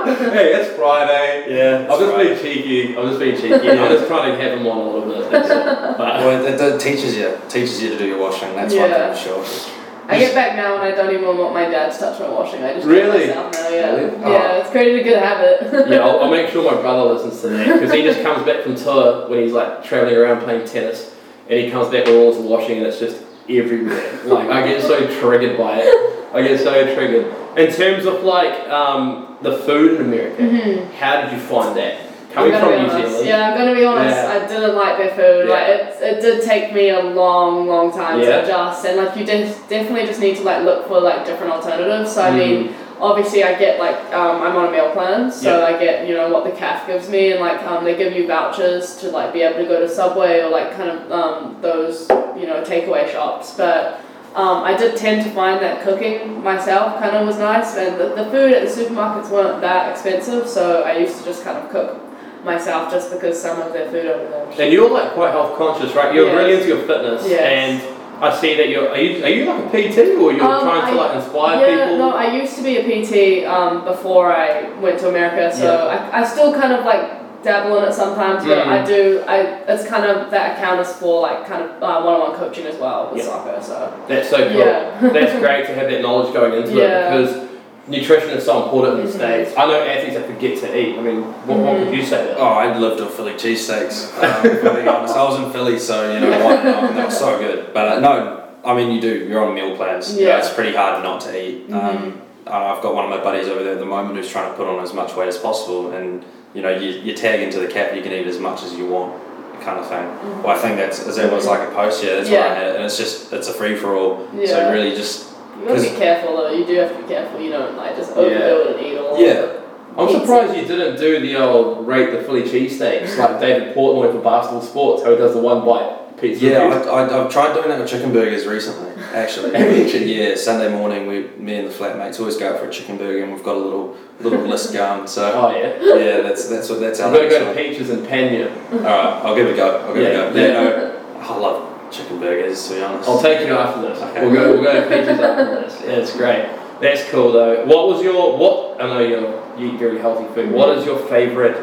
Hey, 0.08 0.54
it's 0.54 0.74
Friday. 0.74 1.54
Yeah, 1.54 1.86
I'm 1.90 1.98
just 2.00 2.16
being 2.16 2.38
cheeky. 2.38 2.96
I'm 2.96 3.08
just 3.08 3.20
being 3.20 3.36
cheeky. 3.36 3.68
I'm 3.70 3.92
just 3.92 4.06
trying 4.06 4.32
to 4.32 4.42
have 4.42 4.58
them 4.58 4.66
on 4.66 4.78
a 4.78 4.90
little 4.90 5.08
bit. 5.08 5.30
That's 5.30 5.50
all. 5.50 5.98
But, 5.98 6.20
Well, 6.20 6.46
it, 6.46 6.58
it 6.58 6.80
teaches 6.80 7.14
you 7.16 7.38
teaches 7.48 7.82
you 7.82 7.90
to 7.90 7.98
do 7.98 8.06
your 8.06 8.18
washing. 8.18 8.54
That's 8.54 8.72
one 8.74 8.88
Yeah. 8.88 9.12
thing 9.14 9.44
for 9.44 9.44
sure. 9.44 9.77
I 10.10 10.18
get 10.18 10.34
back 10.34 10.56
now 10.56 10.74
and 10.76 10.82
I 10.82 10.90
don't 10.92 11.12
even 11.12 11.36
want 11.36 11.52
my 11.52 11.66
dad 11.68 11.92
to 11.92 11.98
touch 11.98 12.18
my 12.18 12.28
washing. 12.30 12.62
I 12.64 12.72
just 12.74 12.86
do 12.86 12.92
it 12.92 13.02
Really? 13.02 13.26
myself 13.28 13.52
now. 13.52 13.68
Yeah, 13.68 13.94
Really? 13.94 14.20
yeah, 14.32 14.56
it's 14.58 14.70
created 14.70 15.00
a 15.00 15.04
good 15.04 15.18
habit. 15.18 15.90
yeah, 15.90 15.98
I'll, 15.98 16.20
I'll 16.20 16.30
make 16.30 16.48
sure 16.50 16.64
my 16.64 16.80
brother 16.80 17.12
listens 17.12 17.40
to 17.42 17.48
that 17.50 17.74
because 17.74 17.92
he 17.92 18.02
just 18.02 18.22
comes 18.22 18.44
back 18.46 18.62
from 18.62 18.74
tour 18.74 19.28
when 19.28 19.42
he's 19.42 19.52
like 19.52 19.84
traveling 19.84 20.16
around 20.16 20.42
playing 20.42 20.66
tennis, 20.66 21.14
and 21.50 21.60
he 21.60 21.70
comes 21.70 21.88
back 21.88 22.06
with 22.06 22.14
all 22.16 22.32
his 22.32 22.42
washing 22.42 22.78
and 22.78 22.86
it's 22.86 22.98
just 22.98 23.22
everywhere. 23.50 24.24
Like 24.24 24.48
I 24.48 24.66
get 24.66 24.80
so 24.82 24.98
triggered 25.20 25.58
by 25.58 25.80
it. 25.82 26.14
I 26.34 26.42
get 26.42 26.58
so 26.60 26.94
triggered. 26.94 27.34
In 27.58 27.72
terms 27.72 28.06
of 28.06 28.22
like 28.24 28.68
um, 28.68 29.36
the 29.42 29.58
food 29.58 30.00
in 30.00 30.06
America, 30.06 30.42
Mhm. 30.42 30.90
how 30.94 31.22
did 31.22 31.32
you 31.32 31.38
find 31.38 31.76
that? 31.76 32.00
I'm 32.30 32.34
Coming 32.34 32.50
gonna 32.52 32.60
from 32.60 32.70
be 32.70 32.76
New 32.76 32.90
honest. 32.90 33.08
Zealand. 33.10 33.26
Yeah, 33.28 33.48
I'm 33.50 33.58
gonna 33.58 33.74
be 33.74 33.84
honest. 33.84 34.16
Yeah. 34.16 34.32
I 34.44 34.46
didn't 34.46 34.76
like 34.76 34.98
their 34.98 35.10
food. 35.16 35.48
Yeah. 35.48 35.54
Like 35.54 35.68
it, 35.68 36.02
it 36.02 36.20
did 36.20 36.42
take 36.44 36.74
me 36.74 36.90
a 36.90 37.00
long, 37.00 37.66
long 37.66 37.90
time 37.90 38.20
Yeah. 38.20 38.26
to 38.26 38.44
adjust, 38.44 38.84
and 38.84 38.96
like 38.98 39.16
you 39.16 39.24
def- 39.24 39.68
definitely 39.68 40.06
just 40.06 40.20
need 40.20 40.36
to 40.36 40.42
like 40.42 40.62
look 40.64 40.86
for 40.88 41.00
like 41.00 41.24
different 41.24 41.52
alternatives. 41.52 42.12
So 42.12 42.22
I 42.22 42.30
mean, 42.36 42.68
Mm-hmm. 42.68 43.02
obviously 43.02 43.44
I 43.44 43.56
get 43.58 43.78
like 43.78 43.96
um, 44.12 44.42
I'm 44.42 44.56
on 44.56 44.68
a 44.68 44.70
meal 44.72 44.90
plan, 44.90 45.30
so 45.32 45.64
I 45.64 45.78
get 45.78 46.06
you 46.06 46.14
know 46.14 46.28
what 46.28 46.44
the 46.44 46.50
CAF 46.50 46.86
gives 46.86 47.08
me, 47.08 47.32
and 47.32 47.40
like 47.40 47.62
um, 47.62 47.84
they 47.84 47.96
give 47.96 48.12
you 48.12 48.26
vouchers 48.26 48.96
to 48.98 49.10
like 49.10 49.32
be 49.32 49.40
able 49.42 49.58
to 49.62 49.68
go 49.68 49.80
to 49.80 49.88
Subway 49.88 50.40
or 50.40 50.50
like 50.50 50.74
kind 50.76 50.90
of 50.90 51.10
um, 51.10 51.56
those 51.62 52.08
you 52.36 52.46
know 52.46 52.62
takeaway 52.62 53.10
shops, 53.10 53.54
but. 53.56 54.00
Um, 54.34 54.62
I 54.62 54.76
did 54.76 54.94
tend 54.96 55.24
to 55.24 55.30
find 55.30 55.60
that 55.62 55.82
cooking 55.82 56.44
myself 56.44 57.00
kind 57.00 57.16
of 57.16 57.26
was 57.26 57.38
nice, 57.38 57.74
and 57.76 57.98
the, 57.98 58.14
the 58.14 58.30
food 58.30 58.52
at 58.52 58.62
the 58.62 58.68
supermarkets 58.70 59.30
weren't 59.30 59.62
that 59.62 59.90
expensive, 59.90 60.46
so 60.46 60.82
I 60.82 60.98
used 60.98 61.18
to 61.18 61.24
just 61.24 61.42
kind 61.42 61.56
of 61.56 61.70
cook 61.70 61.98
myself 62.44 62.90
just 62.90 63.10
because 63.12 63.40
some 63.40 63.60
of 63.60 63.72
their 63.72 63.90
food 63.90 64.06
over 64.06 64.28
there. 64.28 64.46
And 64.64 64.72
you're 64.72 64.90
like 64.90 65.12
quite 65.12 65.32
health 65.32 65.56
conscious, 65.56 65.94
right? 65.94 66.14
You're 66.14 66.26
Yes. 66.26 66.36
really 66.36 66.54
into 66.54 66.68
your 66.68 66.78
fitness, 66.78 67.26
Yes. 67.28 67.40
and 67.40 67.96
I 68.22 68.34
see 68.34 68.54
that 68.56 68.68
you're. 68.68 68.88
Are 68.88 68.96
you, 68.98 69.24
are 69.24 69.28
you 69.28 69.44
like 69.46 69.64
a 69.66 69.68
PT 69.68 69.98
or 70.16 70.32
you're 70.32 70.42
Um, 70.44 70.60
trying 70.62 70.92
to 70.94 71.00
I- 71.00 71.04
like 71.06 71.16
inspire 71.16 71.60
yeah, 71.60 71.84
people? 71.84 71.98
no, 71.98 72.10
I 72.16 72.26
used 72.32 72.56
to 72.56 72.62
be 72.62 72.76
a 72.78 72.82
PT 72.82 73.44
um, 73.46 73.84
before 73.84 74.32
I 74.32 74.64
went 74.80 74.98
to 75.00 75.08
America, 75.08 75.54
so 75.54 75.64
Yeah. 75.64 76.08
I, 76.12 76.20
I 76.20 76.24
still 76.24 76.52
kind 76.52 76.72
of 76.72 76.84
like 76.84 77.02
dabble 77.44 77.78
in 77.78 77.84
it 77.84 77.92
sometimes, 77.94 78.44
but 78.44 78.58
Mm. 78.58 78.66
I 78.66 78.84
do. 78.84 79.22
I 79.28 79.36
it's 79.68 79.86
kind 79.86 80.04
of 80.04 80.28
that 80.32 80.56
account 80.58 80.80
is 80.80 80.92
for 80.94 81.20
like 81.22 81.46
kind 81.46 81.62
of 81.62 81.70
uh, 81.80 82.00
one-on-one 82.02 82.34
coaching 82.36 82.66
as 82.66 82.76
well 82.76 83.10
with 83.12 83.22
Yeah. 83.24 83.30
soccer. 83.30 83.58
So 83.62 83.92
That's 84.08 84.28
so 84.28 84.38
cool. 84.48 84.58
yeah, 84.58 84.90
That's 85.00 85.38
great 85.44 85.66
to 85.66 85.74
have 85.74 85.88
that 85.88 86.02
knowledge 86.02 86.32
going 86.34 86.54
into 86.54 86.70
it 86.82 87.10
because 87.10 87.47
nutrition 87.88 88.30
is 88.30 88.44
so 88.44 88.64
important 88.64 89.00
in 89.00 89.06
the. 89.06 89.12
States. 89.12 89.54
I 89.56 89.66
know 89.66 89.82
athletes 89.82 90.16
that 90.16 90.26
forget 90.26 90.58
to 90.60 90.78
eat. 90.78 90.98
I 90.98 91.02
mean, 91.02 91.22
what, 91.46 91.58
what 91.58 91.76
could 91.84 91.94
you 91.94 92.04
say 92.04 92.24
there? 92.26 92.36
Oh, 92.38 92.44
I 92.44 92.76
lived 92.76 93.00
off 93.00 93.14
Philly 93.14 93.32
cheesesteaks. 93.32 94.12
Um, 94.22 94.42
to 94.42 94.74
be 94.82 94.88
honest, 94.88 95.14
I 95.16 95.22
was 95.24 95.40
in 95.44 95.50
Philly, 95.52 95.78
so 95.78 96.12
you 96.12 96.20
know 96.20 96.44
what? 96.44 96.66
Um, 96.66 96.94
they 96.96 97.04
were 97.04 97.10
so 97.10 97.38
good. 97.38 97.72
But 97.72 97.88
uh, 97.98 98.00
no, 98.00 98.54
I 98.64 98.74
mean 98.74 98.90
you 98.92 99.00
do. 99.00 99.26
You're 99.26 99.44
on 99.44 99.54
meal 99.54 99.76
plans. 99.76 100.14
You 100.14 100.22
know, 100.24 100.28
Yeah. 100.28 100.38
it's 100.38 100.52
pretty 100.52 100.74
hard 100.76 101.02
not 101.02 101.20
to 101.22 101.30
eat. 101.42 101.68
Mhm. 101.68 101.74
Um, 101.74 102.22
uh, 102.46 102.74
I've 102.74 102.82
got 102.82 102.94
one 102.94 103.04
of 103.04 103.10
my 103.10 103.22
buddies 103.22 103.46
over 103.48 103.62
there 103.62 103.74
at 103.74 103.78
the 103.78 103.84
moment 103.86 104.16
who's 104.16 104.30
trying 104.30 104.50
to 104.50 104.56
put 104.56 104.66
on 104.66 104.82
as 104.82 104.92
much 104.94 105.14
weight 105.16 105.28
as 105.28 105.36
possible, 105.38 105.92
and 105.92 106.24
you 106.54 106.62
know 106.62 106.70
you, 106.70 106.90
you 107.00 107.14
tag 107.14 107.40
into 107.40 107.58
the 107.60 107.66
cap, 107.68 107.94
you 107.94 108.02
can 108.02 108.12
eat 108.12 108.26
as 108.26 108.38
much 108.38 108.62
as 108.62 108.72
you 108.74 108.86
want, 108.86 109.14
kind 109.62 109.78
of 109.78 109.86
thing. 109.86 110.06
Well, 110.42 110.56
I 110.56 110.58
think 110.58 110.76
that's 110.76 111.06
as 111.06 111.18
it 111.18 111.30
was 111.30 111.46
like 111.46 111.68
a 111.68 111.72
post, 111.72 112.02
yeah. 112.02 112.14
That's 112.16 112.30
what 112.30 112.38
I 112.40 112.46
Yeah. 112.46 112.54
had, 112.54 112.76
and 112.76 112.84
it's 112.84 112.96
just 112.96 113.32
it's 113.34 113.48
a 113.48 113.52
free 113.52 113.76
for 113.76 113.94
all. 113.96 114.26
Yeah. 114.34 114.46
So 114.46 114.72
really 114.72 114.94
just 114.96 115.27
you 115.60 115.66
gotta 115.68 115.82
be 115.82 115.96
careful 115.96 116.36
though. 116.36 116.50
You 116.52 116.64
do 116.66 116.74
have 116.76 116.94
to 116.96 117.02
be 117.02 117.08
careful. 117.08 117.40
You 117.40 117.50
don't 117.50 117.76
like 117.76 117.96
just 117.96 118.12
overdo 118.12 118.34
Yeah. 118.34 118.70
it 118.70 118.76
and 118.76 118.86
eat 118.86 118.98
all. 118.98 119.18
Yeah. 119.18 119.52
I'm 119.96 120.08
surprised 120.10 120.54
you 120.56 120.64
didn't 120.66 120.96
do 121.00 121.18
the 121.20 121.36
old 121.36 121.86
rate 121.86 122.12
the 122.12 122.22
Philly 122.22 122.42
cheesesteaks 122.42 123.18
like 123.18 123.40
David 123.40 123.74
Portnoy 123.74 124.12
for 124.12 124.20
Barstool 124.20 124.62
Sports, 124.62 125.02
how 125.02 125.10
he 125.10 125.16
does 125.16 125.32
the 125.34 125.40
one 125.40 125.64
bite 125.66 126.16
pizza. 126.20 126.44
Yeah. 126.46 126.58
I, 126.88 127.02
I, 127.06 127.24
I've 127.24 127.32
tried 127.32 127.54
doing 127.54 127.68
that 127.68 127.80
with 127.80 127.88
chicken 127.90 128.12
burgers 128.12 128.46
recently, 128.46 128.90
actually. 129.12 129.54
Have 129.56 129.76
you 129.76 129.84
actually? 129.84 130.14
yeah, 130.14 130.36
Sunday 130.36 130.68
morning, 130.70 131.06
we, 131.08 131.28
me 131.38 131.56
and 131.56 131.68
the 131.68 131.72
flatmates 131.74 132.20
always 132.20 132.36
go 132.36 132.52
out 132.52 132.60
for 132.60 132.66
a 132.68 132.70
chicken 132.70 132.96
burger, 132.96 133.24
and 133.24 133.32
we've 133.32 133.42
got 133.42 133.56
a 133.56 133.58
little 133.58 133.96
little 134.20 134.40
list 134.46 134.72
going. 134.80 135.06
So 135.08 135.32
Oh 135.32 135.50
yeah. 135.56 135.96
yeah, 135.96 136.20
that's 136.22 136.48
that's 136.48 136.68
what 136.68 136.78
that's 136.80 137.00
our 137.00 137.08
I'm 137.08 137.14
gonna 137.14 137.28
go 137.28 137.52
to. 137.52 137.60
Peaches 137.60 137.90
and 137.90 138.06
Pena. 138.06 138.50
All 138.50 138.78
right, 138.78 139.20
I'll 139.24 139.34
give 139.34 139.48
it 139.48 139.54
a 139.54 139.56
go. 139.56 139.78
I'll 139.80 139.94
give 139.94 140.02
Yeah, 140.04 140.08
it 140.26 140.30
a 140.30 140.32
go. 140.32 140.40
yeah. 140.40 140.46
Yeah, 140.46 140.52
no, 140.60 141.20
I 141.20 141.36
love 141.38 141.67
chicken 141.90 142.18
burgers 142.20 142.68
to 142.68 142.74
be 142.74 142.82
honest. 142.82 143.08
I'll 143.08 143.20
take 143.20 143.46
you 143.46 143.54
after 143.54 143.82
this. 143.82 144.00
Okay. 144.02 144.20
We'll 144.26 144.34
go. 144.34 144.52
We'll 144.54 144.62
go 144.62 144.80
to 144.80 144.88
Peaches 144.88 145.20
after 145.20 145.44
this. 145.62 145.80
Yeah, 145.84 145.92
it's 145.92 146.16
great. 146.16 146.48
That's 146.80 147.08
cool 147.10 147.32
though. 147.32 147.64
What 147.66 147.88
was 147.88 148.02
your 148.02 148.36
what? 148.38 148.80
I 148.80 148.86
know 148.86 149.00
you 149.00 149.18
you 149.58 149.72
eat 149.74 149.78
very 149.78 149.98
healthy 149.98 150.32
food. 150.34 150.52
What 150.52 150.76
is 150.78 150.84
your 150.86 150.98
favorite 151.08 151.56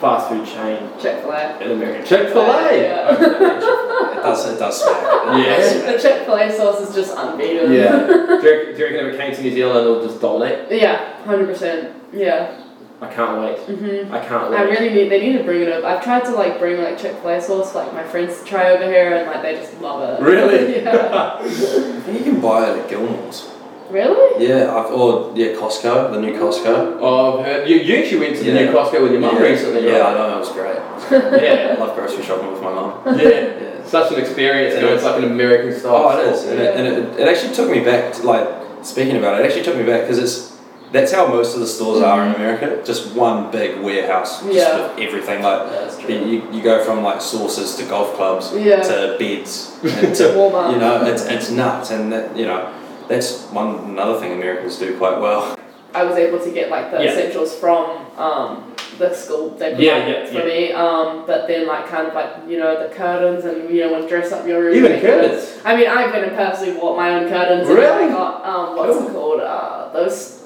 fast 0.00 0.28
food 0.30 0.46
chain 0.46 0.88
Chick 0.98 1.20
Fil 1.20 1.32
A. 1.32 1.58
in 1.60 1.72
America? 1.72 2.06
Chick 2.06 2.28
Fil 2.28 2.42
Yeah. 2.46 3.08
A. 3.20 4.16
It 4.20 4.22
does 4.22 4.46
it 4.50 4.58
does 4.58 4.82
smack. 4.82 5.02
It 5.36 5.46
Yeah. 5.46 5.56
does 5.56 5.70
smack. 5.72 5.86
The 5.96 6.02
Chick 6.02 6.24
Fil 6.24 6.34
A 6.36 6.52
sauce 6.52 6.88
is 6.88 6.94
just 6.94 7.14
unbeatable. 7.16 7.72
Yeah. 7.74 8.06
do, 8.06 8.12
you 8.14 8.26
reckon, 8.32 8.74
do 8.74 8.78
you 8.78 8.84
reckon 8.86 9.06
if 9.08 9.14
it 9.14 9.18
came 9.18 9.34
to 9.34 9.42
New 9.42 9.50
Zealand, 9.52 9.86
it'll 9.86 10.06
just 10.06 10.20
dominate? 10.22 10.70
Yeah, 10.70 11.22
hundred 11.24 11.46
percent. 11.48 11.94
Yeah. 12.12 12.64
I 13.02 13.06
can't 13.06 13.40
wait. 13.40 13.56
Mhm. 13.66 14.10
I 14.12 14.18
can't 14.24 14.50
wait. 14.50 14.58
I 14.60 14.62
really 14.64 14.90
need. 14.90 15.10
They 15.10 15.20
need 15.20 15.38
to 15.38 15.44
bring 15.44 15.62
it 15.62 15.72
up. 15.72 15.84
I've 15.84 16.04
tried 16.04 16.24
to 16.26 16.32
like 16.32 16.58
bring 16.58 16.82
like 16.82 16.98
Chick 16.98 17.16
Fil 17.22 17.30
A 17.30 17.40
sauce, 17.40 17.74
like 17.74 17.92
my 17.94 18.04
friends 18.04 18.38
to 18.40 18.44
try 18.44 18.70
over 18.72 18.84
here, 18.84 19.16
and 19.16 19.26
like 19.26 19.42
they 19.42 19.54
just 19.54 19.80
love 19.80 20.02
it. 20.02 20.22
Really? 20.22 20.82
yeah. 20.82 21.38
I 21.40 21.48
think 21.48 22.18
you 22.18 22.32
can 22.32 22.40
buy 22.40 22.70
it 22.70 22.78
at 22.78 22.88
Gilmours. 22.90 23.48
Really? 23.90 24.46
Yeah, 24.46 24.76
I've, 24.76 24.92
or 24.92 25.32
yeah, 25.34 25.48
Costco, 25.54 26.12
the 26.12 26.20
new 26.20 26.34
Costco. 26.34 26.98
Oh, 27.00 27.40
I've 27.40 27.46
heard. 27.46 27.68
You, 27.68 27.76
you 27.76 27.96
actually 27.96 28.20
went 28.20 28.36
to 28.36 28.44
the 28.44 28.52
Yeah. 28.52 28.64
new 28.66 28.72
Costco 28.72 29.02
with 29.02 29.12
your 29.12 29.20
mum 29.20 29.34
yeah. 29.36 29.42
recently, 29.42 29.86
Yeah, 29.86 29.96
I 29.96 30.00
right? 30.00 30.14
know, 30.14 30.36
it 30.36 30.38
was 30.38 30.52
great. 30.52 30.76
Yeah. 31.42 31.74
I 31.76 31.80
love 31.80 31.96
grocery 31.96 32.22
shopping 32.22 32.52
with 32.52 32.62
my 32.62 32.72
mum. 32.72 33.02
Yeah. 33.18 33.28
Yeah. 33.28 33.84
Such 33.84 34.12
an 34.12 34.20
experience, 34.20 34.74
you 34.76 34.82
know, 34.82 34.88
is. 34.88 34.96
it's 34.96 35.04
like 35.04 35.16
an 35.16 35.24
American 35.24 35.76
style. 35.76 35.94
Oh, 35.96 36.20
it 36.20 36.28
is, 36.28 36.40
store. 36.42 36.52
and, 36.52 36.60
it, 36.60 36.76
and 36.76 36.86
it, 36.86 37.20
it 37.20 37.26
actually 37.28 37.52
took 37.54 37.68
me 37.68 37.80
back. 37.80 38.12
To, 38.14 38.22
like 38.22 38.46
speaking 38.82 39.16
about 39.16 39.40
it, 39.40 39.44
it 39.44 39.46
actually 39.48 39.64
took 39.64 39.76
me 39.76 39.82
back 39.82 40.02
because 40.02 40.18
it's 40.18 40.56
That's 40.92 41.12
how 41.12 41.28
most 41.28 41.54
of 41.54 41.60
the 41.60 41.66
stores 41.68 42.02
are 42.02 42.26
in 42.26 42.34
America. 42.34 42.82
Just 42.84 43.14
one 43.14 43.50
big 43.52 43.78
warehouse, 43.80 44.42
just 44.42 44.52
Yeah. 44.52 44.88
with 44.88 44.98
everything. 45.06 45.40
Like 45.42 46.08
you, 46.08 46.42
you 46.52 46.62
go 46.62 46.82
from 46.84 47.04
like 47.04 47.20
sauces 47.20 47.76
to 47.76 47.84
golf 47.84 48.14
clubs 48.14 48.52
Yeah. 48.56 48.82
to 48.82 49.16
beds 49.18 49.78
and 49.84 50.14
to 50.16 50.24
Walmart. 50.34 50.72
you 50.72 50.78
know 50.78 51.04
it's 51.04 51.24
it's 51.26 51.48
nuts, 51.50 51.90
and 51.92 52.12
that 52.12 52.36
you 52.36 52.44
know 52.44 52.72
that's 53.06 53.46
one 53.52 53.76
another 53.90 54.18
thing 54.18 54.32
Americans 54.32 54.78
do 54.78 54.96
quite 54.98 55.20
well. 55.20 55.56
I 55.94 56.02
was 56.04 56.16
able 56.16 56.38
to 56.40 56.50
get 56.50 56.70
like 56.70 56.90
the 56.90 57.02
Yeah. 57.04 57.10
essentials 57.12 57.54
from 57.54 58.06
um, 58.18 58.74
the 58.98 59.14
school 59.14 59.50
they 59.50 59.70
provided 59.74 59.80
Yeah, 59.82 60.06
yeah, 60.08 60.26
for 60.26 60.38
yeah. 60.38 60.44
me. 60.44 60.72
Um, 60.72 61.24
but 61.26 61.46
then 61.46 61.66
like 61.68 61.86
kind 61.86 62.08
of 62.08 62.14
like 62.14 62.30
you 62.48 62.58
know 62.58 62.82
the 62.88 62.92
curtains 62.92 63.44
and 63.44 63.70
you 63.70 63.82
know 63.86 63.92
when 63.92 64.08
dress 64.08 64.32
up 64.32 64.44
your 64.46 64.60
room. 64.60 64.74
Even 64.74 65.00
curtains. 65.00 65.56
I 65.64 65.76
mean, 65.76 65.86
I've 65.88 66.12
been 66.12 66.24
and 66.24 66.36
personally 66.36 66.74
bought 66.80 66.96
my 66.96 67.14
own 67.14 67.28
curtains. 67.28 67.68
Really? 67.68 67.84
And 68.06 68.12
I 68.12 68.18
got 68.18 68.44
um, 68.44 68.76
what's 68.76 68.98
it 69.08 69.12
called? 69.12 69.40
Uh, 69.40 69.92
those 69.92 70.39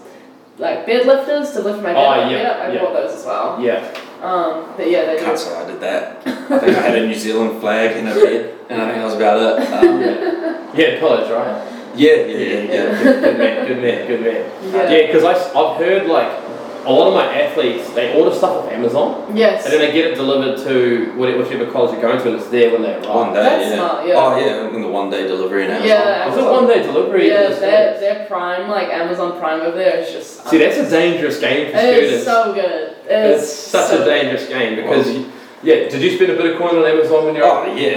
like 0.59 0.87
bed 0.87 1.07
lifters 1.07 1.53
to 1.53 1.61
lift 1.63 1.83
my 1.83 1.93
bed. 1.93 1.97
Oh, 1.97 2.11
up. 2.11 2.31
yeah, 2.31 2.51
I 2.63 2.73
yeah. 2.73 2.81
bought 2.81 2.93
those 2.95 3.15
as 3.19 3.25
well. 3.25 3.61
Yeah. 3.61 4.01
Um, 4.23 4.73
but 4.77 4.89
yeah, 4.91 5.05
they 5.07 5.19
do. 5.19 5.25
Can't 5.25 5.39
say 5.39 5.55
I 5.55 5.67
did 5.67 5.81
that. 5.81 6.27
I 6.27 6.59
think 6.59 6.77
I 6.77 6.81
had 6.81 6.97
a 6.97 7.07
New 7.07 7.15
Zealand 7.15 7.61
flag 7.61 7.97
in 7.97 8.07
a 8.07 8.15
bed, 8.15 8.59
and 8.71 8.81
I 8.83 8.87
think 8.87 8.99
that 8.99 9.05
was 9.05 9.15
about 9.15 9.61
it. 9.63 9.73
Um, 9.73 10.71
Yeah, 10.75 10.99
college, 10.99 11.31
right? 11.31 11.95
yeah, 11.95 12.15
yeah, 12.17 12.39
yeah, 12.39 12.63
yeah. 12.73 13.03
Good 13.03 13.39
man, 13.39 13.67
good 13.69 13.83
man, 13.83 14.07
good 14.09 14.21
man. 14.21 14.73
Yeah. 14.73 14.91
Yeah, 14.91 15.07
because 15.07 15.25
I've 15.25 15.77
heard 15.77 16.07
like 16.07 16.44
a 16.87 16.93
lot 16.93 17.09
of 17.09 17.15
my 17.15 17.25
athletes, 17.43 17.91
they 17.95 18.15
order 18.19 18.35
stuff 18.35 18.65
off 18.65 18.71
Amazon 18.73 19.37
Yes. 19.37 19.65
and 19.65 19.73
then 19.73 19.81
they 19.81 19.93
get 19.93 20.11
it 20.13 20.15
delivered 20.17 20.59
to 20.65 21.13
wh- 21.13 21.39
whichever 21.39 21.71
college 21.71 21.93
you're 21.93 22.03
going 22.03 22.19
to 22.21 22.29
and 22.33 22.37
it's 22.41 22.49
there 22.51 22.71
when 22.73 22.83
they 22.83 22.95
arrive. 22.95 23.09
One 23.09 23.33
day, 23.33 23.43
That's 23.43 23.71
yeah. 23.71 23.75
smart, 23.77 24.07
yeah. 24.07 24.15
Oh 24.17 24.39
yeah, 24.39 24.69
in 24.75 24.83
the 24.83 24.89
one 24.89 25.11
day 25.11 25.27
delivery 25.27 25.65
in 25.65 25.71
Amazon. 25.71 25.89
Yeah. 25.89 26.31
Is 26.31 26.37
it 26.37 26.45
one 26.45 26.67
day 26.67 26.83
delivery? 26.83 27.29
yeah, 27.29 27.45
in 27.47 27.51
the 27.55 27.61
their, 27.61 27.97
States? 27.97 28.01
their 28.01 28.27
Prime, 28.27 28.69
like 28.69 28.89
Amazon 28.89 29.39
Prime 29.39 29.61
over 29.63 29.77
there 29.77 29.99
is 29.99 30.13
just. 30.13 30.47
See, 30.49 30.59
that's 30.59 30.77
a 30.79 30.89
dangerous 30.91 31.41
game 31.41 31.73
for 31.73 31.79
It 31.79 31.81
students. 31.95 32.13
is 32.15 32.25
so 32.25 32.53
good. 32.55 32.97
It 33.09 33.31
is 33.31 33.43
it's 33.43 33.53
such 33.53 33.89
so 33.91 34.03
a 34.03 34.05
dangerous 34.05 34.47
game 34.49 34.77
because, 34.77 35.11
you, 35.11 35.31
yeah, 35.63 35.89
did 35.89 36.03
you 36.03 36.15
spend 36.17 36.33
a 36.33 36.37
bit 36.37 36.53
of 36.53 36.59
coin 36.59 36.77
on 36.77 36.85
Amazon 36.87 37.25
when 37.27 37.35
you're 37.35 37.45
Oh 37.47 37.65
yeah, 37.75 37.97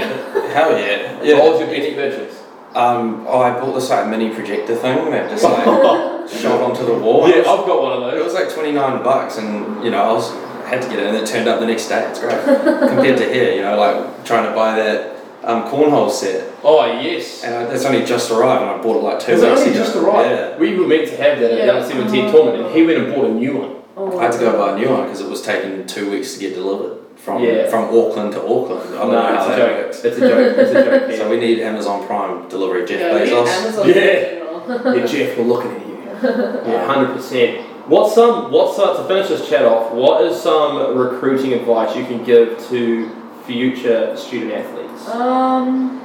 hell 0.53 0.71
yeah. 0.79 1.17
What 1.17 1.25
Yeah. 1.25 1.39
was 1.49 1.59
your 1.59 1.67
best 1.69 1.95
purchase? 1.95 2.43
Um, 2.75 3.25
oh, 3.27 3.39
I 3.41 3.59
bought 3.59 3.73
this 3.73 3.89
like 3.89 4.07
mini 4.07 4.29
projector 4.33 4.75
thing 4.75 5.09
that 5.11 5.29
just 5.31 5.43
like 5.43 5.65
shot 6.29 6.61
onto 6.61 6.85
the 6.85 6.93
wall. 6.93 7.27
yeah, 7.29 7.39
I've 7.39 7.65
got 7.65 7.81
one 7.81 7.93
of 7.93 8.01
those. 8.01 8.19
It 8.19 8.23
was 8.23 8.33
like 8.33 8.49
twenty 8.53 8.71
nine 8.71 9.03
bucks, 9.03 9.37
and 9.37 9.83
you 9.83 9.91
know 9.91 10.01
I 10.01 10.11
was 10.13 10.31
had 10.65 10.81
to 10.81 10.89
get 10.89 10.99
it, 10.99 11.07
and 11.07 11.17
it 11.17 11.25
turned 11.25 11.47
up 11.47 11.59
the 11.59 11.65
next 11.65 11.87
day. 11.87 12.05
It's 12.09 12.19
great 12.19 12.43
compared 12.43 13.17
to 13.17 13.33
here. 13.33 13.53
You 13.53 13.61
know, 13.61 13.77
like 13.77 14.25
trying 14.25 14.45
to 14.49 14.53
buy 14.55 14.75
that 14.75 15.15
um, 15.43 15.63
cornhole 15.63 16.11
set, 16.11 16.51
Oh, 16.63 16.83
yes. 16.99 17.43
and 17.45 17.55
I, 17.55 17.63
that's 17.65 17.85
only 17.85 18.03
just 18.05 18.29
arrived, 18.31 18.63
and 18.63 18.71
I 18.71 18.77
bought 18.83 18.97
it 18.97 19.03
like 19.03 19.19
two 19.19 19.31
Is 19.33 19.43
it 19.43 19.47
weeks 19.49 19.61
only 19.61 19.71
ago. 19.73 19.79
just 19.83 19.95
arrived? 19.95 20.29
Yeah. 20.29 20.57
We 20.57 20.77
were 20.77 20.87
meant 20.87 21.07
to 21.07 21.15
have 21.17 21.39
that 21.39 21.51
at 21.51 21.57
Yeah. 21.59 21.65
the 21.67 21.73
under 21.75 21.87
17 21.87 22.25
Mhm. 22.25 22.31
tournament 22.31 22.65
and 22.67 22.75
he 22.75 22.85
went 22.85 22.97
and 22.99 23.15
bought 23.15 23.25
a 23.25 23.29
new 23.29 23.57
one. 23.57 23.75
Oh, 23.95 24.19
I 24.19 24.23
had 24.23 24.31
to 24.33 24.39
go 24.39 24.51
buy 24.57 24.73
a 24.75 24.77
new 24.77 24.89
one 24.89 25.03
because 25.03 25.21
it 25.21 25.29
was 25.29 25.41
taking 25.41 25.85
two 25.87 26.11
weeks 26.11 26.33
to 26.33 26.39
get 26.41 26.53
delivered 26.53 26.97
from 27.15 27.41
Yeah. 27.43 27.67
from 27.69 27.85
Auckland 27.85 28.33
to 28.33 28.41
Auckland. 28.41 28.93
I 28.93 28.97
don't 29.01 29.11
No, 29.11 29.21
how 29.21 29.35
it's 29.35 29.53
a 29.53 29.57
joke. 29.57 29.77
works. 29.77 30.03
It's 30.03 30.17
a 30.17 30.19
joke. 30.19 30.57
It's 30.57 30.71
a 30.71 30.83
joke. 30.83 31.11
So 31.17 31.29
we 31.29 31.37
need 31.39 31.59
Amazon 31.61 32.05
Prime 32.05 32.49
delivery. 32.49 32.85
Jeff 32.85 32.99
Yeah, 32.99 33.19
Bezos. 33.19 33.47
Amazon 33.47 33.87
Yeah. 33.87 34.93
Yeah, 34.97 35.05
Jeff, 35.05 35.37
we're 35.37 35.45
looking 35.45 35.71
at 35.71 35.87
you. 35.87 35.96
Hundred 36.19 37.13
percent. 37.13 37.67
What's 37.87 38.15
some? 38.15 38.51
What's 38.51 38.75
some, 38.75 38.97
to 38.97 39.07
finish 39.07 39.29
this 39.29 39.47
chat 39.47 39.65
off? 39.65 39.93
What 39.93 40.23
is 40.25 40.41
some 40.41 40.97
recruiting 40.97 41.53
advice 41.53 41.95
you 41.95 42.05
can 42.05 42.23
give 42.23 42.67
to 42.67 43.09
future 43.45 44.15
student 44.17 44.53
athletes? 44.53 45.07
Um, 45.07 46.03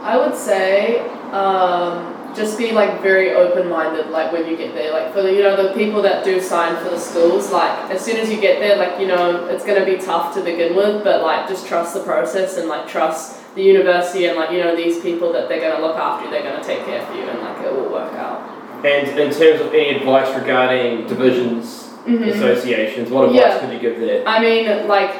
I 0.00 0.16
would 0.16 0.36
say 0.36 1.00
um, 1.32 2.32
just 2.36 2.56
be 2.56 2.70
like 2.70 3.02
very 3.02 3.32
open 3.32 3.68
minded. 3.68 4.10
Like 4.10 4.30
when 4.30 4.46
you 4.46 4.56
get 4.56 4.74
there, 4.74 4.92
like 4.92 5.12
for 5.12 5.22
the 5.22 5.32
you 5.32 5.42
know 5.42 5.60
the 5.60 5.74
people 5.74 6.02
that 6.02 6.24
do 6.24 6.40
sign 6.40 6.76
for 6.84 6.90
the 6.90 7.00
schools, 7.00 7.50
like 7.50 7.90
as 7.90 8.04
soon 8.04 8.16
as 8.18 8.30
you 8.30 8.40
get 8.40 8.60
there, 8.60 8.76
like 8.76 9.00
you 9.00 9.08
know 9.08 9.46
it's 9.46 9.64
gonna 9.64 9.84
be 9.84 9.96
tough 9.96 10.34
to 10.34 10.42
begin 10.42 10.76
with, 10.76 11.02
but 11.02 11.22
like 11.22 11.48
just 11.48 11.66
trust 11.66 11.94
the 11.94 12.04
process 12.04 12.58
and 12.58 12.68
like 12.68 12.86
trust 12.86 13.42
the 13.56 13.62
university 13.62 14.26
and 14.26 14.36
like 14.36 14.52
you 14.52 14.58
know 14.58 14.76
these 14.76 15.00
people 15.00 15.32
that 15.32 15.48
they're 15.48 15.60
gonna 15.60 15.84
look 15.84 15.96
after 15.96 16.30
they're 16.30 16.44
gonna 16.44 16.62
take 16.62 16.84
care 16.84 17.02
of 17.02 17.16
you, 17.16 17.22
and 17.22 17.40
like 17.40 17.64
it 17.64 17.72
will 17.72 17.90
work 17.90 18.12
out. 18.14 18.52
And 18.84 19.08
in 19.18 19.30
terms 19.32 19.60
of 19.60 19.72
any 19.74 19.96
advice 19.96 20.34
regarding 20.38 21.06
divisions, 21.06 21.90
Mhm. 22.06 22.28
associations, 22.28 23.10
what 23.10 23.24
advice 23.26 23.40
Yeah. 23.40 23.58
could 23.58 23.72
you 23.72 23.78
give 23.78 24.00
there? 24.00 24.22
I 24.26 24.38
mean, 24.40 24.86
like, 24.86 25.10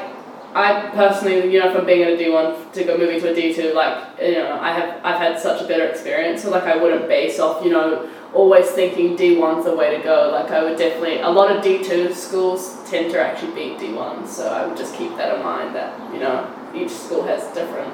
I 0.55 0.89
personally, 0.95 1.51
you 1.53 1.59
know, 1.59 1.71
from 1.71 1.85
being 1.85 2.01
in 2.01 2.07
a 2.09 2.17
D 2.17 2.29
one 2.29 2.53
to 2.73 2.83
go 2.83 2.97
moving 2.97 3.19
to 3.21 3.31
a 3.31 3.33
D 3.35 3.53
two, 3.53 3.73
like, 3.73 3.93
you 4.21 4.35
know, 4.35 4.57
I 4.59 4.71
have 4.71 4.89
I've 5.03 5.17
had 5.17 5.39
such 5.39 5.61
a 5.61 5.65
better 5.65 5.83
experience. 5.85 6.43
So 6.43 6.49
like, 6.49 6.63
I 6.65 6.77
wouldn't 6.77 7.07
base 7.07 7.39
off, 7.39 7.63
you 7.63 7.71
know, 7.71 7.99
always 8.33 8.67
thinking 8.71 9.15
D 9.15 9.37
one's 9.37 9.65
the 9.65 9.75
way 9.75 9.95
to 9.95 10.01
go. 10.01 10.29
Like, 10.33 10.49
I 10.51 10.63
would 10.63 10.77
definitely 10.77 11.19
a 11.19 11.29
lot 11.29 11.51
of 11.55 11.61
D 11.61 11.83
two 11.83 12.13
schools 12.13 12.77
tend 12.89 13.11
to 13.11 13.19
actually 13.19 13.51
beat 13.51 13.77
D 13.79 13.93
one, 13.93 14.25
so 14.25 14.47
I 14.47 14.65
would 14.65 14.77
just 14.77 14.95
keep 14.95 15.15
that 15.17 15.35
in 15.35 15.43
mind. 15.43 15.75
That 15.75 15.91
you 16.13 16.19
know, 16.21 16.45
each 16.73 16.89
school 16.91 17.23
has 17.23 17.43
different, 17.53 17.91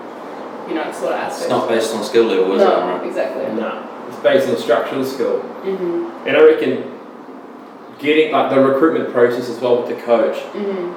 you 0.70 0.76
know, 0.76 0.86
sort 0.94 1.14
of 1.14 1.20
aspects. 1.20 1.42
It's 1.42 1.50
not 1.50 1.68
based 1.68 1.94
on 1.96 2.04
skill 2.04 2.26
level, 2.26 2.54
is 2.56 2.62
it? 2.62 2.66
no, 2.66 3.02
exactly. 3.04 3.44
No, 3.60 3.74
it's 4.14 4.24
based 4.24 4.48
on 4.48 4.56
the 4.56 4.60
skill. 4.62 4.78
of 4.84 4.90
the 5.00 5.06
school. 5.06 5.46
Mhm. 5.66 6.10
And 6.28 6.38
I 6.38 6.44
reckon 6.44 6.84
getting 8.00 8.32
like 8.32 8.50
the 8.50 8.60
recruitment 8.60 9.14
process 9.14 9.50
as 9.50 9.60
well 9.62 9.78
with 9.78 9.88
the 9.90 9.96
coach 10.04 10.38
Mhm. 10.54 10.94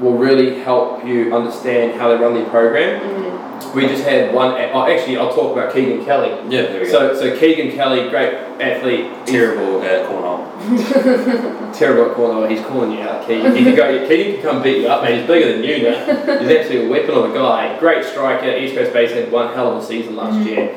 will 0.00 0.14
really 0.14 0.54
help 0.60 1.04
you 1.04 1.34
understand 1.34 1.92
how 2.00 2.08
they 2.08 2.16
run 2.16 2.34
their 2.34 2.44
program. 2.44 3.00
Mhm. 3.00 3.74
We 3.74 3.86
just 3.86 4.04
had 4.04 4.32
one. 4.32 4.52
Oh, 4.72 4.86
actually, 4.86 5.18
I'll 5.18 5.32
talk 5.32 5.52
about 5.56 5.72
Keegan 5.74 6.04
Kelly. 6.04 6.30
Yeah, 6.48 6.62
there 6.62 6.80
we 6.80 6.86
go. 6.86 6.92
So, 6.92 7.14
so 7.14 7.36
Keegan 7.36 7.72
Kelly, 7.72 8.08
great 8.08 8.32
athlete, 8.60 9.06
Terrible 9.26 9.82
at 9.82 10.06
cornhole. 10.06 10.38
terrible 11.74 12.06
at 12.10 12.14
corner. 12.16 12.48
He's 12.48 12.60
calling 12.62 12.92
you 12.92 13.00
out, 13.00 13.26
Keegan. 13.26 13.54
He 13.54 13.64
can 13.64 13.74
go. 13.74 14.06
Keegan 14.08 14.34
can 14.34 14.42
come 14.42 14.62
beat 14.62 14.78
you 14.82 14.88
up, 14.88 15.02
man. 15.02 15.18
He's 15.18 15.26
bigger 15.26 15.52
than 15.52 15.64
you 15.64 15.82
now. 15.90 16.38
He's 16.38 16.50
actually 16.50 16.86
a 16.86 16.88
weapon 16.88 17.14
of 17.14 17.30
a 17.30 17.34
guy. 17.34 17.76
Great 17.78 18.04
striker. 18.04 18.46
East 18.56 18.74
Coast 18.74 18.92
Bays 18.92 19.12
had 19.12 19.30
one 19.30 19.52
hell 19.52 19.72
of 19.76 19.82
a 19.82 19.84
season 19.84 20.16
last 20.16 20.38
year, 20.48 20.70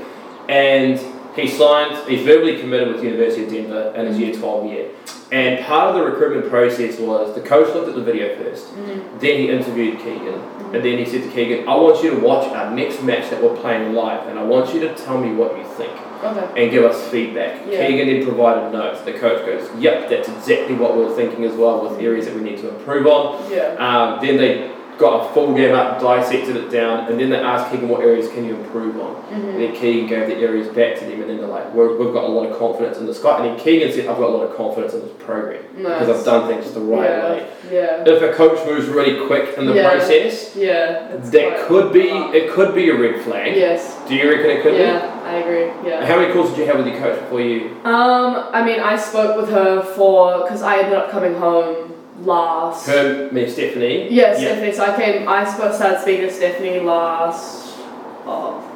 and 0.50 1.00
he 1.36 1.48
signed. 1.48 1.98
He's 2.08 2.26
verbally 2.26 2.60
committed 2.60 2.90
with 2.94 3.04
University 3.04 3.44
of 3.46 3.52
Denver 3.52 3.94
in 3.96 4.06
his 4.08 4.18
year 4.18 4.34
12 4.34 4.66
year. 4.72 4.86
And 5.32 5.64
part 5.66 5.90
of 5.90 5.96
the 5.96 6.04
recruitment 6.04 6.50
process 6.50 7.00
was 7.00 7.34
the 7.36 7.42
coach 7.42 7.74
looked 7.74 7.88
at 7.88 7.96
the 7.96 8.02
video 8.02 8.36
first. 8.36 8.68
Mhm. 8.76 9.20
Then 9.22 9.38
he 9.38 9.48
interviewed 9.50 9.98
Keegan, 10.00 10.42
and 10.74 10.84
then 10.84 10.98
he 10.98 11.06
said 11.06 11.24
to 11.24 11.30
Keegan, 11.30 11.70
"I 11.70 11.76
want 11.76 12.04
you 12.04 12.10
to 12.10 12.18
watch 12.18 12.48
our 12.54 12.70
next 12.72 13.02
match 13.02 13.30
that 13.30 13.42
we're 13.42 13.56
playing 13.56 13.94
live, 13.94 14.28
and 14.30 14.38
I 14.38 14.44
want 14.44 14.74
you 14.74 14.82
to 14.82 14.90
tell 14.90 15.18
me 15.18 15.34
what 15.34 15.58
you 15.58 15.64
think." 15.64 15.92
Okay. 16.24 16.62
and 16.62 16.70
give 16.70 16.84
us 16.84 17.02
feedback. 17.08 17.62
Yeah. 17.68 17.88
Keegan 17.88 18.08
then 18.08 18.24
provided 18.24 18.72
notes. 18.72 19.02
The 19.02 19.14
coach 19.14 19.44
goes, 19.44 19.68
"Yep, 19.80 20.08
that's 20.08 20.30
exactly 20.30 20.76
what 20.76 20.96
we 20.96 21.04
are 21.06 21.10
thinking 21.10 21.46
as 21.46 21.54
well, 21.54 21.82
with 21.82 22.00
areas 22.00 22.28
that 22.28 22.36
we 22.36 22.42
need 22.42 22.60
to 22.60 22.70
improve 22.70 23.08
on." 23.08 23.38
Yeah. 23.52 23.74
Um, 23.80 24.20
then 24.22 24.38
they 24.38 24.70
got 24.98 25.26
a 25.30 25.34
full 25.34 25.54
game 25.54 25.74
up, 25.74 26.00
dissected 26.00 26.56
it 26.56 26.70
down, 26.70 27.08
and 27.10 27.20
then 27.20 27.30
they 27.30 27.38
asked 27.38 27.72
Keegan, 27.72 27.90
"What 27.90 28.02
areas 28.02 28.28
can 28.30 28.46
you 28.46 28.56
improve 28.56 29.00
on?" 29.00 29.16
Mhm. 29.32 29.50
And 29.54 29.62
then 29.64 29.72
Keegan 29.74 30.08
gave 30.08 30.28
the 30.28 30.36
areas 30.46 30.68
back 30.68 30.96
to 31.00 31.06
them, 31.06 31.22
and 31.22 31.30
then 31.30 31.38
they're 31.38 31.48
like, 31.48 31.74
We're, 31.74 31.96
"We've 31.98 32.14
got 32.14 32.26
a 32.26 32.28
lot 32.28 32.48
of 32.50 32.58
confidence 32.60 32.98
in 33.00 33.08
this 33.08 33.20
guy." 33.20 33.38
And 33.40 33.46
then 33.50 33.56
Keegan 33.58 33.92
said, 33.92 34.08
"I've 34.08 34.18
got 34.18 34.30
a 34.30 34.34
lot 34.38 34.44
of 34.44 34.56
confidence 34.56 34.94
in 34.94 35.02
this 35.02 35.12
program 35.26 35.62
because 35.76 36.10
I've 36.10 36.26
done 36.26 36.48
things 36.48 36.72
the 36.72 36.82
right 36.82 37.10
Yeah. 37.10 37.30
way." 37.32 37.44
Yeah. 37.72 38.04
If 38.06 38.22
a 38.22 38.30
coach 38.34 38.60
moves 38.68 38.88
really 38.90 39.26
quick 39.26 39.58
in 39.58 39.66
the 39.66 39.74
Yeah. 39.74 39.90
process, 39.90 40.56
Yeah. 40.56 41.00
that 41.32 41.68
could 41.68 41.92
be 41.94 42.10
lot. 42.12 42.36
it 42.36 42.52
could 42.52 42.76
be 42.76 42.90
a 42.90 42.94
red 42.96 43.22
flag. 43.22 43.56
Yes. 43.56 43.98
Do 44.08 44.16
you 44.16 44.30
reckon 44.30 44.52
it 44.52 44.62
could 44.62 44.74
be? 44.74 44.80
Yeah, 44.84 45.02
I 45.26 45.36
agree. 45.38 45.68
Yeah. 45.86 46.04
How 46.06 46.18
many 46.20 46.34
calls 46.34 46.50
did 46.50 46.60
you 46.60 46.66
have 46.66 46.78
with 46.78 46.88
your 46.88 46.98
coach 46.98 47.16
before 47.20 47.40
you? 47.42 47.70
Um, 47.86 48.44
I 48.52 48.62
mean, 48.64 48.80
I 48.82 48.98
spoke 48.98 49.38
with 49.38 49.50
her 49.52 49.82
for 49.82 50.40
because 50.40 50.62
I 50.62 50.78
ended 50.80 50.94
up 50.94 51.10
coming 51.12 51.36
home 51.36 51.91
last. 52.26 52.88
Her, 52.88 53.32
me, 53.32 53.50
Stephanie. 53.50 54.12
Yeah. 54.12 54.36
Stephanie. 54.36 54.74
So 54.74 54.84
I 54.86 54.96
came. 54.96 55.28
I 55.28 55.50
supposed 55.50 55.76
started 55.76 56.02
speaking 56.02 56.28
to 56.28 56.34
Stephanie 56.34 56.80
last. 56.80 57.78
Oh, 58.26 58.71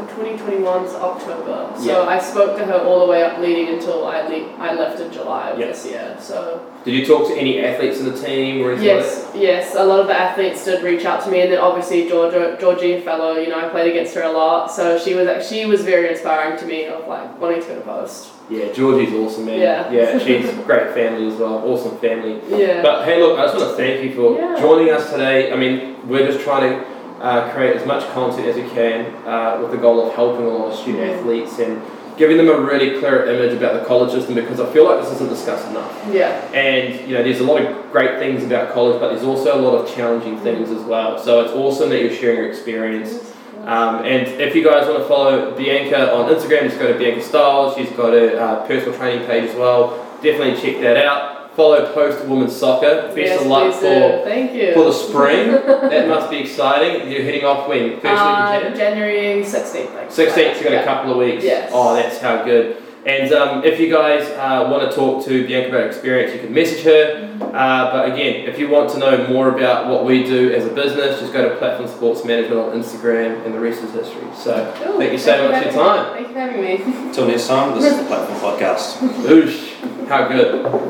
2021's 0.00 0.94
October. 0.94 1.68
So 1.76 1.84
Yeah. 2.02 2.08
I 2.08 2.18
spoke 2.18 2.56
to 2.56 2.64
her 2.64 2.78
all 2.86 3.00
the 3.00 3.06
way 3.06 3.22
up 3.22 3.38
leading 3.38 3.68
until 3.68 4.06
I 4.06 4.22
le- 4.22 4.48
I 4.58 4.74
left 4.74 5.00
in 5.00 5.10
July 5.12 5.50
of 5.50 5.58
Yeah. 5.58 5.66
this 5.66 5.86
year. 5.86 6.16
So 6.18 6.60
Did 6.84 6.94
you 6.94 7.06
talk 7.06 7.28
to 7.28 7.34
any 7.34 7.60
athletes 7.64 8.00
in 8.00 8.06
the 8.12 8.18
team 8.18 8.60
or 8.64 8.70
anything 8.70 8.86
Yes, 8.86 9.30
yes. 9.34 9.74
A 9.76 9.84
lot 9.84 10.00
of 10.00 10.08
the 10.08 10.18
athletes 10.18 10.64
did 10.64 10.82
reach 10.82 11.04
out 11.04 11.22
to 11.24 11.30
me, 11.30 11.40
and 11.42 11.52
then 11.52 11.58
obviously 11.60 12.08
Georgia, 12.08 12.56
Georgie 12.60 12.98
Fellow. 13.00 13.36
You 13.36 13.48
know, 13.50 13.58
I 13.58 13.68
played 13.68 13.88
against 13.90 14.14
her 14.16 14.22
a 14.22 14.32
lot, 14.32 14.70
so 14.70 14.98
she 14.98 15.14
was 15.14 15.26
like, 15.26 15.42
she 15.42 15.64
was 15.64 15.82
very 15.82 16.08
inspiring 16.08 16.58
to 16.58 16.66
me 16.66 16.86
of 16.86 17.06
like 17.06 17.40
wanting 17.40 17.60
to 17.62 17.68
go 17.68 17.74
to 17.76 17.80
post. 17.82 18.28
Yeah, 18.50 18.66
Georgie's 18.72 19.14
awesome, 19.14 19.46
man. 19.46 19.60
Yeah. 19.60 19.90
Yeah, 19.92 20.18
she's 20.18 20.48
a 20.48 20.52
great 20.62 20.90
family 20.90 21.28
as 21.28 21.34
well. 21.34 21.62
Awesome 21.64 21.96
family. 21.98 22.40
Yeah. 22.48 22.82
But 22.82 23.04
hey, 23.04 23.22
look, 23.22 23.38
I 23.38 23.44
just 23.44 23.56
want 23.56 23.70
to 23.70 23.76
thank 23.76 24.02
you 24.02 24.12
for 24.14 24.36
Yeah. 24.36 24.60
joining 24.60 24.90
us 24.90 25.10
today. 25.10 25.52
I 25.52 25.56
mean, 25.56 25.96
we're 26.08 26.26
just 26.26 26.40
trying 26.40 26.68
to 26.68 26.84
uh, 27.22 27.50
create 27.52 27.76
as 27.76 27.86
much 27.86 28.06
content 28.12 28.46
as 28.46 28.56
we 28.56 28.68
can 28.70 29.14
uh, 29.26 29.58
with 29.62 29.70
the 29.70 29.76
goal 29.78 30.06
of 30.06 30.14
helping 30.14 30.44
a 30.44 30.48
lot 30.48 30.72
of 30.72 30.78
student 30.78 31.04
athletes 31.04 31.58
and 31.60 31.80
giving 32.18 32.36
them 32.36 32.48
a 32.48 32.60
really 32.60 32.98
clear 32.98 33.24
image 33.26 33.56
about 33.56 33.80
the 33.80 33.86
college 33.86 34.10
system 34.10 34.34
because 34.34 34.60
I 34.60 34.70
feel 34.72 34.84
like 34.84 35.02
this 35.02 35.12
isn't 35.14 35.30
discussed 35.30 35.66
enough. 35.68 36.04
yeah. 36.12 36.44
And 36.52 37.08
you 37.08 37.14
know, 37.14 37.22
there's 37.22 37.40
a 37.40 37.44
lot 37.44 37.62
of 37.62 37.92
great 37.92 38.18
things 38.18 38.44
about 38.44 38.74
college, 38.74 39.00
but 39.00 39.10
there's 39.10 39.24
also 39.24 39.58
a 39.58 39.62
lot 39.62 39.76
of 39.76 39.94
challenging 39.94 40.38
things 40.40 40.70
as 40.70 40.82
well. 40.82 41.18
So 41.18 41.40
it's 41.40 41.52
awesome 41.52 41.90
that 41.90 42.00
you're 42.00 42.14
sharing 42.14 42.38
your 42.38 42.50
experience. 42.50 43.32
Um, 43.64 44.04
and 44.04 44.26
if 44.40 44.56
you 44.56 44.64
guys 44.64 44.88
want 44.88 44.98
to 44.98 45.08
follow 45.08 45.56
Bianca 45.56 46.12
on 46.12 46.28
Instagram, 46.28 46.62
just 46.62 46.78
go 46.78 46.92
to 46.92 46.98
Bianca 46.98 47.22
Styles. 47.22 47.76
She's 47.76 47.90
got 47.90 48.12
a 48.12 48.40
uh, 48.40 48.66
personal 48.66 48.96
training 48.98 49.24
page 49.26 49.50
as 49.50 49.56
well. 49.56 49.96
definitely 50.20 50.60
check 50.60 50.80
that 50.80 50.96
out. 50.96 51.31
Follow 51.56 51.92
Post 51.92 52.24
Women's 52.26 52.56
Soccer. 52.56 53.08
Best 53.08 53.16
yes, 53.18 53.40
of 53.42 53.46
luck 53.46 53.74
for. 53.74 53.80
Thank 54.24 54.52
you. 54.54 54.72
for 54.74 54.84
the 54.84 54.92
spring. 54.92 55.50
that 55.90 56.08
must 56.08 56.30
be 56.30 56.38
exciting. 56.38 57.10
You're 57.10 57.22
heading 57.24 57.44
off 57.44 57.68
when? 57.68 58.00
First 58.00 58.04
Uh, 58.06 58.58
week 58.62 58.72
in 58.72 58.78
January? 58.78 59.42
January 59.42 59.44
16th. 59.44 60.08
16th, 60.08 60.58
you 60.58 60.64
got 60.70 60.82
a 60.82 60.84
couple 60.84 61.12
of 61.12 61.18
weeks. 61.18 61.44
Yes. 61.44 61.70
Oh, 61.74 61.94
that's 61.94 62.18
how 62.20 62.42
good. 62.44 62.76
And 63.04 63.32
um, 63.32 63.64
if 63.64 63.80
you 63.80 63.90
guys 63.90 64.22
uh, 64.38 64.68
want 64.70 64.88
to 64.88 64.94
talk 64.96 65.24
to 65.24 65.44
Bianca 65.44 65.70
about 65.70 65.86
experience, 65.88 66.32
you 66.34 66.38
can 66.40 66.54
message 66.54 66.84
her. 66.84 67.36
Uh, 67.40 67.90
but 67.90 68.12
again, 68.12 68.48
if 68.48 68.60
you 68.60 68.68
want 68.68 68.90
to 68.90 68.98
know 68.98 69.26
more 69.26 69.48
about 69.56 69.88
what 69.90 70.04
we 70.04 70.22
do 70.22 70.52
as 70.54 70.64
a 70.66 70.70
business, 70.72 71.18
just 71.18 71.32
go 71.32 71.48
to 71.48 71.56
Platform 71.56 71.88
Sports 71.88 72.24
Management 72.24 72.60
on 72.60 72.80
Instagram, 72.80 73.44
and 73.44 73.52
the 73.52 73.58
rest 73.58 73.82
is 73.82 73.92
history. 73.92 74.22
So, 74.36 74.72
Cool. 74.80 74.98
Thank 74.98 75.12
you 75.12 75.18
so 75.18 75.48
much 75.50 75.64
for 75.64 75.70
your 75.70 75.84
time. 75.84 76.14
Thank 76.14 76.28
you 76.28 76.32
for 76.32 76.40
having 76.40 76.62
me. 76.62 77.12
Till 77.12 77.26
next 77.26 77.48
time, 77.48 77.74
this 77.78 77.92
is 77.92 77.98
the 77.98 78.04
Platform 78.06 78.38
Podcast. 78.38 78.98
oosh, 79.26 80.06
how 80.06 80.28
good. 80.28 80.80